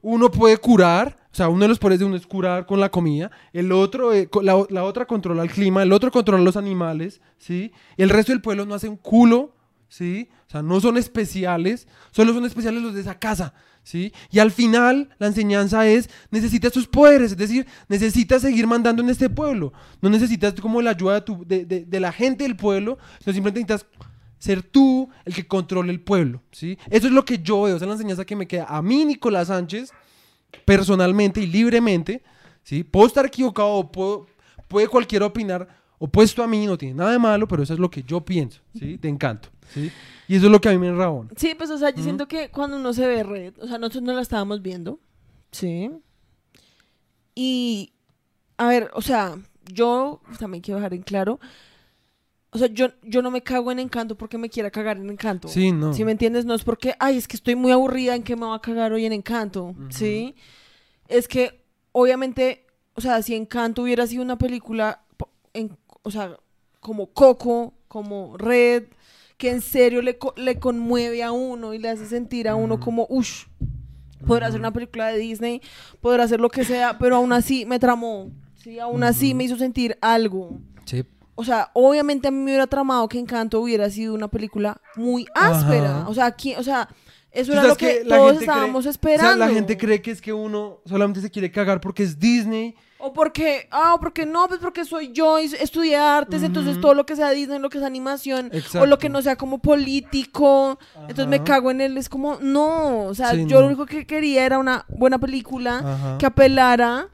Uno 0.00 0.30
puede 0.30 0.56
curar, 0.56 1.17
sea, 1.38 1.48
uno 1.48 1.62
de 1.62 1.68
los 1.68 1.78
poderes 1.78 2.00
de 2.00 2.04
uno 2.04 2.16
es 2.16 2.26
curar 2.26 2.66
con 2.66 2.80
la 2.80 2.90
comida, 2.90 3.30
el 3.52 3.72
otro, 3.72 4.12
eh, 4.12 4.28
la, 4.42 4.64
la 4.70 4.84
otra 4.84 5.06
controla 5.06 5.42
el 5.42 5.50
clima, 5.50 5.82
el 5.82 5.92
otro 5.92 6.10
controla 6.10 6.42
los 6.44 6.56
animales, 6.56 7.20
¿sí? 7.38 7.72
El 7.96 8.10
resto 8.10 8.32
del 8.32 8.42
pueblo 8.42 8.66
no 8.66 8.74
hace 8.74 8.88
un 8.88 8.96
culo, 8.96 9.54
¿sí? 9.88 10.28
O 10.46 10.50
sea, 10.50 10.62
no 10.62 10.80
son 10.80 10.96
especiales, 10.96 11.86
solo 12.10 12.32
son 12.34 12.44
especiales 12.44 12.82
los 12.82 12.94
de 12.94 13.00
esa 13.02 13.18
casa, 13.18 13.54
¿sí? 13.82 14.12
Y 14.30 14.38
al 14.38 14.50
final, 14.50 15.10
la 15.18 15.26
enseñanza 15.28 15.86
es, 15.86 16.08
necesitas 16.30 16.72
tus 16.72 16.86
poderes, 16.86 17.32
es 17.32 17.36
decir, 17.38 17.66
necesitas 17.88 18.42
seguir 18.42 18.66
mandando 18.66 19.02
en 19.02 19.10
este 19.10 19.28
pueblo, 19.30 19.72
no 20.00 20.08
necesitas 20.10 20.54
como 20.54 20.80
la 20.82 20.90
ayuda 20.90 21.14
de, 21.14 21.20
tu- 21.22 21.44
de- 21.46 21.64
de- 21.64 21.84
de 21.84 22.00
la 22.00 22.12
gente 22.12 22.44
del 22.44 22.56
pueblo, 22.56 22.98
sino 23.22 23.34
simplemente 23.34 23.60
necesitas 23.60 23.86
ser 24.38 24.62
tú 24.62 25.10
el 25.24 25.34
que 25.34 25.46
controle 25.46 25.90
el 25.92 26.00
pueblo, 26.00 26.42
¿sí? 26.52 26.78
Eso 26.90 27.08
es 27.08 27.12
lo 27.12 27.24
que 27.24 27.38
yo 27.38 27.62
veo, 27.62 27.76
esa 27.76 27.84
es 27.84 27.88
la 27.88 27.94
enseñanza 27.94 28.24
que 28.24 28.36
me 28.36 28.46
queda 28.46 28.64
a 28.68 28.80
mí, 28.82 29.04
Nicolás 29.04 29.48
Sánchez, 29.48 29.92
personalmente 30.64 31.40
y 31.40 31.46
libremente, 31.46 32.22
¿sí? 32.62 32.84
Puedo 32.84 33.06
estar 33.06 33.26
equivocado 33.26 33.70
o 33.70 33.90
puedo, 33.90 34.26
puede 34.68 34.88
cualquiera 34.88 35.26
opinar 35.26 35.68
opuesto 35.98 36.42
a 36.42 36.46
mí, 36.46 36.66
no 36.66 36.78
tiene 36.78 36.94
nada 36.94 37.12
de 37.12 37.18
malo, 37.18 37.48
pero 37.48 37.62
eso 37.62 37.74
es 37.74 37.80
lo 37.80 37.90
que 37.90 38.02
yo 38.02 38.24
pienso, 38.24 38.60
¿sí? 38.78 38.96
De 38.96 39.08
encanto, 39.08 39.48
¿sí? 39.72 39.90
Y 40.28 40.36
eso 40.36 40.46
es 40.46 40.52
lo 40.52 40.60
que 40.60 40.68
a 40.68 40.72
mí 40.72 40.78
me 40.78 40.88
enrabona. 40.88 41.30
Sí, 41.36 41.54
pues, 41.56 41.70
o 41.70 41.78
sea, 41.78 41.90
yo 41.90 42.02
siento 42.02 42.28
que 42.28 42.50
cuando 42.50 42.76
uno 42.76 42.92
se 42.92 43.06
ve 43.06 43.22
red, 43.22 43.54
o 43.60 43.66
sea, 43.66 43.78
nosotros 43.78 44.04
no 44.04 44.12
la 44.12 44.22
estábamos 44.22 44.62
viendo, 44.62 45.00
¿sí? 45.50 45.90
Y, 47.34 47.92
a 48.56 48.68
ver, 48.68 48.90
o 48.94 49.02
sea, 49.02 49.38
yo 49.72 50.20
también 50.38 50.62
quiero 50.62 50.78
dejar 50.78 50.94
en 50.94 51.02
claro, 51.02 51.40
o 52.50 52.58
sea, 52.58 52.68
yo, 52.68 52.88
yo 53.02 53.20
no 53.20 53.30
me 53.30 53.42
cago 53.42 53.70
en 53.70 53.78
encanto 53.78 54.16
porque 54.16 54.38
me 54.38 54.48
quiera 54.48 54.70
cagar 54.70 54.96
en 54.96 55.10
encanto. 55.10 55.48
Sí, 55.48 55.70
no. 55.70 55.92
¿Sí 55.92 56.04
me 56.04 56.12
entiendes? 56.12 56.44
No 56.44 56.54
es 56.54 56.64
porque, 56.64 56.94
ay, 56.98 57.18
es 57.18 57.28
que 57.28 57.36
estoy 57.36 57.56
muy 57.56 57.72
aburrida 57.72 58.14
en 58.14 58.22
que 58.22 58.36
me 58.36 58.46
va 58.46 58.54
a 58.54 58.62
cagar 58.62 58.92
hoy 58.92 59.04
en 59.04 59.12
encanto, 59.12 59.74
¿sí? 59.90 60.34
Es 61.08 61.28
que, 61.28 61.64
obviamente, 61.92 62.66
o 62.94 63.00
sea, 63.00 63.22
si 63.22 63.34
Encanto 63.34 63.82
hubiera 63.82 64.06
sido 64.06 64.22
una 64.22 64.38
película, 64.38 65.02
en, 65.52 65.76
o 66.02 66.10
sea, 66.10 66.36
como 66.80 67.06
Coco, 67.12 67.74
como 67.86 68.36
Red, 68.36 68.84
que 69.36 69.50
en 69.50 69.60
serio 69.60 70.02
le, 70.02 70.18
le 70.36 70.58
conmueve 70.58 71.22
a 71.22 71.32
uno 71.32 71.74
y 71.74 71.78
le 71.78 71.88
hace 71.88 72.06
sentir 72.06 72.48
a 72.48 72.56
uno 72.56 72.80
como, 72.80 73.06
uff, 73.08 73.46
podrá 74.26 74.50
ser 74.50 74.58
una 74.58 74.72
película 74.72 75.08
de 75.08 75.18
Disney, 75.18 75.62
podrá 76.00 76.26
ser 76.26 76.40
lo 76.40 76.48
que 76.48 76.64
sea, 76.64 76.98
pero 76.98 77.16
aún 77.16 77.32
así 77.32 77.64
me 77.64 77.78
tramó, 77.78 78.30
¿sí? 78.56 78.78
Aún 78.78 79.02
así 79.04 79.34
me 79.34 79.44
hizo 79.44 79.56
sentir 79.56 79.96
algo. 80.00 80.58
Sí. 80.84 81.04
O 81.40 81.44
sea, 81.44 81.70
obviamente 81.72 82.26
a 82.26 82.30
mí 82.32 82.38
me 82.38 82.50
hubiera 82.50 82.66
tramado 82.66 83.08
que 83.08 83.16
Encanto 83.18 83.60
hubiera 83.60 83.88
sido 83.90 84.12
una 84.12 84.26
película 84.26 84.80
muy 84.96 85.24
áspera. 85.36 86.00
Ajá. 86.00 86.08
O 86.08 86.14
sea, 86.14 86.26
aquí, 86.26 86.56
o 86.56 86.64
sea, 86.64 86.88
eso 87.30 87.52
era 87.52 87.62
lo 87.62 87.76
que, 87.76 88.02
la 88.04 88.16
todos 88.16 88.32
cree- 88.32 88.40
estábamos 88.40 88.76
o 88.80 88.82
sea, 88.82 88.90
esperando. 88.90 89.36
la 89.36 89.48
gente 89.48 89.76
cree 89.76 90.02
que 90.02 90.10
es 90.10 90.20
que 90.20 90.32
uno 90.32 90.80
solamente 90.84 91.20
se 91.20 91.30
quiere 91.30 91.52
cagar 91.52 91.80
porque 91.80 92.02
es 92.02 92.18
Disney. 92.18 92.74
O 93.00 93.12
porque, 93.12 93.68
ah, 93.70 93.94
o 93.94 94.00
porque 94.00 94.26
no, 94.26 94.48
pues 94.48 94.58
porque 94.58 94.84
soy 94.84 95.12
yo 95.12 95.38
y 95.38 95.44
estudié 95.44 95.96
artes, 95.96 96.42
entonces 96.42 96.80
todo 96.80 96.94
lo 96.94 97.06
que 97.06 97.14
sea 97.14 97.30
Disney, 97.30 97.60
lo 97.60 97.70
que 97.70 97.78
sea 97.78 97.86
animación, 97.86 98.50
o 98.52 98.56
Exacto. 98.56 98.86
lo 98.86 98.98
que 98.98 99.08
no 99.08 99.22
sea 99.22 99.36
como 99.36 99.58
político, 99.60 100.78
entonces 101.02 101.28
me 101.28 101.44
cago 101.44 101.70
en 101.70 101.80
él, 101.80 101.96
es 101.96 102.08
como, 102.08 102.38
no, 102.40 103.04
o 103.04 103.14
sea, 103.14 103.30
Sí, 103.30 103.46
yo 103.46 103.56
no. 103.56 103.60
lo 103.60 103.66
único 103.68 103.86
que 103.86 104.06
quería 104.06 104.44
era 104.44 104.58
una 104.58 104.84
buena 104.88 105.18
película 105.18 105.78
Ajá. 105.78 106.18
que 106.18 106.26
apelara 106.26 107.08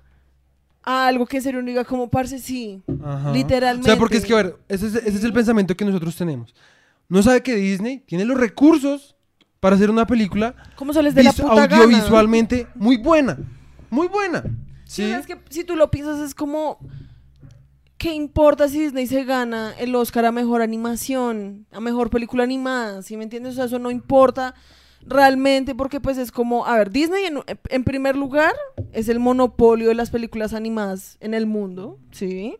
a 0.84 1.06
algo 1.06 1.26
que 1.26 1.38
en 1.38 1.42
serio 1.42 1.60
uno 1.60 1.68
diga 1.68 1.84
como, 1.84 2.08
parce, 2.10 2.38
sí, 2.38 2.82
Ajá. 3.02 3.32
literalmente. 3.32 3.88
O 3.90 3.92
sea, 3.92 3.98
porque 3.98 4.18
es 4.18 4.24
que, 4.24 4.32
a 4.34 4.36
ver, 4.36 4.56
ese 4.68 4.86
es, 4.88 4.94
ese 4.96 5.16
es 5.18 5.24
el 5.24 5.32
pensamiento 5.32 5.76
que 5.76 5.84
nosotros 5.84 6.14
tenemos. 6.16 6.54
No 7.08 7.22
sabe 7.22 7.42
que 7.42 7.54
Disney 7.56 7.98
tiene 8.00 8.24
los 8.24 8.38
recursos 8.38 9.16
para 9.60 9.76
hacer 9.76 9.90
una 9.90 10.06
película 10.06 10.54
¿Cómo 10.76 10.92
sales 10.92 11.14
de 11.14 11.22
la 11.22 11.32
puta 11.32 11.66
gana? 11.66 11.84
audiovisualmente 11.84 12.66
muy 12.74 12.96
buena. 12.98 13.38
Muy 13.90 14.08
buena. 14.08 14.42
Sí, 14.84 15.02
Sí. 15.04 15.10
es 15.10 15.26
que 15.26 15.38
si 15.48 15.64
tú 15.64 15.76
lo 15.76 15.90
piensas 15.90 16.20
es 16.20 16.34
como, 16.34 16.78
¿qué 17.96 18.12
importa 18.12 18.68
si 18.68 18.80
Disney 18.80 19.06
se 19.06 19.24
gana 19.24 19.72
el 19.78 19.94
Oscar 19.94 20.26
a 20.26 20.32
mejor 20.32 20.60
animación, 20.62 21.66
a 21.72 21.80
mejor 21.80 22.10
película 22.10 22.44
animada? 22.44 23.02
¿Sí 23.02 23.16
me 23.16 23.24
entiendes? 23.24 23.52
O 23.52 23.56
sea, 23.56 23.64
eso 23.64 23.78
no 23.78 23.90
importa 23.90 24.54
realmente 25.06 25.74
porque 25.74 26.00
pues 26.00 26.16
es 26.18 26.32
como, 26.32 26.66
a 26.66 26.76
ver, 26.78 26.90
Disney 26.90 27.24
en, 27.26 27.38
en 27.68 27.84
primer 27.84 28.16
lugar 28.16 28.52
es 28.92 29.08
el 29.08 29.20
monopolio 29.20 29.88
de 29.88 29.94
las 29.94 30.10
películas 30.10 30.54
animadas 30.54 31.16
en 31.20 31.34
el 31.34 31.46
mundo, 31.46 31.98
¿sí? 32.10 32.56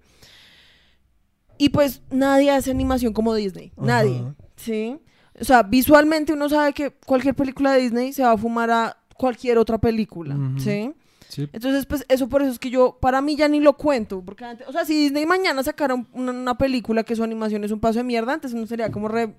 Y 1.57 1.69
pues 1.71 2.03
nadie 2.11 2.51
hace 2.51 2.71
animación 2.71 3.13
como 3.13 3.35
Disney, 3.35 3.73
nadie. 3.77 4.25
¿sí? 4.57 4.99
O 5.41 5.45
sea, 5.45 5.63
visualmente 5.63 6.33
uno 6.33 6.49
sabe 6.49 6.73
que 6.73 6.91
cualquier 7.07 7.35
película 7.35 7.73
de 7.73 7.81
Disney 7.83 8.13
se 8.13 8.23
va 8.23 8.33
a 8.33 8.37
fumar 8.37 8.71
a 8.71 8.97
cualquier 9.17 9.59
otra 9.59 9.79
película. 9.79 10.37
¿sí? 10.59 10.93
Sí. 11.29 11.49
Entonces, 11.53 11.87
pues 11.87 12.05
eso 12.09 12.29
por 12.29 12.43
eso 12.43 12.51
es 12.53 12.59
que 12.59 12.71
yo, 12.71 12.99
para 13.01 13.21
mí 13.21 13.35
ya 13.37 13.49
ni 13.49 13.59
lo 13.61 13.77
cuento, 13.77 14.23
porque 14.25 14.45
antes, 14.45 14.69
o 14.69 14.73
sea, 14.73 14.85
si 14.85 14.95
Disney 14.95 15.27
mañana 15.27 15.63
sacara 15.63 15.95
un- 15.95 16.07
una, 16.13 16.31
una 16.33 16.59
película 16.59 17.03
que 17.03 17.17
su 17.17 17.25
animación 17.25 17.65
es 17.65 17.71
un 17.73 17.81
paso 17.81 17.99
de 18.01 18.05
mierda, 18.05 18.33
antes 18.35 18.53
uno 18.53 18.67
sería 18.67 18.91
como 18.91 19.09
re... 19.09 19.35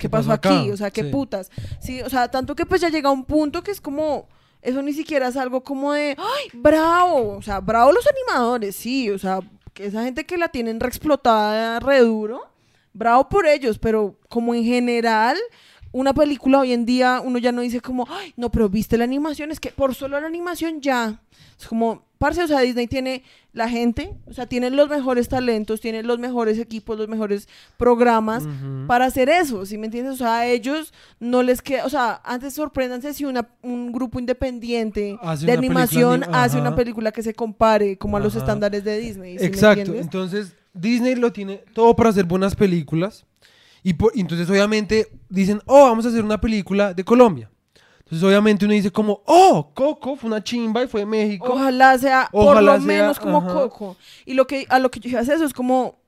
¿Qué, 0.00 0.08
pasó, 0.10 0.32
acá? 0.32 0.58
aquí? 0.60 0.70
O 0.70 0.76
sea, 0.76 0.90
qué 0.90 1.04
Sí. 1.04 1.08
putas. 1.10 1.50
Sí, 1.80 2.00
o 2.02 2.08
sea, 2.10 2.28
tanto 2.30 2.54
que 2.56 2.66
pues 2.66 2.80
ya 2.80 2.88
llega 2.88 3.10
un 3.10 3.24
punto 3.24 3.62
que 3.62 3.70
es 3.70 3.80
como, 3.80 4.28
eso 4.62 4.82
ni 4.82 4.92
siquiera 4.92 5.28
es 5.28 5.36
algo 5.36 5.62
como 5.62 5.92
de, 5.92 6.16
¡ay, 6.18 6.50
bravo! 6.54 7.36
O 7.36 7.42
sea, 7.42 7.60
bravo 7.60 7.92
los 7.92 8.06
animadores, 8.06 8.74
sí, 8.76 9.10
o 9.10 9.18
sea, 9.18 9.40
que 9.72 9.86
esa 9.86 10.02
gente 10.04 10.24
que 10.26 10.36
la 10.36 10.48
tienen 10.48 10.80
reexplotada 10.80 11.78
re 11.80 12.00
duro, 12.00 12.42
bravo 12.92 13.28
por 13.28 13.46
ellos, 13.46 13.78
pero 13.78 14.16
como 14.28 14.54
en 14.54 14.64
general, 14.64 15.36
una 15.92 16.14
película 16.14 16.60
hoy 16.60 16.72
en 16.72 16.84
día 16.86 17.20
uno 17.24 17.38
ya 17.38 17.52
no 17.52 17.62
dice 17.62 17.80
como, 17.80 18.06
ay, 18.10 18.32
no, 18.36 18.50
pero 18.50 18.68
viste 18.68 18.96
la 18.98 19.04
animación, 19.04 19.50
es 19.50 19.58
que 19.60 19.70
por 19.70 19.94
solo 19.94 20.20
la 20.20 20.26
animación 20.26 20.80
ya. 20.80 21.20
Es 21.58 21.66
como, 21.66 22.04
parce, 22.18 22.42
o 22.42 22.46
sea, 22.46 22.60
Disney 22.60 22.86
tiene 22.86 23.22
la 23.52 23.68
gente, 23.68 24.14
o 24.26 24.32
sea, 24.32 24.46
tiene 24.46 24.70
los 24.70 24.88
mejores 24.88 25.28
talentos, 25.28 25.80
tiene 25.80 26.02
los 26.02 26.18
mejores 26.18 26.58
equipos, 26.58 26.96
los 26.96 27.08
mejores 27.08 27.48
programas 27.76 28.44
para 28.86 29.06
hacer 29.06 29.28
eso, 29.28 29.66
¿sí 29.66 29.76
me 29.76 29.86
entiendes? 29.86 30.14
O 30.14 30.16
sea, 30.18 30.38
a 30.38 30.46
ellos 30.46 30.92
no 31.18 31.42
les 31.42 31.60
queda, 31.60 31.84
o 31.84 31.90
sea, 31.90 32.20
antes 32.24 32.54
sorpréndanse 32.54 33.12
si 33.12 33.24
una, 33.24 33.48
un 33.62 33.90
grupo 33.92 34.18
independiente 34.20 35.18
Hace 35.20 35.46
de 35.46 35.52
película 35.56 35.80
animación 35.82 36.22
anim- 36.22 36.28
hace 36.32 36.58
una 36.60 36.76
película 36.76 37.10
que 37.12 37.22
se 37.22 37.34
compare 37.34 37.96
como 37.98 38.16
a 38.16 38.20
los 38.20 38.36
estándares 38.36 38.84
de 38.84 38.98
Disney. 38.98 39.36
¿sí 39.38 39.40
me 39.42 39.46
Exacto. 39.48 39.92
Entonces, 39.94 40.54
Disney 40.72 41.16
lo 41.16 41.32
tiene 41.32 41.56
todo 41.74 41.96
para 41.96 42.10
hacer 42.10 42.24
buenas 42.24 42.54
películas. 42.54 43.26
Y 43.82 43.94
por- 43.94 44.12
y 44.14 44.20
entonces, 44.20 44.48
obviamente, 44.50 45.08
dicen, 45.28 45.60
oh, 45.66 45.84
vamos 45.84 46.04
a 46.06 46.08
hacer 46.08 46.24
una 46.24 46.40
película 46.40 46.92
de 46.94 47.04
Colombia. 47.04 47.50
Entonces, 48.00 48.22
obviamente, 48.26 48.64
uno 48.64 48.74
dice 48.74 48.90
como, 48.90 49.22
oh, 49.26 49.70
Coco 49.72 50.16
fue 50.16 50.28
una 50.28 50.42
chimba 50.42 50.82
y 50.82 50.88
fue 50.88 51.00
de 51.02 51.06
México. 51.06 51.46
Ojalá 51.52 51.96
sea 51.96 52.28
por 52.32 52.42
Ojalá 52.52 52.60
lo 52.60 52.76
sea, 52.78 52.86
menos 52.86 53.20
como 53.20 53.38
ajá. 53.38 53.52
Coco. 53.52 53.96
Y 54.26 54.34
lo 54.34 54.46
que 54.46 54.66
a 54.68 54.78
lo 54.80 54.90
que 54.90 54.98
yo 55.00 55.10
iba 55.10 55.20
a 55.20 55.22
hacer 55.22 55.36
eso 55.36 55.44
es 55.44 55.52
como 55.52 56.00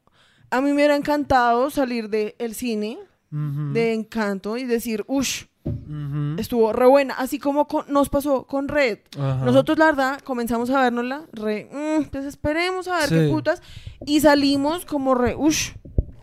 a 0.50 0.60
mí 0.60 0.68
me 0.68 0.74
hubiera 0.74 0.96
encantado 0.96 1.70
salir 1.70 2.10
del 2.10 2.54
cine 2.54 2.98
Ujú, 3.32 3.72
de 3.72 3.94
Encanto 3.94 4.58
y 4.58 4.64
decir, 4.64 5.04
uff, 5.06 5.44
ujú. 5.64 6.34
estuvo 6.38 6.72
re 6.74 6.86
buena, 6.86 7.14
así 7.14 7.38
como 7.38 7.66
con- 7.68 7.86
nos 7.88 8.08
pasó 8.10 8.46
con 8.46 8.68
Red. 8.68 8.98
Ajá. 9.18 9.44
Nosotros, 9.44 9.78
la 9.78 9.86
verdad, 9.86 10.20
comenzamos 10.22 10.68
a 10.70 10.82
vernosla, 10.82 11.22
re, 11.32 11.70
mm, 11.72 12.10
pues 12.10 12.26
esperemos 12.26 12.88
a 12.88 12.98
ver 12.98 13.08
Sí. 13.08 13.14
qué 13.14 13.28
putas, 13.30 13.62
y 14.04 14.20
salimos 14.20 14.84
como 14.84 15.14
re, 15.14 15.34
uff, 15.34 15.70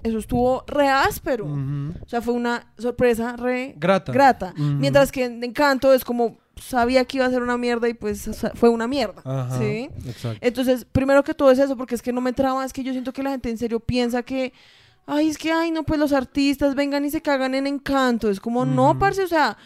eso 0.04 0.18
estuvo 0.18 0.64
re 0.68 0.88
áspero. 0.88 1.46
O 1.46 2.08
sea, 2.08 2.22
fue 2.22 2.34
una 2.34 2.72
sorpresa 2.78 3.36
re 3.36 3.76
Grata. 3.78 4.54
Mientras 4.58 5.12
que 5.12 5.26
en 5.26 5.44
Encanto 5.44 5.94
es 5.94 6.04
como 6.04 6.38
sabía 6.62 7.06
que 7.06 7.18
iba 7.18 7.26
a 7.26 7.30
ser 7.30 7.42
una 7.42 7.58
mierda 7.58 7.88
y 7.88 7.94
pues 7.94 8.30
fue 8.56 8.68
una 8.70 8.86
mierda. 8.88 9.22
Ajá, 9.24 9.58
¿Sí? 9.60 9.90
Exacto. 10.06 10.40
Entonces, 10.42 10.86
primero 10.86 11.24
que 11.24 11.34
todo 11.34 11.52
es 11.52 11.60
eso, 11.60 11.78
porque 11.78 11.96
es 11.96 12.02
que 12.02 12.12
no 12.12 12.20
me 12.20 12.34
traba, 12.34 12.66
es 12.66 12.74
que 12.74 12.84
yo 12.84 12.92
siento 12.92 13.14
que 13.14 13.24
la 13.24 13.32
gente 13.32 13.50
en 13.50 13.58
serio 13.58 13.80
piensa 13.80 14.24
que, 14.24 14.52
ay, 15.06 15.30
es 15.30 15.38
que, 15.38 15.54
ay, 15.54 15.72
no, 15.72 15.84
pues 15.84 16.00
los 16.00 16.12
artistas 16.12 16.76
vengan 16.76 17.06
y 17.06 17.12
se 17.12 17.22
cagan 17.22 17.56
en 17.56 17.66
Encanto. 17.66 18.30
Es 18.30 18.42
como, 18.42 18.66
no, 18.66 19.00
parce, 19.00 19.24
o 19.24 19.28
sea, 19.28 19.58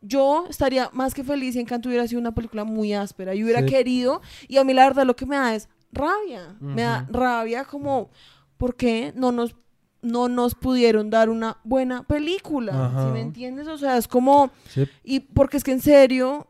yo 0.00 0.46
estaría 0.48 0.90
más 0.92 1.12
que 1.12 1.24
feliz 1.24 1.54
si 1.54 1.60
Encanto 1.60 1.88
hubiera 1.88 2.06
sido 2.06 2.20
una 2.20 2.32
película 2.32 2.62
muy 2.62 2.92
áspera 2.94 3.34
y 3.34 3.42
hubiera 3.42 3.60
Sí. 3.62 3.66
querido, 3.66 4.22
y 4.46 4.58
a 4.58 4.64
mí 4.64 4.72
la 4.74 4.84
verdad 4.84 5.04
lo 5.06 5.16
que 5.16 5.26
me 5.26 5.34
da 5.36 5.56
es 5.56 5.68
rabia, 5.90 6.54
me 6.60 6.82
da 6.82 7.04
rabia 7.10 7.64
como, 7.64 8.10
¿por 8.58 8.76
qué 8.76 9.12
no 9.16 9.32
nos, 9.32 9.56
no 10.02 10.28
nos 10.28 10.54
pudieron 10.54 11.10
dar 11.10 11.28
una 11.28 11.58
buena 11.64 12.02
película? 12.04 12.92
¿Sí 13.04 13.12
me 13.12 13.20
entiendes? 13.20 13.66
O 13.68 13.78
sea, 13.78 13.96
es 13.96 14.06
como, 14.08 14.50
Sí, 14.72 14.86
y 15.04 15.20
porque 15.20 15.56
es 15.56 15.64
que 15.64 15.72
en 15.72 15.80
serio 15.80 16.46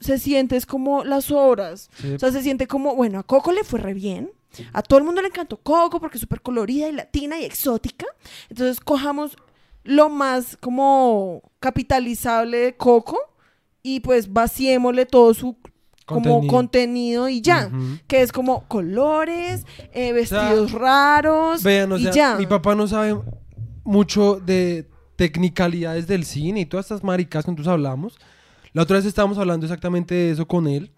se 0.00 0.18
siente 0.18 0.56
es 0.56 0.66
como 0.66 1.04
las 1.04 1.30
obras. 1.30 1.90
sí. 1.94 2.14
O 2.14 2.18
sea, 2.18 2.30
se 2.32 2.42
siente 2.42 2.66
como, 2.66 2.94
bueno, 2.94 3.18
a 3.18 3.22
Coco 3.22 3.52
le 3.52 3.64
fue 3.64 3.80
re 3.80 3.94
bien. 3.94 4.30
A 4.72 4.82
todo 4.82 4.98
el 4.98 5.04
mundo 5.04 5.20
le 5.22 5.28
encantó 5.28 5.58
Coco 5.58 6.00
porque 6.00 6.16
es 6.16 6.22
súper 6.22 6.40
colorida 6.42 6.88
y 6.88 6.92
latina 6.92 7.38
y 7.38 7.44
exótica. 7.44 8.06
Entonces, 8.48 8.80
cojamos 8.80 9.36
lo 9.84 10.08
más 10.08 10.56
como 10.56 11.42
capitalizable 11.60 12.58
de 12.58 12.76
Coco 12.76 13.18
y 13.82 14.00
pues 14.00 14.32
vaciémosle 14.32 15.06
todo 15.06 15.32
su 15.34 15.56
como 16.10 16.24
Contenido. 16.48 16.52
contenido 16.52 17.28
y 17.28 17.40
ya. 17.40 17.68
Ujú. 17.72 17.98
Que 18.06 18.22
es 18.22 18.32
como 18.32 18.64
colores, 18.68 19.64
eh, 19.92 20.12
vestidos 20.12 20.72
raros 20.72 21.62
Vean, 21.62 21.92
o 21.92 21.96
y 21.98 22.02
sea, 22.04 22.12
ya. 22.12 22.36
mi 22.36 22.46
papá 22.46 22.74
no 22.74 22.86
sabe 22.86 23.18
mucho 23.84 24.40
de 24.44 24.86
tecnicalidades 25.16 26.06
del 26.06 26.24
cine 26.24 26.60
y 26.60 26.66
todas 26.66 26.86
estas 26.86 27.04
maricas 27.04 27.44
que 27.44 27.50
nosotros 27.50 27.72
hablamos. 27.72 28.18
La 28.72 28.82
otra 28.82 28.96
vez 28.96 29.06
estábamos 29.06 29.38
hablando 29.38 29.66
exactamente 29.66 30.14
de 30.14 30.30
eso 30.32 30.46
con 30.46 30.66
él. 30.68 30.90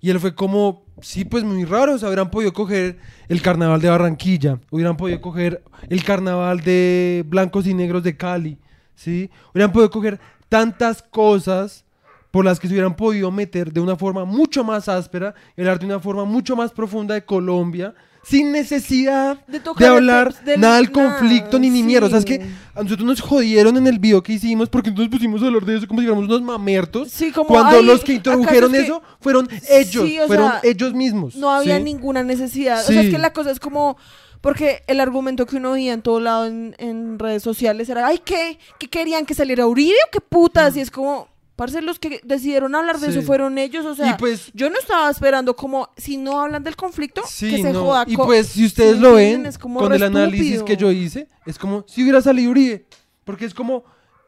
Y 0.00 0.10
él 0.10 0.20
fue 0.20 0.34
como, 0.34 0.84
sí, 1.00 1.24
pues 1.24 1.42
muy 1.44 1.64
raro. 1.64 1.94
O 1.94 1.98
sea, 1.98 2.08
hubieran 2.08 2.30
podido 2.30 2.52
coger 2.52 2.98
el 3.28 3.42
carnaval 3.42 3.80
de 3.80 3.88
Barranquilla. 3.90 4.60
Hubieran 4.70 4.96
podido 4.96 5.20
coger 5.20 5.62
el 5.88 6.04
carnaval 6.04 6.60
de 6.60 7.24
blancos 7.26 7.66
y 7.66 7.74
negros 7.74 8.02
de 8.04 8.16
Cali. 8.16 8.58
¿Sí? 8.94 9.28
Hubieran 9.52 9.72
podido 9.72 9.90
coger 9.90 10.20
tantas 10.48 11.02
cosas 11.02 11.84
por 12.30 12.44
las 12.44 12.60
que 12.60 12.66
se 12.68 12.74
hubieran 12.74 12.94
podido 12.96 13.30
meter 13.30 13.72
de 13.72 13.80
una 13.80 13.96
forma 13.96 14.24
mucho 14.24 14.62
más 14.64 14.88
áspera 14.88 15.34
y 15.56 15.60
hablar 15.62 15.78
de 15.78 15.86
una 15.86 15.98
forma 16.00 16.24
mucho 16.24 16.56
más 16.56 16.72
profunda 16.72 17.14
de 17.14 17.24
Colombia 17.24 17.94
sin 18.24 18.52
necesidad 18.52 19.38
De 19.46 19.60
de, 19.60 19.86
hablar 19.86 20.34
del- 20.44 20.60
nada 20.60 20.76
del 20.76 20.92
nada, 20.92 21.08
conflicto 21.08 21.58
ni 21.58 21.70
ni 21.70 21.82
mierda. 21.82 22.08
O 22.08 22.10
sea, 22.10 22.18
es 22.18 22.24
sí. 22.24 22.38
que 22.38 22.46
a 22.74 22.82
nosotros 22.82 23.06
nos 23.06 23.20
jodieron 23.22 23.76
en 23.78 23.86
el 23.86 23.98
video 23.98 24.22
que 24.22 24.34
hicimos 24.34 24.68
porque 24.68 24.90
entonces 24.90 25.10
pusimos 25.10 25.42
a 25.42 25.46
hablar 25.46 25.64
de 25.64 25.78
eso 25.78 25.88
como 25.88 26.00
si 26.00 26.06
fuéramos 26.06 26.28
unos 26.28 26.42
mamertos. 26.42 27.08
Sí, 27.10 27.32
como, 27.32 27.48
cuando 27.48 27.78
"Ay, 27.78 27.84
los 27.84 28.00
que 28.04 28.16
¿acaso 28.16 28.32
introdujeron 28.36 28.74
es 28.74 28.80
que 28.80 28.86
eso 28.86 29.02
fueron 29.20 29.48
ellos, 29.70 30.04
Sí, 30.04 30.18
fueron 30.26 30.50
sea, 30.50 30.60
ellos 30.64 30.92
mismos. 30.92 31.36
No 31.36 31.50
había 31.50 31.78
¿sí? 31.78 31.84
ninguna 31.84 32.22
necesidad. 32.22 32.80
O 32.80 32.86
sea, 32.86 33.00
es 33.00 33.06
Sí. 33.06 33.12
que 33.12 33.18
la 33.18 33.32
cosa 33.32 33.50
es 33.50 33.60
como. 33.60 33.96
Porque 34.42 34.82
el 34.86 35.00
argumento 35.00 35.46
que 35.46 35.56
uno 35.56 35.72
veía 35.72 35.92
en 35.94 36.02
todo 36.02 36.20
lado 36.20 36.46
en, 36.46 36.74
en 36.78 37.18
redes 37.18 37.42
sociales 37.42 37.88
era, 37.88 38.06
ay, 38.06 38.20
¿qué? 38.24 38.58
¿Qué 38.78 38.88
querían? 38.88 39.26
¿Que 39.26 39.34
saliera 39.34 39.66
Uribe 39.66 39.96
o 40.06 40.10
qué 40.12 40.20
putas? 40.20 40.76
Y 40.76 40.80
es 40.80 40.90
como, 40.92 41.28
parce, 41.58 41.82
los 41.82 41.98
que 41.98 42.20
decidieron 42.22 42.76
hablar 42.76 43.00
de 43.00 43.10
Sí. 43.12 43.18
eso 43.18 43.26
fueron 43.26 43.58
ellos. 43.58 43.84
O 43.84 43.94
sea, 43.96 44.16
pues 44.16 44.50
yo 44.54 44.70
no 44.70 44.78
estaba 44.78 45.10
esperando 45.10 45.56
como, 45.56 45.90
si 45.96 46.16
no 46.16 46.40
hablan 46.40 46.62
del 46.62 46.76
conflicto, 46.76 47.22
Sí, 47.28 47.50
que 47.50 47.62
se 47.62 47.72
no. 47.72 47.80
joda. 47.84 48.04
Y 48.06 48.16
pues 48.16 48.46
si 48.46 48.64
ustedes 48.64 48.94
¿sí 48.94 49.00
lo 49.02 49.14
ven? 49.14 49.44
Es 49.44 49.58
como 49.58 49.80
con 49.80 49.92
el 49.92 50.02
análisis 50.04 50.52
estúpido. 50.54 50.64
que 50.64 50.76
yo 50.76 50.92
hice, 50.92 51.28
es 51.46 51.58
como 51.58 51.84
si 51.88 52.02
hubiera 52.04 52.22
salido 52.22 52.52
Uribe. 52.52 52.86
Porque 53.24 53.44
es 53.44 53.52
como, 53.52 53.82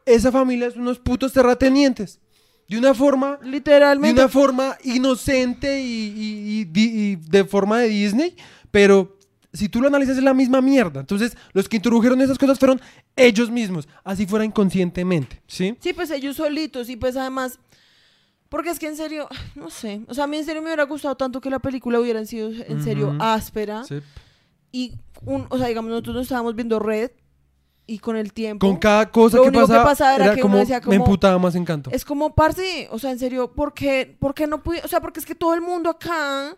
esa 0.05 0.29
familia 0.31 0.67
es 0.67 0.75
unos 0.75 0.99
putos 0.99 1.31
terratenientes. 1.31 2.19
De 2.67 2.77
una 2.77 2.93
forma, 2.93 3.37
de 3.41 3.47
Literalmente. 3.49 4.21
una 4.21 4.29
forma 4.29 4.77
inocente 4.83 5.81
y, 5.81 5.85
y- 5.87 6.69
y 6.73 6.81
y 6.81 7.15
de 7.15 7.45
forma 7.45 7.79
de 7.79 7.87
Disney, 7.87 8.35
pero 8.71 9.17
si 9.53 9.67
tú 9.69 9.81
lo 9.81 9.87
analizas 9.87 10.17
es 10.17 10.23
la 10.23 10.33
misma 10.33 10.61
mierda. 10.61 10.99
Entonces, 11.01 11.35
los 11.53 11.67
que 11.67 11.77
introdujeron 11.77 12.21
esas 12.21 12.37
cosas 12.37 12.57
fueron 12.59 12.79
ellos 13.15 13.49
mismos, 13.51 13.87
así 14.03 14.25
fuera 14.25 14.45
inconscientemente, 14.45 15.41
¿sí? 15.47 15.75
Sí, 15.79 15.93
pues 15.93 16.09
ellos 16.11 16.37
solitos 16.37 16.89
y 16.89 16.95
pues 16.95 17.17
además, 17.17 17.59
porque 18.49 18.69
es 18.69 18.79
que 18.79 18.87
en 18.87 18.95
serio, 18.97 19.27
no 19.55 19.69
sé, 19.69 20.01
o 20.07 20.13
sea, 20.13 20.23
a 20.23 20.27
mí 20.27 20.37
en 20.37 20.45
serio 20.45 20.61
me 20.61 20.67
hubiera 20.69 20.83
gustado 20.83 21.15
tanto 21.15 21.41
que 21.41 21.49
la 21.49 21.59
película 21.59 21.99
hubiera 21.99 22.25
sido 22.25 22.49
en 22.49 22.83
serio 22.83 23.09
Ujú. 23.09 23.17
áspera 23.21 23.83
Sí. 23.83 23.99
y, 24.71 24.93
un, 25.25 25.45
o 25.49 25.57
sea, 25.57 25.67
digamos, 25.67 25.89
nosotros 25.91 26.15
nos 26.15 26.23
estábamos 26.23 26.55
viendo 26.55 26.79
Red 26.79 27.11
y 27.87 27.99
con 27.99 28.15
el 28.15 28.31
tiempo 28.31 28.65
Con 28.65 28.77
cada 28.77 29.11
cosa 29.11 29.35
Lo 29.37 29.43
que 29.43 29.49
único 29.49 29.65
que 29.65 29.67
pasaba, 29.73 29.83
pasaba 29.89 30.15
era 30.15 30.25
era, 30.25 30.35
que 30.35 30.41
uno 30.41 30.49
como, 30.51 30.57
decía 30.59 30.77
me 30.77 30.83
como- 30.83 30.93
emputaba 30.95 31.37
más 31.39 31.55
encanto. 31.55 31.89
es 31.91 32.05
como, 32.05 32.33
parce, 32.35 32.87
o 32.91 32.99
sea, 32.99 33.11
en 33.11 33.19
serio, 33.19 33.51
¿por 33.51 33.73
qué, 33.73 34.15
por 34.19 34.33
qué 34.33 34.47
no 34.47 34.63
pude? 34.63 34.81
O 34.83 34.87
sea, 34.87 35.01
porque 35.01 35.19
es 35.19 35.25
que 35.25 35.35
todo 35.35 35.53
el 35.53 35.61
mundo 35.61 35.89
acá 35.89 36.55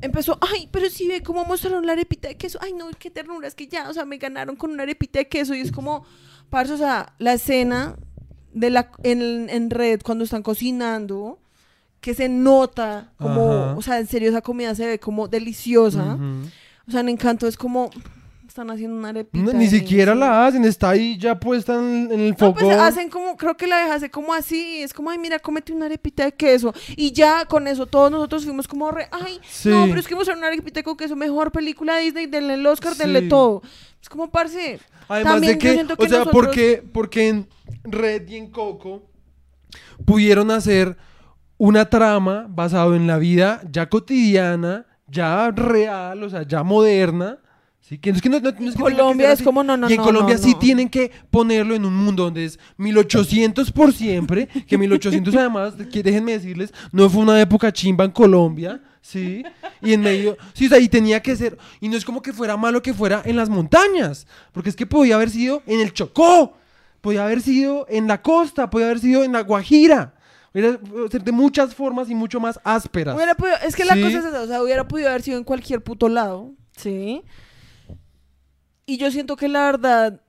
empezó, 0.00 0.38
ay, 0.40 0.68
pero 0.70 0.88
si 0.90 1.08
ve 1.08 1.22
cómo 1.22 1.44
mostraron 1.44 1.86
la 1.86 1.92
arepita 1.92 2.28
de 2.28 2.36
queso, 2.36 2.58
ay, 2.60 2.72
no, 2.72 2.88
qué 2.98 3.10
ternura, 3.10 3.48
es 3.48 3.54
que 3.54 3.66
ya, 3.66 3.88
o 3.88 3.92
sea, 3.92 4.04
me 4.04 4.18
ganaron 4.18 4.56
con 4.56 4.70
una 4.70 4.82
arepita 4.82 5.18
de 5.18 5.28
queso 5.28 5.54
y 5.54 5.60
es 5.60 5.72
como, 5.72 6.04
parce, 6.50 6.72
o 6.72 6.76
sea, 6.76 7.14
la 7.18 7.34
escena 7.34 7.96
de 8.52 8.70
la, 8.70 8.90
en, 9.02 9.48
en 9.50 9.70
red 9.70 10.00
cuando 10.02 10.24
están 10.24 10.42
cocinando, 10.42 11.40
que 12.00 12.14
se 12.14 12.28
nota 12.28 13.12
como, 13.18 13.50
Ajá. 13.50 13.76
o 13.76 13.82
sea, 13.82 13.98
en 13.98 14.06
serio, 14.06 14.28
esa 14.28 14.42
comida 14.42 14.74
se 14.74 14.86
ve 14.86 15.00
como 15.00 15.26
deliciosa. 15.26 16.18
O 16.86 16.90
sea, 16.90 17.00
en 17.00 17.08
Encanto 17.08 17.46
es 17.46 17.56
como, 17.56 17.90
están 18.54 18.70
haciendo 18.70 18.96
una 18.96 19.08
arepita. 19.08 19.44
No, 19.44 19.52
ni 19.52 19.66
siquiera 19.66 20.12
eso. 20.12 20.20
la 20.20 20.46
hacen, 20.46 20.64
está 20.64 20.90
ahí 20.90 21.18
ya 21.18 21.40
puesta 21.40 21.74
en, 21.74 22.08
en 22.12 22.20
el 22.20 22.30
No, 22.30 22.36
foco. 22.36 22.60
pues 22.60 22.78
hacen 22.78 23.10
como, 23.10 23.36
creo 23.36 23.56
que 23.56 23.66
la 23.66 23.78
deja 23.78 23.94
hace 23.94 24.10
como 24.12 24.32
así, 24.32 24.80
es 24.80 24.94
como, 24.94 25.10
ay, 25.10 25.18
mira, 25.18 25.40
cómete 25.40 25.72
una 25.72 25.86
arepita 25.86 26.24
de 26.24 26.30
queso. 26.32 26.72
Y 26.96 27.10
ya 27.10 27.46
con 27.46 27.66
eso 27.66 27.84
todos 27.86 28.12
nosotros 28.12 28.44
fuimos 28.44 28.68
como, 28.68 28.92
re, 28.92 29.08
ay, 29.10 29.40
Sí. 29.42 29.70
no, 29.70 29.86
pero 29.86 29.98
es 29.98 30.06
que 30.06 30.14
mostraron 30.14 30.38
una 30.38 30.46
arepita 30.46 30.84
con 30.84 30.96
queso, 30.96 31.16
mejor 31.16 31.50
película 31.50 31.96
de 31.96 32.02
Disney, 32.02 32.26
denle 32.26 32.54
el 32.54 32.64
Oscar, 32.64 32.94
denle 32.94 33.22
Sí. 33.22 33.28
todo. 33.28 33.60
Es 34.00 34.08
como, 34.08 34.30
parce, 34.30 34.78
Además 35.08 35.40
de 35.40 35.58
que, 35.58 35.70
o 35.72 35.74
sea, 35.74 35.84
nosotros- 35.84 36.28
porque, 36.30 36.84
porque 36.92 37.28
en 37.30 37.48
Red 37.82 38.28
y 38.28 38.36
en 38.36 38.52
Coco 38.52 39.02
pudieron 40.04 40.52
hacer 40.52 40.96
una 41.58 41.90
trama 41.90 42.46
basada 42.48 42.94
en 42.94 43.08
la 43.08 43.18
vida 43.18 43.62
ya 43.68 43.88
cotidiana, 43.88 44.86
ya 45.08 45.50
real, 45.50 46.22
o 46.22 46.30
sea, 46.30 46.44
ya 46.46 46.62
moderna. 46.62 47.38
¿Sí? 47.86 47.98
Que 47.98 48.10
es 48.10 48.22
que 48.22 48.28
no- 48.28 48.40
no- 48.40 48.50
no 48.58 48.68
es 48.68 48.74
que 48.76 48.82
Colombia 48.82 49.32
es 49.32 49.42
como, 49.42 49.62
no, 49.62 49.76
no, 49.76 49.88
y 49.88 49.92
en 49.92 49.98
no, 49.98 50.04
Colombia 50.04 50.38
sí 50.38 50.54
tienen 50.58 50.88
que 50.88 51.10
ponerlo 51.30 51.74
en 51.74 51.84
un 51.84 51.94
mundo 51.94 52.24
donde 52.24 52.44
es 52.46 52.58
1800 52.78 53.70
por 53.72 53.92
siempre, 53.92 54.46
que 54.46 54.78
1800 54.78 55.34
además, 55.36 55.74
que 55.92 56.02
déjenme 56.02 56.32
decirles, 56.32 56.72
no 56.92 57.08
fue 57.10 57.22
una 57.22 57.40
época 57.40 57.72
chimba 57.72 58.04
en 58.04 58.10
Colombia, 58.10 58.80
¿sí? 59.02 59.44
Y 59.82 59.92
en 59.92 60.00
medio, 60.00 60.36
sí, 60.54 60.66
o 60.66 60.68
sea, 60.70 60.78
y 60.78 60.88
tenía 60.88 61.20
que 61.22 61.36
ser, 61.36 61.58
y 61.80 61.88
no 61.88 61.96
es 61.96 62.04
como 62.04 62.22
que 62.22 62.32
fuera 62.32 62.56
malo 62.56 62.80
que 62.82 62.94
fuera 62.94 63.22
en 63.24 63.36
las 63.36 63.48
montañas, 63.50 64.26
porque 64.52 64.70
es 64.70 64.76
que 64.76 64.86
podía 64.86 65.16
haber 65.16 65.28
sido 65.30 65.62
en 65.66 65.80
el 65.80 65.92
Chocó, 65.92 66.54
podía 67.02 67.24
haber 67.24 67.42
sido 67.42 67.86
en 67.90 68.06
la 68.08 68.22
costa, 68.22 68.70
podía 68.70 68.86
haber 68.86 69.00
sido 69.00 69.24
en 69.24 69.32
la 69.32 69.42
Guajira, 69.42 70.14
Hubiera 70.56 70.78
ser 71.10 71.24
de 71.24 71.32
muchas 71.32 71.74
formas 71.74 72.08
y 72.08 72.14
mucho 72.14 72.38
más 72.38 72.60
ásperas. 72.62 73.16
hubiera 73.16 73.34
podido- 73.34 73.56
es 73.66 73.74
que 73.74 73.84
la 73.84 73.94
Sí. 73.94 74.02
cosa 74.02 74.18
es 74.20 74.24
esa, 74.24 74.40
o 74.42 74.46
sea, 74.46 74.62
hubiera 74.62 74.86
podido 74.86 75.08
haber 75.08 75.20
sido 75.22 75.36
en 75.36 75.42
cualquier 75.42 75.82
puto 75.82 76.08
lado, 76.08 76.52
¿sí? 76.76 77.22
Y 78.86 78.96
yo 78.98 79.10
siento 79.10 79.36
que 79.36 79.48
la 79.48 79.64
verdad, 79.64 80.20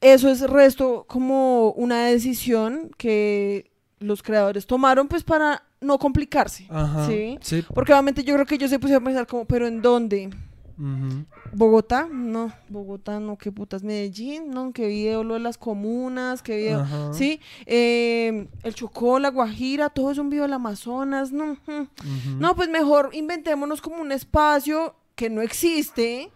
eso 0.00 0.28
es 0.30 0.40
resto 0.48 1.04
como 1.08 1.70
una 1.72 2.06
decisión 2.06 2.90
que 2.96 3.70
los 3.98 4.22
creadores 4.22 4.66
tomaron 4.66 5.08
pues 5.08 5.24
para 5.24 5.62
no 5.80 5.98
complicarse, 5.98 6.66
Ajá, 6.70 7.06
¿sí? 7.06 7.38
sí. 7.40 7.64
Porque 7.74 7.92
obviamente 7.92 8.24
yo 8.24 8.34
creo 8.34 8.46
que 8.46 8.56
ellos 8.56 8.70
se 8.70 8.78
pusieron 8.78 9.02
a 9.02 9.06
pensar 9.06 9.26
como, 9.26 9.44
pero 9.44 9.66
¿en 9.66 9.82
dónde? 9.82 10.30
¿Bogotá? 11.52 12.08
No, 12.10 12.52
Bogotá 12.68 13.18
no, 13.18 13.36
qué 13.36 13.50
putas, 13.50 13.82
Medellín, 13.82 14.50
no, 14.50 14.72
qué 14.72 14.86
video 14.86 15.24
lo 15.24 15.34
de 15.34 15.40
las 15.40 15.58
comunas, 15.58 16.40
qué 16.40 16.56
video, 16.56 17.12
sí, 17.12 17.40
Eh, 17.66 18.46
el 18.62 18.74
Chocó, 18.74 19.18
la 19.18 19.30
Guajira, 19.30 19.90
todo 19.90 20.12
es 20.12 20.18
un 20.18 20.30
video 20.30 20.44
del 20.44 20.52
Amazonas, 20.52 21.32
no, 21.32 21.54
mm. 21.66 22.38
No, 22.38 22.54
pues 22.54 22.68
mejor 22.68 23.10
inventémonos 23.12 23.80
como 23.80 24.00
un 24.00 24.12
espacio 24.12 24.94
que 25.16 25.30
no 25.30 25.42
existe, 25.42 26.30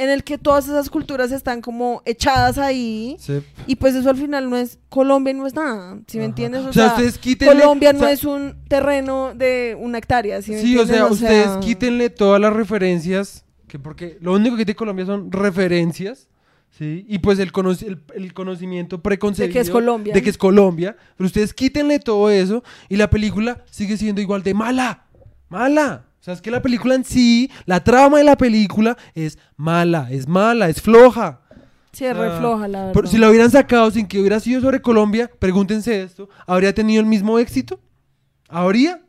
en 0.00 0.10
el 0.10 0.24
que 0.24 0.38
todas 0.38 0.64
esas 0.66 0.88
culturas 0.90 1.30
están 1.30 1.60
como 1.60 2.02
echadas 2.06 2.56
ahí, 2.58 3.16
Sí. 3.20 3.40
y 3.66 3.76
pues 3.76 3.94
eso 3.94 4.10
al 4.10 4.16
final 4.16 4.48
no 4.50 4.56
es, 4.56 4.78
Colombia 4.88 5.34
no 5.34 5.46
es 5.46 5.54
nada, 5.54 5.98
¿sí 6.06 6.16
me 6.18 6.24
Ajá. 6.24 6.28
entiendes? 6.30 6.64
O 6.66 6.72
sea, 6.72 6.86
ustedes 6.88 7.20
quítenle- 7.20 7.60
Colombia 7.60 7.90
o 7.90 7.92
no 7.92 7.98
sea- 8.00 8.12
es 8.12 8.24
un 8.24 8.56
terreno 8.68 9.34
de 9.34 9.76
una 9.78 9.98
hectárea, 9.98 10.40
¿sí 10.42 10.52
me 10.52 10.60
Sí, 10.62 10.76
o 10.78 10.86
sea, 10.86 11.06
ustedes 11.06 11.48
quítenle 11.60 12.10
todas 12.10 12.40
las 12.40 12.52
referencias, 12.52 13.44
que 13.68 13.78
porque 13.78 14.16
lo 14.20 14.32
único 14.32 14.56
que 14.56 14.64
tiene 14.64 14.76
Colombia 14.76 15.06
son 15.06 15.30
referencias, 15.30 16.28
¿sí? 16.70 17.04
Y 17.06 17.18
pues 17.18 17.38
el, 17.38 17.52
cono- 17.52 17.70
el, 17.72 18.02
el 18.14 18.32
conocimiento 18.32 19.02
preconcebido 19.02 19.48
De 19.48 19.52
que 19.52 19.60
es 19.60 19.70
Colombia. 19.70 20.14
de 20.14 20.22
que 20.22 20.30
es 20.30 20.38
Colombia, 20.38 20.96
pero 21.16 21.26
ustedes 21.26 21.52
quítenle 21.54 21.98
todo 21.98 22.30
eso 22.30 22.64
y 22.88 22.96
la 22.96 23.10
película 23.10 23.62
sigue 23.70 23.96
siendo 23.96 24.20
igual 24.20 24.42
de 24.42 24.54
mala, 24.54 25.04
mala. 25.48 26.06
O 26.20 26.22
sea, 26.22 26.34
es 26.34 26.42
que 26.42 26.50
la 26.50 26.60
película 26.60 26.94
en 26.94 27.04
sí, 27.04 27.50
la 27.64 27.82
trama 27.82 28.18
de 28.18 28.24
la 28.24 28.36
película 28.36 28.96
es 29.14 29.38
mala, 29.56 30.08
es 30.10 30.28
mala, 30.28 30.68
es 30.68 30.82
floja. 30.82 31.40
Sí, 31.92 32.04
es 32.04 32.16
re 32.16 32.36
floja, 32.38 32.68
la 32.68 32.78
verdad. 32.80 32.92
Pero 32.92 33.08
si 33.08 33.16
la 33.16 33.30
hubieran 33.30 33.50
sacado 33.50 33.90
sin 33.90 34.06
que 34.06 34.20
hubiera 34.20 34.38
sido 34.38 34.60
sobre 34.60 34.82
Colombia, 34.82 35.30
pregúntense 35.38 36.02
esto, 36.02 36.28
¿habría 36.46 36.74
tenido 36.74 37.00
el 37.00 37.06
mismo 37.06 37.38
éxito? 37.38 37.80
¿Habría? 38.48 39.02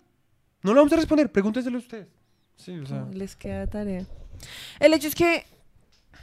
No 0.64 0.74
lo 0.74 0.80
vamos 0.80 0.94
a 0.94 0.96
responder, 0.96 1.32
pregúntenselo 1.32 1.78
ustedes. 1.78 2.08
Sí, 2.56 2.78
o 2.78 2.86
sea. 2.86 3.06
Les 3.14 3.36
queda 3.36 3.68
tarea. 3.68 4.06
El 4.80 4.94
hecho 4.94 5.08
es 5.08 5.16
que 5.16 5.46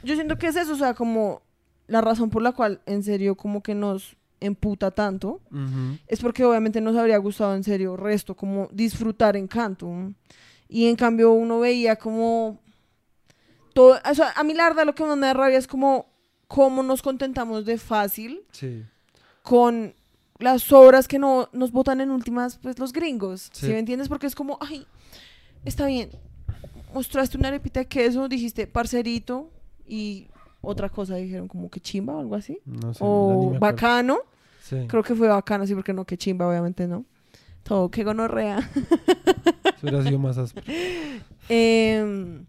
yo 0.03 0.15
siento 0.15 0.37
que 0.37 0.47
es 0.47 0.55
eso, 0.55 0.73
o 0.73 0.77
sea, 0.77 0.95
como 0.95 1.43
la 1.87 2.01
razón 2.01 2.29
por 2.29 2.41
la 2.41 2.51
cual 2.51 2.81
en 2.85 3.03
serio 3.03 3.35
como 3.35 3.61
que 3.61 3.75
nos 3.75 4.15
emputa 4.39 4.91
tanto 4.91 5.41
ujú. 5.51 5.97
es 6.07 6.21
porque 6.21 6.45
obviamente 6.45 6.79
nos 6.79 6.95
habría 6.95 7.17
gustado 7.17 7.55
en 7.55 7.63
serio 7.63 7.97
resto, 7.97 8.35
como 8.35 8.69
disfrutar 8.71 9.35
Encanto. 9.35 9.87
Y 10.69 10.87
en 10.87 10.95
cambio 10.95 11.31
uno 11.33 11.59
veía 11.59 11.95
como 11.97 12.59
todo, 13.73 13.97
o 14.09 14.13
sea, 14.15 14.31
a 14.35 14.43
mí 14.43 14.53
la 14.53 14.65
verdad 14.69 14.85
lo 14.85 14.93
que 14.95 15.03
más 15.03 15.17
me 15.17 15.27
da 15.27 15.33
rabia 15.33 15.57
es 15.57 15.67
como 15.67 16.05
cómo 16.47 16.83
nos 16.83 17.01
contentamos 17.01 17.65
de 17.65 17.77
fácil 17.77 18.41
Sí. 18.51 18.83
con 19.43 19.93
las 20.37 20.71
obras 20.71 21.07
que 21.07 21.19
no 21.19 21.49
nos 21.53 21.71
votan 21.71 22.01
en 22.01 22.11
últimas, 22.11 22.57
pues 22.59 22.79
los 22.79 22.93
gringos. 22.93 23.49
Sí. 23.51 23.65
¿Sí 23.65 23.71
me 23.73 23.79
entiendes? 23.79 24.07
Porque 24.09 24.27
es 24.27 24.35
como, 24.35 24.57
ay, 24.61 24.85
está 25.65 25.85
bien. 25.87 26.11
Mostraste 26.93 27.37
una 27.37 27.49
arepita 27.49 27.81
de 27.81 27.87
queso, 27.87 28.27
dijiste 28.29 28.65
parcerito 28.67 29.51
y 29.87 30.27
otra 30.61 30.89
cosa 30.89 31.15
dijeron 31.15 31.47
como 31.47 31.69
que 31.69 31.79
chimba 31.79 32.15
o 32.15 32.19
algo 32.19 32.35
así. 32.35 32.59
No 32.65 32.93
sé, 32.93 32.99
o 33.03 33.55
bacano. 33.59 34.19
Sí. 34.63 34.85
Creo 34.87 35.03
que 35.03 35.15
fue 35.15 35.27
bacano, 35.27 35.65
sí, 35.67 35.73
porque 35.75 35.93
no, 35.93 36.05
que 36.05 36.17
chimba, 36.17 36.47
obviamente 36.47 36.87
no. 36.87 37.05
Todo, 37.63 37.89
que 37.91 38.03
gonorrea. 38.03 38.69
Eso 38.75 39.77
hubiera 39.83 40.03
sido 40.03 40.19
más 40.19 40.37
áspero. 40.37 40.65
Em, 41.51 42.45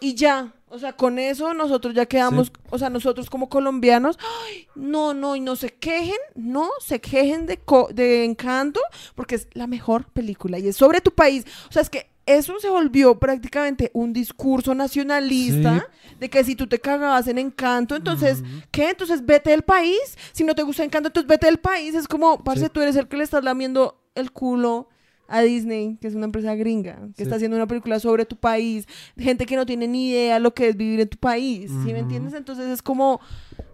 y 0.00 0.14
ya, 0.16 0.52
o 0.68 0.78
sea, 0.80 0.94
con 0.94 1.18
eso 1.20 1.54
nosotros 1.54 1.94
ya 1.94 2.06
quedamos, 2.06 2.50
o 2.70 2.78
sea, 2.78 2.90
nosotros 2.90 3.30
como 3.30 3.48
colombianos, 3.48 4.18
ay, 4.46 4.66
no, 4.74 5.14
no, 5.14 5.36
y 5.36 5.40
no 5.40 5.54
se 5.54 5.70
quejen, 5.74 6.16
no 6.34 6.70
se 6.80 7.00
quejen 7.00 7.46
de, 7.46 7.58
co- 7.58 7.88
de 7.92 8.24
Encanto, 8.24 8.80
porque 9.14 9.36
es 9.36 9.46
la 9.52 9.68
mejor 9.68 10.06
película 10.06 10.58
y 10.58 10.66
es 10.68 10.76
sobre 10.76 11.00
tu 11.00 11.12
país. 11.12 11.44
O 11.68 11.72
sea, 11.72 11.82
es 11.82 11.88
que 11.90 12.10
eso 12.26 12.58
se 12.60 12.68
volvió 12.70 13.18
prácticamente 13.18 13.90
un 13.94 14.12
discurso 14.12 14.74
nacionalista 14.74 15.86
de 16.18 16.30
que 16.30 16.42
si 16.44 16.56
tú 16.56 16.66
te 16.66 16.78
cagabas 16.78 17.26
en 17.28 17.38
Encanto, 17.38 17.96
entonces. 17.96 18.42
¿qué? 18.70 18.90
Entonces 18.90 19.24
vete 19.24 19.50
del 19.50 19.62
país. 19.62 19.98
Si 20.32 20.44
no 20.44 20.54
te 20.54 20.62
gusta 20.62 20.84
Encanto, 20.84 21.08
entonces 21.08 21.28
vete 21.28 21.46
del 21.46 21.58
país. 21.58 21.94
Es 21.94 22.08
como, 22.08 22.42
parce, 22.42 22.64
Sí. 22.64 22.70
tú 22.72 22.80
eres 22.80 22.96
el 22.96 23.08
que 23.08 23.16
le 23.16 23.24
estás 23.24 23.44
lamiendo 23.44 24.00
el 24.14 24.30
culo 24.32 24.88
a 25.26 25.40
Disney, 25.40 25.96
que 26.00 26.06
es 26.06 26.14
una 26.14 26.26
empresa 26.26 26.54
gringa, 26.54 26.96
que 26.96 27.12
Sí. 27.16 27.22
está 27.22 27.36
haciendo 27.36 27.56
una 27.56 27.66
película 27.66 27.98
sobre 27.98 28.26
tu 28.26 28.36
país, 28.36 28.86
gente 29.18 29.46
que 29.46 29.56
no 29.56 29.64
tiene 29.64 29.88
ni 29.88 30.10
idea 30.10 30.38
lo 30.38 30.52
que 30.52 30.68
es 30.68 30.76
vivir 30.76 31.00
en 31.00 31.08
tu 31.08 31.16
país, 31.16 31.70
¿sí 31.84 31.92
me 31.94 32.00
entiendes? 32.00 32.34
Entonces 32.34 32.66
es 32.68 32.82
como, 32.82 33.14
o 33.14 33.20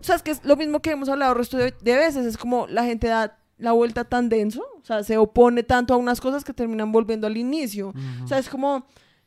sea, 0.03 0.15
es 0.15 0.23
que 0.23 0.31
es 0.31 0.45
lo 0.45 0.57
mismo 0.57 0.81
que 0.81 0.93
hemos 0.93 1.09
hablado 1.09 1.33
el 1.33 1.39
resto 1.39 1.57
de, 1.59 1.75
de 1.83 1.97
veces, 1.97 2.25
es 2.25 2.39
como 2.39 2.69
la 2.69 2.85
gente 2.85 3.09
da 3.09 3.37
la 3.61 3.73
vuelta 3.73 4.05
tan 4.05 4.29
denso, 4.29 4.63
o 4.81 4.85
sea, 4.85 5.03
se 5.05 5.17
opone 5.19 5.63
tanto 5.63 5.95
a 5.95 5.97
unas 5.97 6.21
cosas 6.21 6.43
que 6.45 6.53
terminan 6.53 6.91
volviendo 6.93 7.27
al 7.27 7.37
inicio. 7.37 7.93
O 8.25 8.27
sea, 8.27 8.39
es 8.39 8.49
como 8.49 8.87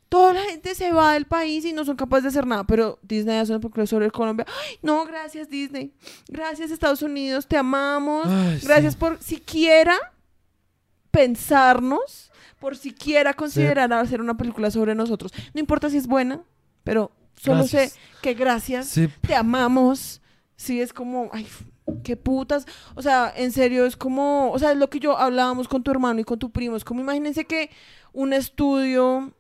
toda 0.10 0.34
la 0.34 0.42
gente 0.42 0.76
se 0.76 0.92
va 0.92 1.14
del 1.14 1.26
país 1.26 1.66
y 1.66 1.74
no 1.74 1.86
son 1.86 1.96
capaces 1.96 2.24
de 2.24 2.30
hacer 2.30 2.46
nada, 2.46 2.64
pero 2.66 3.00
Disney 3.02 3.38
hace 3.38 3.52
una 3.52 3.60
película 3.60 3.86
sobre 3.88 4.12
Colombia. 4.12 4.46
Ay, 4.48 4.78
no, 4.82 5.06
gracias 5.06 5.50
Disney. 5.50 5.94
Gracias 6.28 6.70
Estados 6.72 7.02
Unidos, 7.02 7.48
te 7.48 7.58
amamos. 7.58 8.28
Ay, 8.28 8.60
gracias 8.64 8.94
sí. 8.94 9.00
por 9.00 9.22
siquiera 9.22 9.96
pensarnos, 11.12 12.32
por 12.60 12.76
siquiera 12.76 13.34
considerar 13.34 13.92
hacer 13.94 14.20
una 14.22 14.36
película 14.36 14.72
sobre 14.72 14.96
nosotros. 14.96 15.32
No 15.54 15.60
importa 15.60 15.90
si 15.90 15.98
es 15.98 16.08
buena, 16.08 16.42
pero 16.84 17.12
solo 17.36 17.60
Gracias. 17.60 17.94
sé 17.94 18.00
que 18.22 18.34
gracias, 18.34 18.88
Sí, 18.88 19.08
te 19.22 19.36
amamos. 19.36 20.22
Sí, 20.56 20.82
es 20.82 20.94
como, 20.94 21.30
ay, 21.34 21.48
qué 22.04 22.16
putas. 22.18 22.66
O 22.96 23.02
sea, 23.02 23.34
en 23.36 23.52
serio, 23.52 23.86
es 23.86 23.96
como, 23.96 24.52
o 24.52 24.60
sea, 24.60 24.72
es 24.72 24.78
lo 24.78 24.90
que 24.90 25.00
yo 25.00 25.18
hablábamos 25.18 25.68
con 25.68 25.84
tu 25.84 25.92
hermano 25.92 26.20
y 26.20 26.24
con 26.24 26.40
tu 26.40 26.52
primo. 26.52 26.76
Es 26.76 26.84
como, 26.84 27.02
imagínense 27.02 27.46
que 27.46 27.70
un 28.14 28.34
estudio 28.34 29.32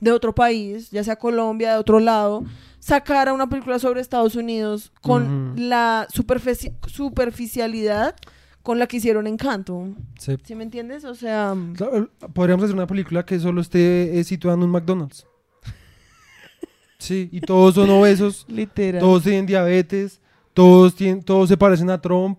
de 0.00 0.12
otro 0.12 0.34
país, 0.34 0.90
ya 0.90 1.02
sea 1.04 1.16
Colombia, 1.16 1.72
de 1.72 1.78
otro 1.78 2.00
lado, 2.00 2.44
sacara 2.78 3.32
una 3.32 3.48
película 3.48 3.78
sobre 3.78 4.00
Estados 4.02 4.36
Unidos 4.36 4.92
con 5.00 5.52
Ujú. 5.52 5.60
la 5.62 6.06
superfici- 6.12 6.74
superficialidad 6.86 8.14
con 8.62 8.78
la 8.78 8.86
que 8.86 8.96
hicieron 8.98 9.26
Encanto. 9.26 9.88
sí. 10.18 10.36
¿Sí 10.44 10.54
me 10.54 10.64
entiendes? 10.64 11.04
O 11.04 11.14
sea, 11.14 11.52
O 11.52 11.76
sea, 11.76 11.88
eh, 11.94 12.06
Podríamos 12.34 12.64
hacer 12.64 12.74
una 12.76 12.86
película 12.86 13.24
que 13.24 13.38
solo 13.38 13.60
esté 13.60 14.18
eh, 14.18 14.24
situada 14.24 14.56
en 14.56 14.62
un 14.64 14.70
McDonald's. 14.70 15.26
Sí, 16.98 17.28
y 17.32 17.40
todos 17.40 17.74
son 17.74 17.90
obesos, 17.90 18.46
literal. 18.48 19.00
todos 19.00 19.22
tienen 19.24 19.44
diabetes, 19.46 20.20
todos, 20.54 20.94
tienen, 20.94 21.22
todos 21.22 21.48
se 21.48 21.56
parecen 21.56 21.90
a 21.90 22.00
Trump, 22.00 22.38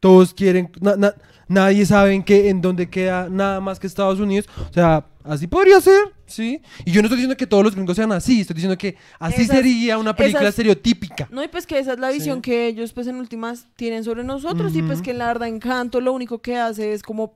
todos 0.00 0.32
quieren, 0.32 0.70
na- 0.80 0.96
na- 0.96 1.14
nadie 1.48 1.84
sabe 1.86 2.14
en, 2.14 2.22
qué, 2.22 2.48
en 2.48 2.60
dónde 2.60 2.88
queda 2.88 3.28
nada 3.28 3.60
más 3.60 3.78
que 3.78 3.86
Estados 3.86 4.20
Unidos. 4.20 4.48
O 4.70 4.72
sea, 4.72 5.04
así 5.24 5.46
podría 5.46 5.80
ser, 5.80 6.12
¿sí? 6.26 6.60
Y 6.84 6.92
yo 6.92 7.02
no 7.02 7.06
estoy 7.06 7.16
diciendo 7.18 7.36
que 7.36 7.46
todos 7.46 7.64
los 7.64 7.74
gringos 7.74 7.96
sean 7.96 8.12
así, 8.12 8.40
estoy 8.42 8.54
diciendo 8.54 8.78
que 8.78 8.96
así 9.18 9.42
Esas- 9.42 9.56
sería 9.56 9.98
una 9.98 10.14
película 10.14 10.42
esas- 10.42 10.50
estereotípica. 10.54 11.28
No, 11.30 11.42
y 11.42 11.48
pues 11.48 11.66
que 11.66 11.78
esa 11.78 11.94
es 11.94 11.98
la 11.98 12.10
visión 12.10 12.36
Sí. 12.36 12.42
que 12.42 12.66
ellos, 12.68 12.92
pues 12.92 13.06
en 13.08 13.16
últimas, 13.16 13.66
tienen 13.76 14.04
sobre 14.04 14.22
nosotros. 14.24 14.74
Y 14.76 14.82
pues 14.82 15.02
que 15.02 15.12
la 15.14 15.26
verdad, 15.26 15.48
Encanto 15.48 16.00
lo 16.00 16.12
único 16.12 16.38
que 16.38 16.56
hace 16.56 16.92
es 16.92 17.02
como 17.02 17.34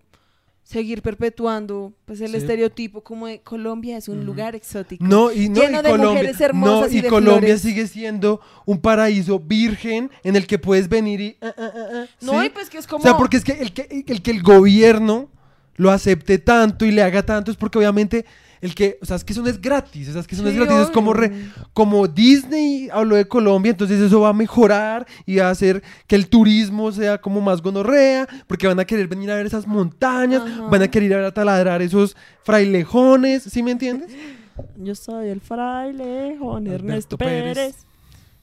seguir 0.71 1.03
perpetuando 1.03 1.93
pues 2.05 2.21
el 2.21 2.31
Sí. 2.31 2.37
estereotipo 2.37 3.01
como 3.03 3.27
de 3.27 3.41
Colombia 3.41 3.97
es 3.97 4.09
un 4.09 4.25
lugar 4.25 4.55
exótico. 4.55 5.05
No, 5.05 5.33
y, 5.33 5.49
no, 5.49 5.63
Lleno 5.63 5.81
y 5.81 5.83
de 5.83 5.91
Colombia, 5.91 6.09
mujeres 6.23 6.41
hermosas 6.41 6.91
no, 6.91 6.95
y 6.95 6.99
y 6.99 7.01
de 7.03 7.09
Colombia 7.09 7.41
flores. 7.41 7.61
sigue 7.63 7.87
siendo 7.89 8.41
un 8.67 8.81
paraíso 8.81 9.41
virgen 9.41 10.11
en 10.23 10.37
el 10.37 10.47
que 10.47 10.59
puedes 10.61 10.89
venir 10.89 11.21
y... 11.21 11.37
ah, 11.43 11.53
ah, 11.59 11.71
ah, 11.75 12.05
No, 12.21 12.41
¿sí? 12.41 12.47
y 12.47 12.51
pues 12.51 12.71
que 12.71 12.79
es 12.79 12.87
como... 12.87 13.01
O 13.01 13.03
sea, 13.03 13.17
porque 13.17 13.37
es 13.39 13.45
que 13.45 13.53
el, 13.53 13.73
que 13.73 14.05
el 14.07 14.23
que 14.23 14.31
el 14.31 14.43
gobierno 14.43 15.29
lo 15.75 15.91
acepte 15.91 16.39
tanto 16.39 16.85
y 16.85 16.93
le 16.93 17.03
haga 17.03 17.25
tanto 17.25 17.51
es 17.51 17.57
porque 17.57 17.79
obviamente 17.79 18.25
el 18.61 18.75
que, 18.75 18.99
o 19.01 19.07
sea, 19.07 19.17
es 19.17 19.25
que 19.25 19.33
eso 19.33 19.43
no 19.43 19.49
es 19.49 19.61
gratis, 19.61 20.09
o 20.09 20.13
sea, 20.13 20.21
es 20.21 20.27
que 20.27 20.35
eso 20.35 20.45
no 20.45 20.51
es 20.51 20.55
gratis, 20.57 20.77
es 20.77 20.91
como, 20.91 21.13
re- 21.15 21.33
como 21.73 22.07
Disney 22.07 22.89
habló 22.93 23.17
de 23.17 23.27
Colombia, 23.27 23.71
entonces 23.71 24.01
eso 24.01 24.21
va 24.21 24.29
a 24.31 24.33
mejorar 24.35 25.07
y 25.27 25.37
va 25.37 25.47
a 25.49 25.51
hacer 25.51 25.83
que 26.07 26.17
el 26.17 26.29
turismo 26.29 26.93
sea 26.93 27.19
como 27.19 27.41
más 27.41 27.63
gonorrea, 27.63 28.29
porque 28.47 28.67
van 28.67 28.79
a 28.81 28.85
querer 28.85 29.09
venir 29.09 29.31
a 29.31 29.37
ver 29.37 29.47
esas 29.47 29.67
montañas, 29.67 30.43
Ajá. 30.43 30.63
van 30.69 30.83
a 30.83 30.89
querer 30.89 31.11
ir 31.11 31.17
a 31.17 31.33
taladrar 31.33 31.81
esos 31.83 32.17
frailejones, 32.43 33.45
¿sí 33.45 33.63
me 33.63 33.71
entiendes? 33.71 34.11
Yo 34.77 34.95
soy 34.95 35.29
el 35.29 35.41
fraile 35.41 36.37
Juan 36.39 36.67
Ernesto 36.67 37.17
Pérez. 37.17 37.55
Pérez. 37.55 37.77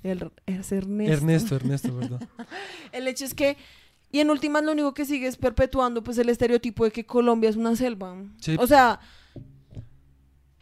El, 0.04 0.32
es 0.46 0.72
Ernesto. 0.72 1.14
Ernesto, 1.14 1.56
Ernesto, 1.56 1.96
¿verdad? 2.00 2.20
El 2.92 3.08
hecho 3.08 3.26
es 3.26 3.34
que... 3.34 3.58
Y 4.12 4.20
en 4.22 4.30
últimas 4.30 4.64
lo 4.64 4.72
único 4.72 4.94
que 4.94 5.04
sigue 5.06 5.28
es 5.28 5.36
perpetuando 5.36 6.02
pues 6.02 6.18
el 6.18 6.30
estereotipo 6.30 6.86
de 6.86 6.92
que 6.92 7.06
Colombia 7.06 7.50
es 7.50 7.58
una 7.58 7.76
selva. 7.76 8.16
Sí. 8.40 8.56
O 8.58 8.66
sea, 8.66 9.00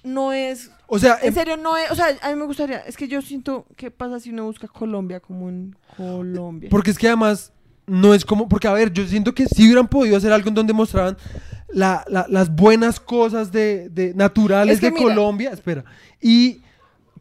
no 0.05 0.31
es 0.33 0.71
O 0.87 0.99
sea, 0.99 1.17
En 1.21 1.29
em- 1.29 1.33
serio, 1.33 1.57
no 1.57 1.75
es, 1.77 1.89
o 1.91 1.95
sea, 1.95 2.07
a 2.21 2.29
mí 2.29 2.35
me 2.35 2.45
gustaría, 2.45 2.77
es 2.79 2.95
que 2.95 3.07
yo 3.07 3.21
siento, 3.21 3.65
¿qué 3.75 3.89
pasa 3.91 4.19
si 4.19 4.29
uno 4.29 4.45
busca 4.45 4.67
Colombia 4.67 5.19
como 5.19 5.49
en 5.49 5.75
Colombia? 5.97 6.69
Porque 6.69 6.91
es 6.91 6.97
que 6.97 7.07
además 7.07 7.51
no 7.87 8.13
es 8.13 8.23
como, 8.25 8.47
porque 8.47 8.67
a 8.67 8.73
ver, 8.73 8.91
yo 8.93 9.05
siento 9.07 9.33
que 9.33 9.45
si 9.47 9.63
hubieran 9.65 9.87
podido 9.87 10.15
hacer 10.17 10.31
algo 10.31 10.49
en 10.49 10.55
donde 10.55 10.73
mostraran 10.73 11.17
la- 11.69 12.05
la- 12.07 12.25
las 12.29 12.55
buenas 12.55 12.99
cosas 12.99 13.51
de, 13.51 13.89
de- 13.89 14.13
naturales 14.13 14.75
Es 14.75 14.79
que 14.79 14.87
de 14.87 14.91
mira. 14.93 15.05
Colombia, 15.05 15.51
espera, 15.51 15.83
y 16.21 16.61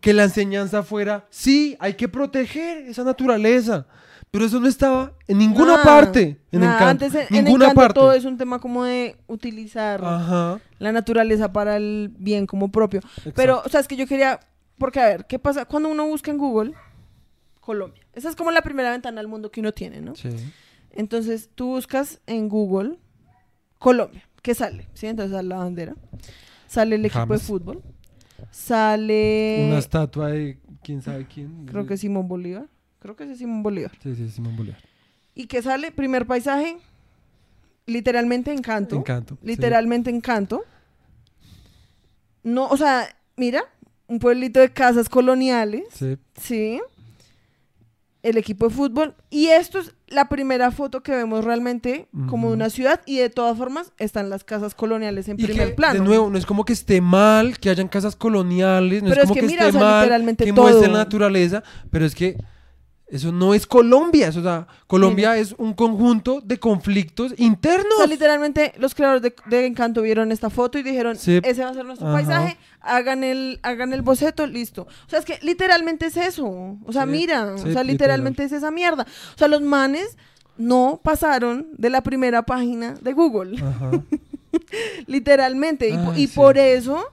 que 0.00 0.12
la 0.12 0.24
enseñanza 0.24 0.82
fuera, 0.82 1.26
sí, 1.30 1.76
hay 1.80 1.94
que 1.94 2.08
proteger 2.08 2.78
esa 2.88 3.04
naturaleza, 3.04 3.86
pero 4.34 4.46
eso 4.46 4.58
no 4.58 4.66
estaba 4.66 5.12
en 5.28 5.38
ninguna 5.38 5.74
Nada, 5.74 5.84
parte 5.84 6.40
en 6.50 6.60
nada, 6.60 6.74
Encanto, 6.74 7.04
Antes 7.04 7.30
en, 7.30 7.36
en 7.36 7.44
ninguna 7.44 7.66
Encanto 7.66 7.80
parte. 7.80 7.94
todo 7.94 8.12
es 8.14 8.24
un 8.24 8.36
tema 8.36 8.58
como 8.58 8.82
de 8.82 9.16
utilizar 9.28 10.04
Ajá. 10.04 10.58
la 10.80 10.90
naturaleza 10.90 11.52
para 11.52 11.76
el 11.76 12.12
bien 12.18 12.44
como 12.44 12.72
propio. 12.72 12.98
exacto. 12.98 13.32
Pero, 13.36 13.62
o 13.64 13.68
sea, 13.68 13.78
es 13.78 13.86
que 13.86 13.94
yo 13.94 14.08
quería, 14.08 14.40
porque 14.76 14.98
a 14.98 15.06
ver, 15.06 15.26
¿qué 15.26 15.38
pasa? 15.38 15.66
Cuando 15.66 15.88
uno 15.88 16.04
busca 16.08 16.32
en 16.32 16.38
Google, 16.38 16.72
Colombia. 17.60 18.02
Esa 18.12 18.28
es 18.28 18.34
como 18.34 18.50
la 18.50 18.62
primera 18.62 18.90
ventana 18.90 19.20
al 19.20 19.28
mundo 19.28 19.52
que 19.52 19.60
uno 19.60 19.70
tiene, 19.70 20.00
¿no? 20.00 20.16
Sí. 20.16 20.30
Entonces, 20.90 21.48
tú 21.54 21.68
buscas 21.68 22.20
en 22.26 22.48
Google 22.48 22.98
Colombia. 23.78 24.28
¿Qué 24.42 24.56
sale? 24.56 24.88
¿Sí? 24.94 25.06
Entonces 25.06 25.32
sale 25.32 25.48
la 25.48 25.58
bandera. 25.58 25.94
Sale 26.66 26.96
el 26.96 27.04
equipo 27.04 27.20
James. 27.20 27.40
de 27.40 27.46
fútbol. 27.46 27.82
Sale... 28.50 29.66
Una 29.68 29.78
estatua 29.78 30.30
de 30.30 30.58
quién 30.82 31.02
sabe 31.02 31.24
quién. 31.32 31.66
Creo 31.66 31.86
que 31.86 31.96
Simón 31.96 32.26
Bolívar. 32.26 32.66
Creo 33.04 33.16
que 33.16 33.30
es 33.30 33.36
Simón 33.36 33.62
Bolívar. 33.62 33.92
Sí, 34.02 34.14
sí, 34.16 34.30
Simón 34.30 34.56
Bolívar. 34.56 34.78
¿Y 35.34 35.46
qué 35.46 35.60
sale? 35.60 35.92
Primer 35.92 36.24
paisaje. 36.26 36.78
Literalmente 37.84 38.50
encanto. 38.50 38.96
Encanto. 38.96 39.34
sí. 39.42 39.46
Literalmente 39.46 40.08
encanto. 40.08 40.64
No, 42.42 42.66
o 42.68 42.78
sea, 42.78 43.06
mira, 43.36 43.62
un 44.06 44.20
pueblito 44.20 44.58
de 44.58 44.72
casas 44.72 45.10
coloniales. 45.10 45.82
Sí. 45.92 46.16
Sí. 46.40 46.80
el 48.22 48.38
equipo 48.38 48.70
de 48.70 48.74
fútbol. 48.74 49.14
Y 49.28 49.48
esto 49.48 49.80
es 49.80 49.92
la 50.06 50.30
primera 50.30 50.70
foto 50.70 51.02
que 51.02 51.12
vemos 51.12 51.44
realmente 51.44 52.08
como 52.30 52.48
de 52.48 52.54
una 52.54 52.70
ciudad. 52.70 53.02
Y 53.04 53.18
de 53.18 53.28
todas 53.28 53.58
formas 53.58 53.92
están 53.98 54.30
las 54.30 54.44
casas 54.44 54.74
coloniales 54.74 55.28
en 55.28 55.38
Y 55.38 55.44
primer 55.44 55.68
que, 55.68 55.74
plano. 55.74 56.00
de 56.00 56.06
nuevo, 56.06 56.30
no 56.30 56.38
es 56.38 56.46
como 56.46 56.64
que 56.64 56.72
esté 56.72 57.02
mal 57.02 57.58
que 57.58 57.68
hayan 57.68 57.88
casas 57.88 58.16
coloniales, 58.16 59.02
no 59.02 59.10
Pero 59.10 59.20
es 59.20 59.24
es 59.24 59.28
como 59.28 59.34
que 59.34 59.40
que, 59.42 59.46
mira, 59.52 59.66
esté 59.66 59.76
o 59.76 59.80
sea, 59.80 59.90
mal 59.90 60.00
literalmente 60.04 60.44
que 60.46 60.52
todo. 60.54 60.62
muestre 60.62 60.88
la 60.88 60.98
naturaleza, 61.00 61.62
pero 61.90 62.06
es 62.06 62.14
que 62.14 62.38
eso 63.06 63.30
no 63.32 63.52
es 63.54 63.66
Colombia, 63.66 64.28
eso, 64.28 64.40
o 64.40 64.42
sea, 64.42 64.66
Colombia 64.86 65.36
es 65.36 65.54
un 65.58 65.74
conjunto 65.74 66.40
de 66.40 66.58
conflictos 66.58 67.34
internos. 67.36 67.92
O 67.94 67.98
sea, 67.98 68.06
literalmente 68.06 68.72
los 68.78 68.94
creadores 68.94 69.22
de, 69.22 69.34
de 69.46 69.66
Encanto 69.66 70.00
vieron 70.02 70.32
esta 70.32 70.48
foto 70.50 70.78
y 70.78 70.82
dijeron, 70.82 71.16
Sí. 71.16 71.40
ese 71.44 71.62
va 71.64 71.70
a 71.70 71.74
ser 71.74 71.84
nuestro 71.84 72.08
Ajá. 72.08 72.16
paisaje, 72.16 72.56
hagan 72.80 73.22
el, 73.22 73.60
hagan 73.62 73.92
el 73.92 74.02
boceto, 74.02 74.46
listo. 74.46 74.82
O 75.06 75.08
sea, 75.10 75.18
es 75.18 75.24
que 75.24 75.38
literalmente 75.42 76.06
es 76.06 76.16
eso. 76.16 76.46
O 76.46 76.92
sea, 76.92 77.04
Sí, 77.04 77.10
mira, 77.10 77.56
sí, 77.58 77.68
o 77.68 77.72
sea, 77.72 77.84
literalmente 77.84 78.42
es 78.44 78.52
esa 78.52 78.70
mierda. 78.70 79.06
O 79.34 79.38
sea, 79.38 79.48
los 79.48 79.60
manes 79.60 80.16
no 80.56 81.00
pasaron 81.02 81.68
de 81.76 81.90
la 81.90 82.02
primera 82.02 82.42
página 82.42 82.94
de 83.00 83.12
Google, 83.12 83.62
Ajá. 83.62 83.90
literalmente. 85.06 85.88
Y, 85.90 85.94
Ay, 85.94 86.26
por 86.28 86.58
eso, 86.58 87.04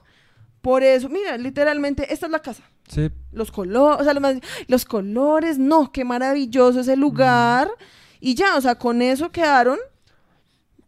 por 0.62 0.82
eso, 0.82 1.08
mira, 1.08 1.36
literalmente, 1.36 2.12
esta 2.12 2.26
es 2.26 2.32
la 2.32 2.38
casa. 2.38 2.62
Sí. 2.88 3.10
Los 3.32 3.50
colores, 3.50 4.00
o 4.00 4.04
sea, 4.04 4.14
los, 4.14 4.22
más- 4.22 4.40
los 4.68 4.84
colores, 4.84 5.58
no, 5.58 5.92
qué 5.92 6.04
maravilloso 6.04 6.80
ese 6.80 6.96
lugar. 6.96 7.68
Y 8.20 8.34
ya, 8.34 8.56
o 8.56 8.60
sea, 8.60 8.76
con 8.76 9.02
eso 9.02 9.30
quedaron 9.30 9.78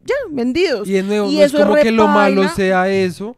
ya 0.04 0.14
vendidos. 0.30 0.88
Y 0.88 0.92
de 0.92 1.02
nuevo, 1.02 1.28
Y 1.30 1.36
no 1.36 1.40
es 1.42 1.46
eso 1.46 1.58
es 1.58 1.64
como 1.64 1.76
que 1.76 1.90
lo 1.90 2.06
malo 2.08 2.48
sea 2.50 2.88
eso. 2.88 3.36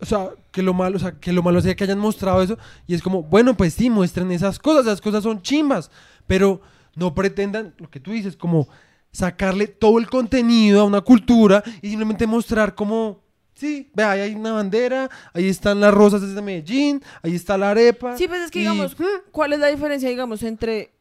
O 0.00 0.06
sea, 0.06 0.30
que 0.52 0.62
lo 0.62 0.74
malo, 0.74 0.96
o 0.96 1.00
sea, 1.00 1.12
que 1.12 1.32
lo 1.32 1.42
malo 1.42 1.60
sea 1.60 1.74
que 1.74 1.84
hayan 1.84 1.98
mostrado 1.98 2.42
eso. 2.42 2.56
Y 2.86 2.94
es 2.94 3.02
como, 3.02 3.22
bueno, 3.22 3.56
pues 3.56 3.74
sí, 3.74 3.90
muestren 3.90 4.30
esas 4.30 4.58
cosas, 4.58 4.86
esas 4.86 5.00
cosas 5.00 5.24
son 5.24 5.42
chimbas. 5.42 5.90
Pero 6.26 6.60
no 6.94 7.14
pretendan, 7.14 7.74
lo 7.78 7.90
que 7.90 7.98
tú 7.98 8.12
dices, 8.12 8.36
como 8.36 8.68
sacarle 9.10 9.66
todo 9.66 9.98
el 9.98 10.08
contenido 10.08 10.82
a 10.82 10.84
una 10.84 11.00
cultura 11.00 11.62
y 11.82 11.88
simplemente 11.88 12.26
mostrar 12.26 12.74
como, 12.74 13.21
sí, 13.62 13.90
vea, 13.94 14.10
ahí 14.10 14.20
hay 14.20 14.34
una 14.34 14.52
bandera, 14.52 15.08
ahí 15.32 15.48
están 15.48 15.78
las 15.80 15.94
rosas 15.94 16.20
desde 16.20 16.42
Medellín, 16.42 17.00
ahí 17.22 17.34
está 17.36 17.56
la 17.56 17.70
arepa. 17.70 18.16
Sí, 18.18 18.26
pues 18.26 18.42
es 18.42 18.50
que 18.50 18.58
y- 18.58 18.62
digamos, 18.62 18.96
¿cuál 19.30 19.52
es 19.52 19.60
la 19.60 19.68
diferencia, 19.68 20.08
digamos, 20.08 20.42
entre 20.42 20.92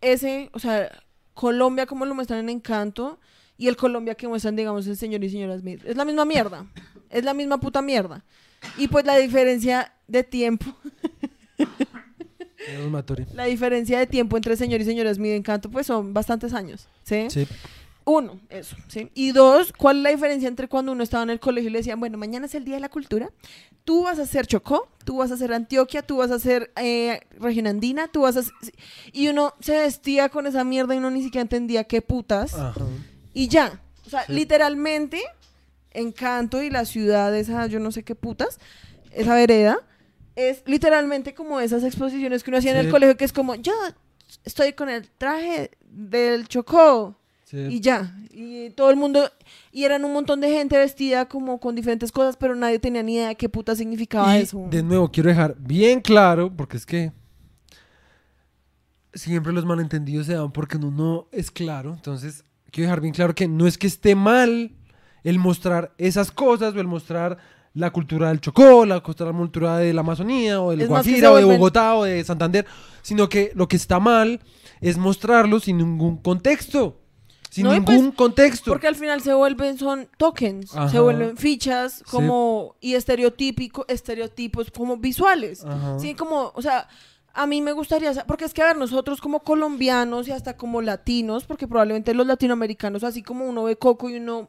ese, 0.00 0.48
o 0.54 0.58
sea, 0.58 0.90
Colombia 1.34 1.84
como 1.86 2.06
lo 2.06 2.14
muestran 2.14 2.40
en 2.40 2.48
Encanto 2.48 3.20
y 3.58 3.68
el 3.68 3.76
Colombia 3.76 4.14
que 4.14 4.26
muestran, 4.26 4.56
digamos, 4.56 4.86
el 4.86 4.96
señor 4.96 5.22
y 5.22 5.28
señora 5.28 5.58
Smith? 5.58 5.82
Es 5.84 5.96
la 5.98 6.06
misma 6.06 6.24
mierda, 6.24 6.66
es 7.10 7.24
la 7.24 7.34
misma 7.34 7.60
puta 7.60 7.82
mierda. 7.82 8.24
Y 8.78 8.88
pues 8.88 9.04
la 9.04 9.16
diferencia 9.18 9.92
de 10.08 10.24
tiempo, 10.24 10.64
la 13.34 13.44
diferencia 13.44 13.98
de 13.98 14.06
tiempo 14.06 14.36
entre 14.36 14.56
señor 14.56 14.80
y 14.80 14.84
señora 14.84 15.12
Smith 15.14 15.30
en 15.30 15.36
Encanto, 15.36 15.70
pues 15.70 15.86
son 15.86 16.12
bastantes 16.14 16.52
años, 16.54 16.88
¿sí? 17.02 17.26
Sí. 17.30 17.46
Uno, 18.08 18.40
eso, 18.48 18.74
¿sí? 18.88 19.10
Y 19.14 19.32
dos, 19.32 19.72
¿cuál 19.76 19.98
es 19.98 20.02
la 20.02 20.10
diferencia 20.10 20.48
entre 20.48 20.66
cuando 20.66 20.92
uno 20.92 21.02
estaba 21.02 21.24
en 21.24 21.30
el 21.30 21.40
colegio 21.40 21.68
y 21.68 21.72
le 21.72 21.80
decían, 21.80 22.00
bueno, 22.00 22.16
mañana 22.16 22.46
es 22.46 22.54
el 22.54 22.64
Día 22.64 22.76
de 22.76 22.80
la 22.80 22.88
Cultura, 22.88 23.30
tú 23.84 24.04
vas 24.04 24.18
a 24.18 24.22
hacer 24.22 24.46
Chocó, 24.46 24.88
tú 25.04 25.18
vas 25.18 25.30
a 25.30 25.34
hacer 25.34 25.52
Antioquia, 25.52 26.00
tú 26.00 26.16
vas 26.16 26.30
a 26.30 26.36
hacer 26.36 26.72
eh, 26.76 27.20
región 27.38 27.66
andina, 27.66 28.08
tú 28.08 28.22
vas 28.22 28.36
a... 28.36 28.40
hacer-" 28.40 28.74
Y 29.12 29.28
uno 29.28 29.52
se 29.60 29.78
vestía 29.78 30.30
con 30.30 30.46
esa 30.46 30.64
mierda 30.64 30.94
y 30.94 30.98
uno 30.98 31.10
ni 31.10 31.22
siquiera 31.22 31.42
entendía 31.42 31.84
qué 31.84 32.00
putas. 32.00 32.54
Ajá. 32.54 32.80
Y 33.34 33.48
ya, 33.48 33.80
o 34.06 34.10
sea, 34.10 34.24
Sí. 34.24 34.32
literalmente, 34.32 35.20
Encanto 35.90 36.62
y 36.62 36.70
la 36.70 36.86
ciudad, 36.86 37.34
esa 37.36 37.66
yo 37.66 37.78
no 37.78 37.92
sé 37.92 38.04
qué 38.04 38.14
putas, 38.14 38.58
esa 39.12 39.34
vereda, 39.34 39.78
es 40.34 40.62
literalmente 40.64 41.34
como 41.34 41.60
esas 41.60 41.84
exposiciones 41.84 42.42
que 42.42 42.50
uno 42.50 42.58
hacía 42.58 42.70
en 42.70 42.86
el 42.86 42.90
colegio, 42.90 43.16
que 43.18 43.24
es 43.26 43.32
como, 43.34 43.54
yo 43.54 43.72
estoy 44.44 44.72
con 44.72 44.88
el 44.88 45.10
traje 45.10 45.72
del 45.90 46.48
Chocó. 46.48 47.16
Sí. 47.48 47.56
Y 47.56 47.80
ya, 47.80 48.14
y 48.30 48.68
todo 48.70 48.90
el 48.90 48.96
mundo, 48.96 49.30
y 49.72 49.84
eran 49.84 50.04
un 50.04 50.12
montón 50.12 50.42
de 50.42 50.50
gente 50.50 50.76
vestida 50.76 51.28
como 51.28 51.60
con 51.60 51.74
diferentes 51.74 52.12
cosas, 52.12 52.36
pero 52.36 52.54
nadie 52.54 52.78
tenía 52.78 53.02
ni 53.02 53.14
idea 53.14 53.28
de 53.28 53.36
qué 53.36 53.48
puta 53.48 53.74
significaba 53.74 54.36
Y, 54.36 54.42
eso. 54.42 54.66
De 54.70 54.82
nuevo, 54.82 55.10
quiero 55.10 55.30
dejar 55.30 55.56
bien 55.58 56.02
claro, 56.02 56.54
porque 56.54 56.76
es 56.76 56.84
que 56.84 57.10
siempre 59.14 59.54
los 59.54 59.64
malentendidos 59.64 60.26
se 60.26 60.34
dan 60.34 60.52
porque 60.52 60.76
uno 60.76 60.90
no 60.90 61.28
es 61.32 61.50
claro. 61.50 61.94
Entonces, 61.94 62.44
quiero 62.70 62.88
dejar 62.88 63.00
bien 63.00 63.14
claro 63.14 63.34
que 63.34 63.48
no 63.48 63.66
es 63.66 63.78
que 63.78 63.86
esté 63.86 64.14
mal 64.14 64.72
el 65.24 65.38
mostrar 65.38 65.94
esas 65.96 66.30
cosas 66.30 66.74
o 66.74 66.80
el 66.80 66.86
mostrar 66.86 67.38
la 67.72 67.90
cultura 67.92 68.28
del 68.28 68.40
Chocó, 68.40 68.84
la, 68.84 69.00
cultura 69.00 69.78
de 69.78 69.94
la 69.94 70.00
Amazonía 70.00 70.60
o 70.60 70.70
del 70.70 70.82
Es 70.82 70.88
Guajira 70.88 71.32
o 71.32 71.36
de 71.36 71.44
Bogotá 71.44 71.94
o 71.94 72.04
de 72.04 72.22
Santander, 72.24 72.66
sino 73.00 73.30
que 73.30 73.52
lo 73.54 73.68
que 73.68 73.76
está 73.76 74.00
mal 74.00 74.40
es 74.82 74.98
mostrarlo 74.98 75.60
sin 75.60 75.78
ningún 75.78 76.18
contexto. 76.18 76.97
Sin 77.50 77.64
No, 77.64 77.74
y 77.74 77.80
pues, 77.80 77.96
ningún 77.96 78.12
contexto. 78.12 78.70
Porque 78.70 78.86
al 78.86 78.96
final 78.96 79.20
se 79.22 79.32
vuelven, 79.32 79.78
son 79.78 80.08
tokens, 80.16 80.70
se 80.90 81.00
vuelven 81.00 81.36
fichas 81.36 82.02
como, 82.10 82.76
y 82.80 82.94
estereotípico, 82.94 83.84
estereotipos 83.88 84.70
como 84.70 84.96
visuales. 84.96 85.64
Ajá. 85.64 85.98
Sí, 85.98 86.14
como, 86.14 86.52
o 86.54 86.62
sea, 86.62 86.88
a 87.32 87.46
mí 87.46 87.62
me 87.62 87.72
gustaría, 87.72 88.12
porque 88.26 88.44
es 88.44 88.52
que 88.52 88.62
a 88.62 88.66
ver, 88.66 88.76
nosotros 88.76 89.20
como 89.20 89.40
colombianos 89.40 90.28
y 90.28 90.32
hasta 90.32 90.56
como 90.56 90.82
latinos, 90.82 91.44
porque 91.44 91.68
probablemente 91.68 92.12
los 92.12 92.26
latinoamericanos, 92.26 93.04
así 93.04 93.22
como 93.22 93.48
uno 93.48 93.64
ve 93.64 93.76
Coco 93.76 94.10
y 94.10 94.16
uno 94.16 94.48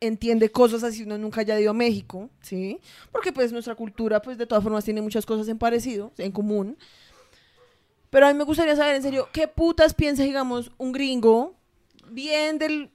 entiende 0.00 0.50
cosas 0.50 0.82
así 0.82 1.02
uno 1.02 1.16
nunca 1.18 1.40
haya 1.40 1.58
ido 1.58 1.70
a 1.70 1.74
México, 1.74 2.28
¿sí? 2.42 2.80
Porque 3.12 3.32
pues 3.32 3.52
nuestra 3.52 3.74
cultura 3.74 4.20
pues 4.20 4.38
de 4.38 4.46
todas 4.46 4.62
formas 4.62 4.84
tiene 4.84 5.00
muchas 5.02 5.24
cosas 5.24 5.48
en 5.48 5.58
parecido, 5.58 6.12
en 6.18 6.32
común. 6.32 6.76
Pero 8.10 8.26
a 8.26 8.32
mí 8.32 8.38
me 8.38 8.44
gustaría 8.44 8.76
saber 8.76 8.96
en 8.96 9.02
serio, 9.02 9.28
¿qué 9.32 9.48
putas 9.48 9.94
piensa, 9.94 10.22
digamos, 10.22 10.70
un 10.78 10.92
gringo 10.92 11.54
bien 12.10 12.58
del 12.58 12.90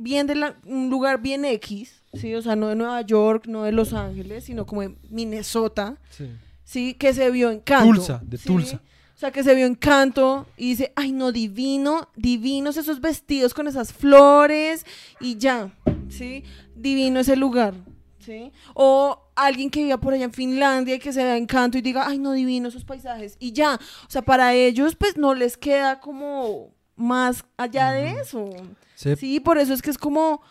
bien 0.00 0.26
de 0.28 0.36
la- 0.36 0.56
un 0.64 0.90
lugar 0.90 1.20
bien 1.20 1.44
X, 1.44 2.02
sí, 2.14 2.32
o 2.34 2.40
sea, 2.40 2.54
no 2.54 2.68
de 2.68 2.76
Nueva 2.76 3.00
York, 3.02 3.46
no 3.48 3.64
de 3.64 3.72
Los 3.72 3.92
Ángeles, 3.92 4.44
sino 4.44 4.64
como 4.64 4.82
de 4.82 4.94
Minnesota, 5.10 5.96
Sí. 6.10 6.30
sí, 6.62 6.94
que 6.94 7.12
se 7.12 7.30
vio 7.32 7.50
en 7.50 7.58
canto. 7.60 7.94
Tulsa, 7.96 8.20
de 8.24 8.36
¿sí? 8.38 8.46
Tulsa. 8.46 8.76
O 9.16 9.18
sea, 9.18 9.32
que 9.32 9.42
se 9.42 9.52
vio 9.56 9.66
en 9.66 9.74
canto 9.74 10.46
y 10.56 10.68
dice, 10.70 10.92
ay, 10.94 11.10
no, 11.10 11.32
divino, 11.32 12.08
divinos 12.14 12.76
esos 12.76 13.00
vestidos 13.00 13.52
con 13.54 13.66
esas 13.66 13.92
flores 13.92 14.86
y 15.20 15.36
ya, 15.36 15.72
¿sí? 16.08 16.44
Divino 16.76 17.18
ese 17.18 17.34
lugar, 17.34 17.74
¿sí? 18.20 18.52
O 18.74 19.20
alguien 19.34 19.68
que 19.70 19.82
viva 19.82 19.98
por 19.98 20.14
allá 20.14 20.24
en 20.26 20.32
Finlandia 20.32 20.94
y 20.94 20.98
que 21.00 21.12
se 21.12 21.24
vea 21.24 21.36
en 21.36 21.46
canto 21.46 21.76
y 21.76 21.82
diga, 21.82 22.06
ay, 22.06 22.20
no, 22.20 22.30
divino 22.30 22.68
esos 22.68 22.84
paisajes 22.84 23.36
y 23.40 23.50
ya. 23.50 23.74
O 23.74 24.10
sea, 24.10 24.22
para 24.22 24.54
ellos, 24.54 24.94
pues, 24.94 25.16
no 25.16 25.34
les 25.34 25.56
queda 25.56 25.98
como 25.98 26.70
más 26.98 27.44
allá 27.56 27.92
de 27.92 28.20
eso. 28.20 28.50
Sí. 28.94 29.16
Sí, 29.16 29.40
por 29.40 29.58
eso 29.58 29.72
es 29.72 29.80
que 29.80 29.90
es 29.90 29.98
como, 29.98 30.42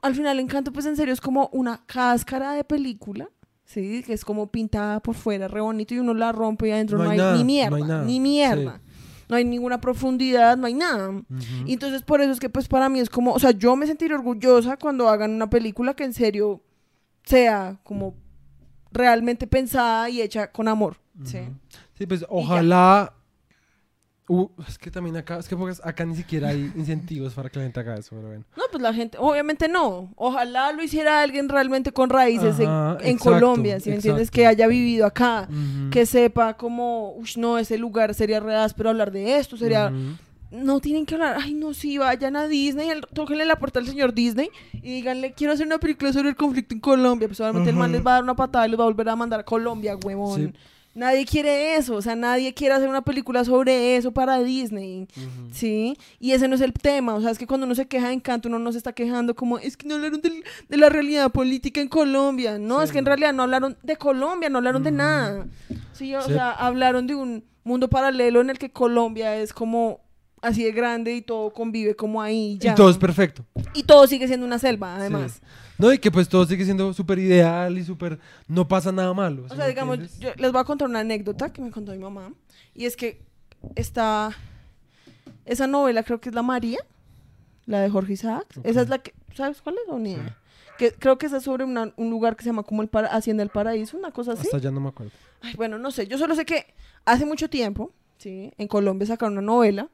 al 0.00 0.14
final 0.14 0.40
Encanto, 0.40 0.72
pues 0.72 0.86
en 0.86 0.96
serio 0.96 1.14
es 1.14 1.20
como 1.20 1.48
una 1.52 1.84
cáscara 1.86 2.52
de 2.54 2.64
película, 2.64 3.28
sí, 3.64 4.02
que 4.04 4.14
es 4.14 4.24
como 4.24 4.50
pintada 4.50 5.00
por 5.00 5.14
fuera, 5.14 5.46
re 5.46 5.60
bonito, 5.60 5.94
y 5.94 5.98
uno 5.98 6.14
la 6.14 6.32
rompe 6.32 6.68
y 6.68 6.72
adentro 6.72 6.98
no, 6.98 7.04
No 7.04 7.10
hay 7.10 7.18
hay, 7.18 7.18
nada, 7.18 7.32
ni 7.34 7.38
no 7.40 7.44
mierda, 7.44 7.76
hay 7.76 7.82
nada, 7.82 8.04
ni 8.04 8.20
mierda. 8.20 8.80
No 9.28 9.36
hay 9.36 9.44
ninguna 9.44 9.80
profundidad, 9.80 10.58
no 10.58 10.66
hay 10.66 10.74
nada. 10.74 11.10
Y 11.64 11.72
entonces 11.72 12.02
por 12.02 12.20
eso 12.20 12.32
es 12.32 12.40
que 12.40 12.50
pues 12.50 12.68
para 12.68 12.90
mí 12.90 13.00
es 13.00 13.08
como, 13.08 13.32
o 13.32 13.38
sea, 13.38 13.52
yo 13.52 13.76
me 13.76 13.86
sentiré 13.86 14.14
orgullosa 14.14 14.76
cuando 14.76 15.08
hagan 15.08 15.30
una 15.30 15.48
película 15.48 15.94
que 15.94 16.04
en 16.04 16.12
serio 16.12 16.60
sea 17.24 17.78
como 17.82 18.14
realmente 18.90 19.46
pensada 19.46 20.10
y 20.10 20.20
hecha 20.20 20.52
con 20.52 20.68
amor, 20.68 20.98
¿sí? 21.24 21.38
Sí, 21.94 22.06
pues 22.06 22.26
ojalá. 22.28 23.14
Uh, 24.28 24.48
es 24.68 24.78
que 24.78 24.90
también 24.90 25.16
acá, 25.16 25.38
es 25.38 25.48
que 25.48 25.56
acá 25.82 26.04
ni 26.04 26.14
siquiera 26.14 26.50
hay 26.50 26.70
incentivos 26.76 27.34
para 27.34 27.50
que 27.50 27.58
la 27.58 27.64
gente 27.64 27.80
haga 27.80 27.96
eso, 27.96 28.10
pero 28.14 28.28
bueno. 28.28 28.44
No, 28.56 28.62
pues 28.70 28.80
la 28.82 28.94
gente, 28.94 29.18
obviamente 29.20 29.66
no. 29.68 30.12
Ojalá 30.16 30.72
lo 30.72 30.82
hiciera 30.82 31.20
alguien 31.22 31.48
realmente 31.48 31.92
con 31.92 32.08
raíces 32.08 32.58
en- 32.60 32.68
Ajá, 32.68 32.98
en, 33.00 33.08
exacto, 33.16 33.32
Colombia, 33.40 33.80
si 33.80 33.90
me 33.90 33.96
entiendes, 33.96 34.30
que 34.30 34.46
haya 34.46 34.68
vivido 34.68 35.06
acá, 35.06 35.48
Ujú. 35.50 35.90
que 35.90 36.06
sepa 36.06 36.54
como, 36.56 37.14
uff, 37.16 37.36
no, 37.36 37.58
ese 37.58 37.76
lugar 37.78 38.14
sería 38.14 38.38
re 38.40 38.54
áspero 38.54 38.90
hablar 38.90 39.10
de 39.10 39.38
esto, 39.38 39.56
sería... 39.56 39.88
Ujú. 39.88 40.16
No 40.54 40.80
tienen 40.80 41.06
que 41.06 41.14
hablar, 41.14 41.38
ay, 41.40 41.54
no, 41.54 41.72
sí, 41.72 41.96
vayan 41.96 42.36
a 42.36 42.46
Disney, 42.46 42.90
el- 42.90 43.06
tóquenle 43.14 43.46
la 43.46 43.56
puerta 43.58 43.78
al 43.78 43.86
señor 43.86 44.12
Disney 44.12 44.50
y 44.74 44.96
díganle, 44.96 45.32
quiero 45.32 45.54
hacer 45.54 45.66
una 45.66 45.78
película 45.78 46.12
sobre 46.12 46.28
el 46.28 46.36
conflicto 46.36 46.74
en 46.74 46.80
Colombia. 46.80 47.26
Pues 47.26 47.40
obviamente 47.40 47.70
el 47.70 47.76
man 47.76 47.90
les 47.90 48.04
va 48.06 48.10
a 48.10 48.14
dar 48.16 48.22
una 48.22 48.36
patada 48.36 48.66
y 48.66 48.70
los 48.70 48.78
va 48.78 48.84
a 48.84 48.86
volver 48.88 49.08
a 49.08 49.16
mandar 49.16 49.40
a 49.40 49.44
Colombia, 49.44 49.96
huevón. 49.96 50.52
Sí. 50.52 50.58
Nadie 50.94 51.24
quiere 51.24 51.76
eso, 51.76 51.94
o 51.94 52.02
sea, 52.02 52.14
nadie 52.14 52.52
quiere 52.52 52.74
hacer 52.74 52.88
una 52.88 53.00
película 53.00 53.44
sobre 53.44 53.96
eso 53.96 54.12
para 54.12 54.42
Disney. 54.42 55.08
Sí, 55.50 55.96
y 56.20 56.32
ese 56.32 56.48
no 56.48 56.54
es 56.54 56.60
el 56.60 56.74
tema, 56.74 57.14
o 57.14 57.20
sea, 57.22 57.30
es 57.30 57.38
que 57.38 57.46
cuando 57.46 57.64
uno 57.64 57.74
se 57.74 57.86
queja 57.86 58.08
de 58.08 58.14
Encanto, 58.14 58.48
uno 58.48 58.58
no 58.58 58.70
se 58.72 58.78
está 58.78 58.92
quejando 58.92 59.34
como, 59.34 59.58
es 59.58 59.76
que 59.78 59.88
no 59.88 59.94
hablaron 59.94 60.20
de 60.20 60.76
la 60.76 60.88
realidad 60.90 61.30
política 61.32 61.80
en 61.80 61.88
Colombia, 61.88 62.58
no, 62.58 62.78
Sí, 62.80 62.84
es 62.84 62.92
que 62.92 62.98
en 62.98 63.06
realidad 63.06 63.32
no 63.32 63.42
hablaron 63.44 63.76
de 63.82 63.96
Colombia, 63.96 64.50
no 64.50 64.58
hablaron 64.58 64.82
de 64.82 64.90
nada, 64.92 65.46
sí, 65.94 66.14
o 66.14 66.20
Sí. 66.22 66.32
sea, 66.34 66.50
hablaron 66.50 67.06
de 67.06 67.14
un 67.14 67.44
mundo 67.64 67.88
paralelo 67.88 68.40
en 68.42 68.50
el 68.50 68.58
que 68.58 68.70
Colombia 68.70 69.36
es 69.36 69.52
como 69.54 70.00
así 70.42 70.64
de 70.64 70.72
grande 70.72 71.14
y 71.14 71.22
todo 71.22 71.52
convive 71.52 71.94
como 71.94 72.20
ahí, 72.20 72.58
ya. 72.60 72.72
Y 72.72 72.74
todo 72.74 72.90
es 72.90 72.98
perfecto. 72.98 73.44
Y 73.74 73.84
todo 73.84 74.06
sigue 74.08 74.26
siendo 74.26 74.44
una 74.44 74.58
selva, 74.58 74.96
además. 74.96 75.34
Sí. 75.34 75.40
No, 75.82 75.92
y 75.92 75.98
que 75.98 76.10
pues 76.10 76.28
todo 76.28 76.44
sigue 76.46 76.64
siendo 76.64 76.92
súper 76.94 77.18
ideal 77.18 77.76
y 77.76 77.84
súper. 77.84 78.18
No 78.48 78.66
pasa 78.68 78.92
nada 78.92 79.12
malo. 79.12 79.44
O 79.44 79.48
¿sí 79.48 79.56
sea, 79.56 79.66
digamos, 79.66 79.98
entiendes? 79.98 80.20
yo 80.20 80.30
les 80.42 80.52
voy 80.52 80.60
a 80.60 80.64
contar 80.64 80.88
una 80.88 81.00
anécdota 81.00 81.52
que 81.52 81.60
me 81.60 81.70
contó 81.70 81.92
mi 81.92 81.98
mamá. 81.98 82.32
Y 82.74 82.86
es 82.86 82.96
que 82.96 83.20
está 83.74 84.30
Esa 85.44 85.66
novela 85.66 86.02
creo 86.04 86.20
que 86.20 86.28
es 86.28 86.34
La 86.34 86.42
María, 86.42 86.78
la 87.66 87.80
de 87.80 87.90
Jorge 87.90 88.12
Isaac. 88.14 88.46
Ok. 88.56 88.64
Esa 88.66 88.82
es 88.82 88.88
la 88.88 88.98
que, 88.98 89.12
¿sabes 89.34 89.60
cuál 89.60 89.74
es? 89.76 89.82
O 89.92 89.98
ni 89.98 90.12
idea. 90.12 90.38
Que, 90.78 90.92
creo 90.92 91.18
que 91.18 91.26
esa 91.26 91.36
es 91.38 91.42
sobre 91.44 91.64
una- 91.64 91.92
un 91.96 92.10
lugar 92.10 92.36
que 92.36 92.44
se 92.44 92.50
llama 92.50 92.62
como 92.62 92.82
el 92.82 92.88
para, 92.88 93.08
Hacienda 93.08 93.42
del 93.42 93.50
Paraíso, 93.50 93.96
una 93.98 94.10
cosa 94.12 94.32
así. 94.32 94.42
Hasta 94.46 94.58
ya 94.58 94.70
no 94.70 94.80
me 94.80 94.88
acuerdo. 94.88 95.12
Ay, 95.40 95.54
bueno, 95.56 95.78
no 95.78 95.90
sé. 95.90 96.06
Yo 96.06 96.16
solo 96.16 96.34
sé 96.34 96.44
que 96.44 96.66
hace 97.04 97.26
mucho 97.26 97.50
tiempo, 97.50 97.92
¿sí? 98.18 98.52
En 98.56 98.68
Colombia 98.68 99.06
sacaron 99.06 99.32
una 99.34 99.42
novela 99.42 99.88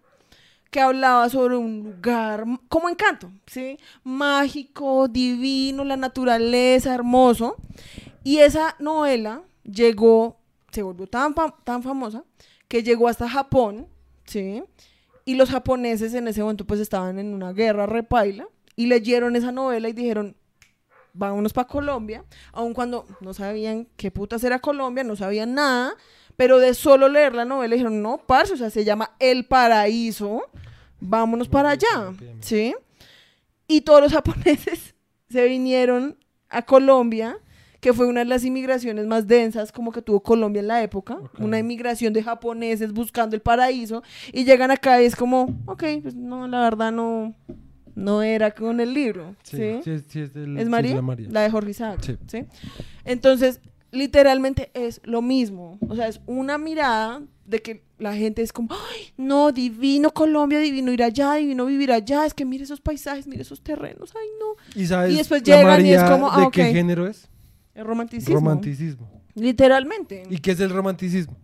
que 0.71 0.81
hablaba 0.81 1.29
sobre 1.29 1.57
un 1.57 1.83
lugar 1.83 2.45
como 2.69 2.89
encanto, 2.89 3.31
¿sí? 3.47 3.79
Mágico, 4.05 5.09
divino, 5.09 5.85
la 5.85 5.97
naturaleza, 5.97 6.95
hermoso. 6.95 7.57
Y 8.23 8.39
esa 8.39 8.77
novela 8.79 9.43
llegó, 9.65 10.39
se 10.71 10.83
volvió 10.83 11.07
tan, 11.07 11.35
tan 11.65 11.83
famosa 11.83 12.25
que 12.69 12.83
llegó 12.83 13.09
hasta 13.09 13.29
Japón, 13.29 13.89
¿sí? 14.25 14.63
Y 15.25 15.35
los 15.35 15.51
japoneses 15.51 16.15
en 16.15 16.29
ese 16.29 16.43
momento 16.43 16.67
pues 16.67 16.81
estaban 16.81 17.19
en 17.19 17.35
una 17.35 17.53
guerra 17.53 17.87
repaila 17.87 18.47
y 18.77 18.87
leyeron 18.87 19.37
esa 19.37 19.53
novela 19.53 19.89
y 19.89 19.93
dijeron, 19.93 20.37
vámonos 21.13 21.53
para 21.53 21.67
Colombia, 21.67 22.25
aun 22.53 22.75
cuando 22.75 23.07
no 23.21 23.35
sabían 23.35 23.89
qué 23.97 24.11
putas 24.11 24.45
era 24.45 24.59
Colombia, 24.61 25.05
no 25.05 25.17
sabían 25.17 25.55
nada, 25.55 25.95
pero 26.39 26.59
de 26.61 26.73
solo 26.73 27.09
leer 27.09 27.35
la 27.35 27.45
novela 27.45 27.75
dijeron, 27.75 28.01
no, 28.01 28.19
parce, 28.19 28.55
o 28.55 28.57
sea, 28.57 28.71
se 28.71 28.85
llama 28.85 29.11
El 29.19 29.45
Paraíso, 29.45 30.43
vámonos 31.01 31.49
para 31.49 31.71
allá, 31.71 32.13
¿sí? 32.41 32.75
Y 33.67 33.81
todos 33.81 34.01
los 34.01 34.13
japoneses 34.19 34.95
se 35.29 35.45
vinieron 35.49 36.17
a 36.49 36.63
Colombia, 36.63 37.39
que 37.81 37.93
fue 37.93 38.07
una 38.07 38.21
de 38.21 38.27
las 38.27 38.45
inmigraciones 38.45 39.07
más 39.07 39.27
densas 39.27 39.73
como 39.73 39.91
que 39.91 40.01
tuvo 40.01 40.21
Colombia 40.23 40.61
en 40.61 40.69
la 40.69 40.81
época, 40.83 41.19
una 41.41 41.59
inmigración 41.59 42.13
de 42.13 42.23
japoneses 42.23 42.93
buscando 42.93 43.35
el 43.35 43.43
paraíso, 43.43 44.05
y 44.33 44.45
llegan 44.45 44.71
acá 44.71 45.03
y 45.03 45.07
es 45.07 45.17
como, 45.17 45.61
ok, 45.67 45.83
pues 46.03 46.15
no, 46.15 46.47
la 46.47 46.61
verdad 46.63 46.93
no, 46.93 47.35
no 47.97 48.23
era 48.23 48.53
con 48.53 48.79
el 48.79 48.95
libro, 48.95 49.35
¿sí? 49.43 49.57
Sí, 49.57 49.81
sí, 49.83 49.91
es- 49.91 50.05
sí 50.09 50.21
es 50.21 50.33
del- 50.35 50.55
sí 50.55 50.63
¿Es 50.63 50.69
María? 50.69 50.95
la 50.95 51.03
María. 51.03 51.29
La 51.33 51.41
de 51.43 51.51
Jorge 51.51 51.71
Isaac. 51.73 52.01
Sí. 52.29 52.45
Entonces, 53.05 53.61
literalmente 53.91 54.71
es 54.75 55.01
lo 55.05 55.23
mismo. 55.23 55.79
O 55.89 55.95
sea, 55.95 56.09
es 56.09 56.21
una 56.27 56.59
mirada 56.59 57.23
de 57.45 57.61
que 57.61 57.83
la 57.99 58.15
gente 58.15 58.43
es 58.43 58.53
como, 58.53 58.73
ay, 58.73 59.13
no, 59.17 59.53
divino 59.53 60.11
Colombia, 60.11 60.59
divino 60.59 60.93
ir 60.93 61.03
allá, 61.03 61.35
divino 61.35 61.67
vivir 61.67 61.93
allá. 61.93 62.27
Es 62.27 62.35
que 62.35 62.45
mire 62.45 62.65
esos 62.65 62.81
paisajes, 62.81 63.27
mire 63.27 63.43
esos 63.43 63.63
terrenos, 63.63 64.13
ay, 64.15 64.29
no. 64.39 64.81
¿Y 64.81 64.87
sabes 64.87 65.13
Y 65.13 65.17
después 65.17 65.43
llegan 65.43 65.85
y 65.85 65.93
es 65.93 66.01
María 66.01 66.11
como, 66.11 66.31
ah, 66.31 66.45
de 66.45 66.51
qué 66.51 66.73
género 66.73 67.07
es? 67.07 67.29
El 67.75 67.85
romanticismo. 67.85 68.35
Romanticismo. 68.35 69.11
Literalmente. 69.35 70.25
¿Y 70.31 70.39
qué 70.39 70.53
es 70.53 70.61
el 70.61 70.71
romanticismo? 70.71 71.37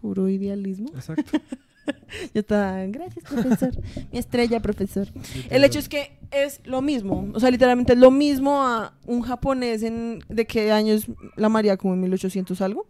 Puro 0.00 0.28
idealismo. 0.28 0.88
Exacto. 0.94 1.38
Ya 2.34 2.40
está. 2.40 2.86
Gracias, 2.86 3.24
profesor. 3.24 3.72
Mi 4.12 4.18
estrella, 4.18 4.60
profesor. 4.60 5.08
El 5.50 5.64
hecho 5.64 5.78
es 5.78 5.88
que 5.88 6.18
es 6.30 6.60
lo 6.64 6.82
mismo, 6.82 7.28
o 7.34 7.40
sea, 7.40 7.50
literalmente 7.50 7.92
es 7.92 7.98
lo 7.98 8.10
mismo 8.10 8.62
a 8.62 8.94
un 9.06 9.22
japonés 9.22 9.82
en 9.82 10.20
de 10.28 10.46
qué 10.46 10.72
año 10.72 10.92
es 10.94 11.06
la 11.36 11.48
María, 11.48 11.76
como 11.76 11.94
en 11.94 12.00
1800 12.00 12.60
algo. 12.60 12.86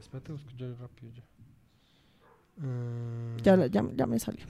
Espérate, 0.00 0.32
busco 0.32 0.50
yo 0.56 0.66
rápido 0.80 1.12
ya. 1.14 1.22
Eh, 2.62 3.36
Ya, 3.42 3.56
la- 3.56 3.66
ya, 3.68 3.84
ya 3.96 4.06
me 4.06 4.18
salió. 4.18 4.44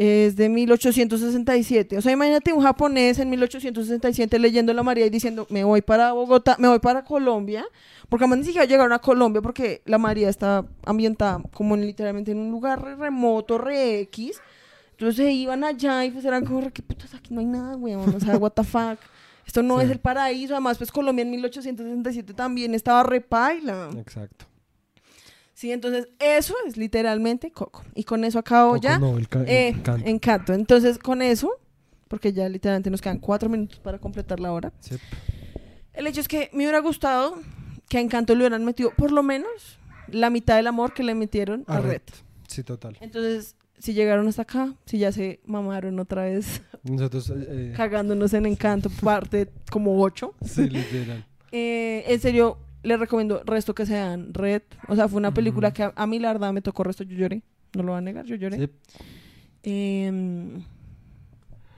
Es 0.00 0.36
de 0.36 0.48
1867. 0.48 1.98
O 1.98 2.00
sea, 2.02 2.12
imagínate 2.12 2.52
un 2.52 2.62
japonés 2.62 3.18
en 3.18 3.30
1867 3.30 4.38
leyendo 4.38 4.72
la 4.72 4.84
María 4.84 5.04
y 5.06 5.10
diciendo, 5.10 5.46
me 5.50 5.64
voy 5.64 5.82
para 5.82 6.12
Bogotá, 6.12 6.54
me 6.60 6.68
voy 6.68 6.78
para 6.78 7.02
Colombia, 7.04 7.64
porque 8.08 8.24
además 8.24 8.38
ni 8.38 8.44
siquiera 8.44 8.64
llegaron 8.64 8.92
a 8.92 9.00
Colombia 9.00 9.42
porque 9.42 9.82
la 9.86 9.98
María 9.98 10.28
está 10.28 10.64
ambientada 10.86 11.42
como 11.52 11.74
en, 11.74 11.80
literalmente 11.84 12.30
en 12.30 12.38
un 12.38 12.50
lugar 12.52 12.80
re 12.80 12.94
remoto, 12.94 13.58
re 13.58 13.98
X. 14.02 14.40
Entonces 14.92 15.16
se 15.16 15.32
iban 15.32 15.64
allá 15.64 16.04
y 16.04 16.10
pues 16.12 16.24
eran 16.24 16.44
como, 16.44 16.60
"Re, 16.60 16.70
¿qué 16.72 16.82
putas? 16.82 17.12
Aquí 17.14 17.34
no 17.34 17.40
hay 17.40 17.46
nada, 17.46 17.76
weón. 17.76 18.14
O 18.14 18.20
sea, 18.20 18.36
what 18.36 18.52
the 18.52 18.62
fuck. 18.64 18.98
Esto 19.46 19.62
no 19.64 19.78
Sí. 19.80 19.86
es 19.86 19.90
el 19.90 19.98
paraíso. 19.98 20.54
Además, 20.54 20.78
pues 20.78 20.92
Colombia 20.92 21.22
en 21.22 21.30
1867 21.32 22.34
también 22.34 22.74
estaba 22.74 23.02
repaila. 23.02 23.90
Exacto. 23.98 24.44
Sí, 25.58 25.72
entonces 25.72 26.08
eso 26.20 26.54
es 26.68 26.76
literalmente 26.76 27.50
Coco. 27.50 27.82
Y 27.96 28.04
con 28.04 28.22
eso 28.22 28.38
acabo 28.38 28.74
Coco 28.74 28.82
ya. 28.82 28.96
no, 29.00 29.18
el 29.18 29.28
ca- 29.28 29.42
Eh, 29.44 29.74
canto. 29.82 30.06
Encanto. 30.08 30.52
Entonces, 30.52 30.98
con 31.00 31.20
eso, 31.20 31.50
porque 32.06 32.32
ya 32.32 32.48
literalmente 32.48 32.90
nos 32.90 33.00
quedan 33.00 33.18
cuatro 33.18 33.48
minutos 33.48 33.80
para 33.80 33.98
completar 33.98 34.38
la 34.38 34.52
hora. 34.52 34.72
Sí. 34.78 34.94
El 35.94 36.06
hecho 36.06 36.20
es 36.20 36.28
que 36.28 36.48
me 36.52 36.58
hubiera 36.58 36.78
gustado 36.78 37.34
que 37.88 37.98
a 37.98 38.00
Encanto 38.00 38.34
le 38.36 38.42
hubieran 38.42 38.64
metido 38.64 38.92
por 38.96 39.10
lo 39.10 39.24
menos 39.24 39.50
la 40.06 40.30
mitad 40.30 40.54
del 40.54 40.68
amor 40.68 40.94
que 40.94 41.02
le 41.02 41.16
metieron 41.16 41.64
a, 41.66 41.78
A 41.78 41.80
Red. 41.80 41.90
Red. 41.90 42.02
Sí, 42.46 42.62
total. 42.62 42.96
Entonces, 43.00 43.56
si 43.80 43.94
llegaron 43.94 44.28
hasta 44.28 44.42
acá, 44.42 44.74
si 44.86 44.98
ya 44.98 45.10
se 45.10 45.40
mamaron 45.44 45.98
otra 45.98 46.22
vez 46.22 46.62
Nosotros, 46.84 47.32
eh, 47.34 47.72
cagándonos 47.76 48.32
en 48.32 48.46
Encanto, 48.46 48.90
parte 48.90 49.48
como 49.72 50.00
ocho. 50.00 50.34
sí, 50.44 50.68
literal. 50.70 51.24
Eh, 51.50 52.04
en 52.06 52.20
serio, 52.20 52.58
les 52.82 52.98
recomiendo 52.98 53.42
resto 53.44 53.74
que 53.74 53.86
sean 53.86 54.32
Red. 54.34 54.62
O 54.88 54.94
sea, 54.96 55.08
fue 55.08 55.18
una 55.18 55.32
película 55.34 55.72
que 55.72 55.82
a, 55.84 55.92
a 55.96 56.06
mí 56.06 56.18
la 56.18 56.32
verdad 56.32 56.52
me 56.52 56.62
tocó 56.62 56.84
resto, 56.84 57.04
yo 57.04 57.16
lloré. 57.16 57.42
No 57.74 57.82
lo 57.82 57.92
voy 57.92 57.98
a 57.98 58.00
negar, 58.02 58.24
yo 58.24 58.36
lloré. 58.36 58.56
Sí. 58.58 58.70
Em, 59.64 60.62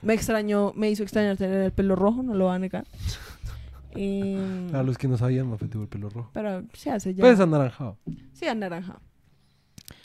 me 0.02 0.14
extrañó, 0.14 0.72
me 0.76 0.90
hizo 0.90 1.02
extrañar 1.02 1.36
tener 1.36 1.60
el 1.62 1.72
pelo 1.72 1.96
rojo, 1.96 2.22
no 2.22 2.34
lo 2.34 2.46
voy 2.46 2.54
a 2.54 2.58
negar. 2.58 2.84
Em, 3.94 4.72
A 4.74 4.84
los 4.84 4.96
que 4.96 5.08
no 5.08 5.18
sabían, 5.18 5.50
me 5.50 5.56
tuvo 5.56 5.82
el 5.82 5.88
pelo 5.88 6.08
rojo. 6.10 6.30
pero 6.32 6.62
se 6.74 6.90
hace 6.92 7.12
ya. 7.12 7.22
Pues 7.22 7.40
anaranjado. 7.40 7.96
sí, 8.32 8.46
anaranjado. 8.46 9.00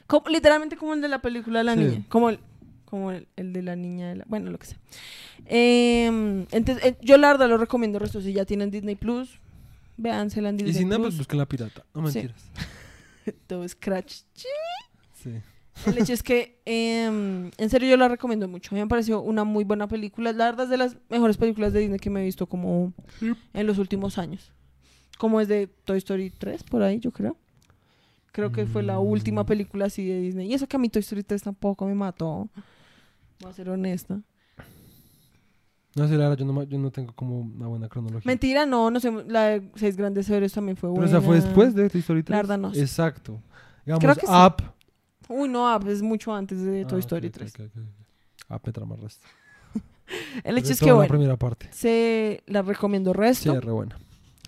Como- 0.07 0.27
literalmente 0.29 0.75
como 0.75 0.95
el 0.95 1.01
de 1.01 1.07
la 1.07 1.19
película 1.19 1.59
de 1.59 1.65
la 1.65 1.73
Sí. 1.75 1.79
niña. 1.81 2.03
Como 2.09 2.29
el, 2.31 2.39
como 2.85 3.11
el, 3.11 3.27
el 3.35 3.53
de 3.53 3.61
la 3.61 3.75
niña 3.75 4.09
de 4.09 4.15
la, 4.15 4.25
bueno, 4.27 4.49
lo 4.49 4.57
que 4.57 4.65
sea. 4.67 4.77
Em, 5.45 6.47
entonces, 6.51 6.83
eh, 6.83 6.97
yo 7.01 7.17
la 7.19 7.27
verdad 7.27 7.47
lo 7.47 7.57
recomiendo 7.57 7.99
resto. 7.99 8.21
Si 8.21 8.33
ya 8.33 8.45
tienen 8.45 8.71
Disney 8.71 8.95
Plus, 8.95 9.39
véansela 9.97 10.49
en 10.49 10.55
Y 10.59 10.63
Disney 10.63 10.83
si 10.83 10.85
no, 10.89 10.99
pues 10.99 11.17
busquen 11.17 11.37
la 11.39 11.45
pirata. 11.45 11.85
No 11.93 12.07
Sí. 12.09 12.19
mentiras. 12.19 12.45
Todo 13.47 13.67
Scratch. 13.67 14.21
Sí. 15.13 15.31
El 15.87 15.97
hecho 15.97 16.13
es 16.13 16.23
que, 16.23 16.61
em, 16.65 17.51
en 17.57 17.69
serio, 17.69 17.89
yo 17.89 17.97
la 17.97 18.07
recomiendo 18.07 18.47
mucho. 18.47 18.69
A 18.71 18.75
mí 18.75 18.81
me 18.81 18.87
pareció 18.87 19.21
una 19.21 19.43
muy 19.43 19.63
buena 19.65 19.87
película. 19.87 20.31
La 20.31 20.45
verdad 20.45 20.65
es 20.65 20.69
de 20.69 20.77
las 20.77 20.97
mejores 21.09 21.35
películas 21.37 21.73
de 21.73 21.81
Disney 21.81 21.99
que 21.99 22.09
me 22.09 22.21
he 22.21 22.25
visto 22.25 22.47
como 22.47 22.93
en 23.53 23.67
los 23.67 23.77
últimos 23.77 24.17
años. 24.17 24.53
Como 25.17 25.41
es 25.41 25.47
de 25.47 25.67
Toy 25.67 25.97
Story 25.97 26.29
3, 26.29 26.63
por 26.63 26.81
ahí, 26.81 26.99
yo 26.99 27.11
creo. 27.11 27.35
Creo 28.31 28.51
que 28.51 28.65
fue 28.65 28.83
la 28.83 28.99
última 28.99 29.43
Mm. 29.43 29.45
película 29.45 29.85
así 29.85 30.05
de 30.05 30.19
Disney. 30.21 30.49
Y 30.49 30.53
eso 30.53 30.67
que 30.67 30.75
a 30.75 30.79
mí 30.79 30.89
Toy 30.89 30.99
Story 31.01 31.23
3 31.23 31.41
tampoco 31.43 31.85
me 31.85 31.95
mató. 31.95 32.49
Voy 33.41 33.49
a 33.49 33.53
ser 33.53 33.69
honesta. 33.69 34.21
No 35.95 36.07
sé, 36.07 36.15
la 36.17 36.27
verdad, 36.29 36.37
yo 36.45 36.51
no, 36.51 36.63
yo 36.63 36.77
no 36.77 36.91
tengo 36.91 37.13
como 37.13 37.39
una 37.39 37.67
buena 37.67 37.87
cronología. 37.87 38.27
Mentira, 38.29 38.65
no, 38.65 38.91
no 38.91 38.99
sé. 38.99 39.11
La 39.27 39.43
de 39.45 39.71
Seis 39.75 39.95
Grandes 39.95 40.29
Héroes 40.29 40.51
también 40.51 40.75
fue 40.75 40.89
Pero 40.89 41.01
buena. 41.01 41.09
esa 41.17 41.21
fue 41.25 41.35
después 41.37 41.73
de 41.73 41.89
Toy 41.89 42.01
Story 42.01 42.21
3. 42.23 42.31
La 42.31 42.37
verdad 42.37 42.57
no 42.57 42.73
sé. 42.73 42.81
Exacto. 42.81 43.41
Digamos, 43.85 44.03
Creo 44.03 44.15
que 44.15 44.27
sí. 44.27 44.33
Up. 44.33 44.55
Uy, 45.29 45.47
no, 45.49 45.67
ah, 45.67 45.79
es 45.87 46.01
mucho 46.01 46.33
antes 46.35 46.61
de 46.61 46.83
Toy 46.85 46.97
Ah, 46.97 46.99
Story 46.99 47.27
ok, 47.27 47.33
3. 47.33 47.53
ok, 47.53 47.59
ok, 47.61 47.71
ok. 47.77 48.51
Up 48.55 48.61
me 48.65 48.73
trama 48.73 48.95
el 48.95 49.01
resto. 49.01 49.25
El 50.43 50.57
hecho 50.57 50.73
es 50.73 50.79
que, 50.79 50.85
la 50.87 50.93
bueno, 50.95 51.09
primera 51.09 51.35
parte. 51.37 51.67
se 51.71 52.43
la 52.45 52.61
recomiendo 52.61 53.11
Sí, 53.13 53.17
resto. 53.17 53.53
es 53.57 53.63
re 53.63 53.71
buena. 53.71 53.97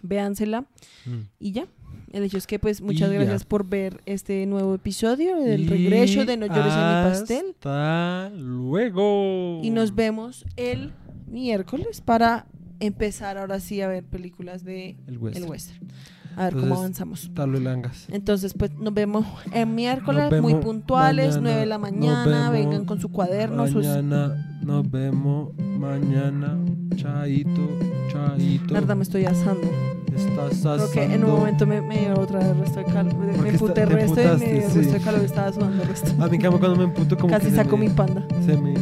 Véansela. 0.04 0.62
Mm. 1.06 1.22
Y 1.40 1.52
ya. 1.54 1.66
El 2.12 2.24
hecho 2.24 2.38
es 2.38 2.46
que, 2.46 2.60
pues, 2.60 2.82
muchas 2.82 3.10
Y 3.10 3.14
ya. 3.14 3.20
gracias 3.20 3.44
por 3.46 3.66
ver 3.66 4.02
este 4.06 4.46
nuevo 4.46 4.76
episodio 4.76 5.38
del 5.38 5.62
Y 5.62 5.68
regreso 5.68 6.26
de 6.26 6.38
No 6.38 6.46
llores 6.46 6.74
en 6.74 6.80
mi 6.80 7.10
pastel. 7.10 7.46
Hasta 7.56 8.30
luego. 8.36 9.62
Y 9.64 9.70
nos 9.72 9.96
vemos 9.96 10.46
el 10.58 10.94
miércoles 11.28 12.02
para 12.02 12.46
empezar 12.80 13.38
ahora 13.38 13.60
sí 13.60 13.82
a 13.82 13.88
ver 13.88 14.04
películas 14.04 14.64
de 14.64 14.98
El 15.08 15.18
western. 15.18 15.44
el 15.46 15.50
western. 15.52 15.88
A 16.36 16.44
ver 16.46 16.56
cómo 16.58 16.76
avanzamos. 16.76 17.32
Langas. 17.36 18.06
Entonces, 18.12 18.54
pues 18.54 18.72
nos 18.76 18.94
vemos 18.94 19.26
el 19.54 19.66
miércoles 19.66 20.40
muy 20.40 20.54
puntuales, 20.56 21.30
mañana, 21.30 21.42
9 21.42 21.60
de 21.62 21.66
la 21.66 21.78
mañana. 21.80 22.50
Vengan 22.52 22.86
con 22.86 23.02
su 23.02 23.10
cuaderno, 23.10 23.66
sus. 23.68 23.84
Mañana 23.88 24.60
nos 24.62 24.90
vemos. 24.92 25.58
Mañana. 25.58 26.56
Chaito. 26.96 27.68
Chaito. 28.12 28.72
Verdad, 28.72 28.96
me 28.96 29.02
estoy 29.04 29.26
asando. 29.26 29.68
Estás 30.16 30.62
Creo 30.62 30.92
que 30.92 31.04
en 31.04 31.10
un 31.10 31.16
asando. 31.24 31.38
momento 31.38 31.66
me, 31.68 31.82
me 31.82 32.00
dio 32.02 32.20
otra 32.20 32.40
vez 32.40 32.56
resto 32.58 32.80
de 32.82 32.86
calor. 32.86 33.16
Me 33.16 33.50
emputé 33.50 33.74
te 33.74 33.86
resto 33.88 34.22
y 34.22 34.26
me 34.40 34.54
dio 34.60 34.70
sí. 34.70 34.78
resto 34.78 34.94
de 34.94 35.00
calor. 35.02 35.22
Estaba 35.26 35.52
sudando 35.54 35.84
resto. 35.86 36.24
A 36.24 36.28
mí, 36.28 36.38
cuando 36.38 36.76
me 36.76 36.84
emputo, 36.84 37.18
como 37.18 37.32
Casi 37.34 37.48
que 37.50 37.56
saco 37.56 37.78
me- 37.78 37.88
mi 37.90 37.94
panda. 37.96 38.28
Se 38.46 38.56
me. 38.58 38.76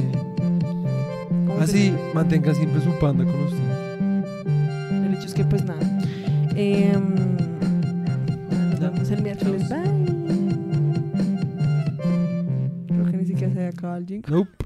Así, 1.62 1.90
se- 1.92 2.14
mantenga 2.14 2.54
siempre 2.54 2.82
su 2.82 2.92
panda 3.00 3.24
con 3.24 3.36
usted. 3.44 5.06
El 5.06 5.14
hecho 5.16 5.26
es 5.28 5.34
que, 5.34 5.44
pues 5.46 5.66
nada. 5.66 5.80
Em, 6.56 7.04
nos 8.72 8.80
vemos 8.80 9.12
el 9.12 9.22
miércoles. 9.24 9.70
Bye. 9.70 10.06
Creo 12.88 13.06
que 13.06 13.18
ni 13.18 13.26
siquiera 13.26 13.54
se 13.54 13.60
había 13.60 13.70
acabado 13.70 14.00
el 14.00 14.06
jingle. 14.08 14.36
Nope. 14.36 14.65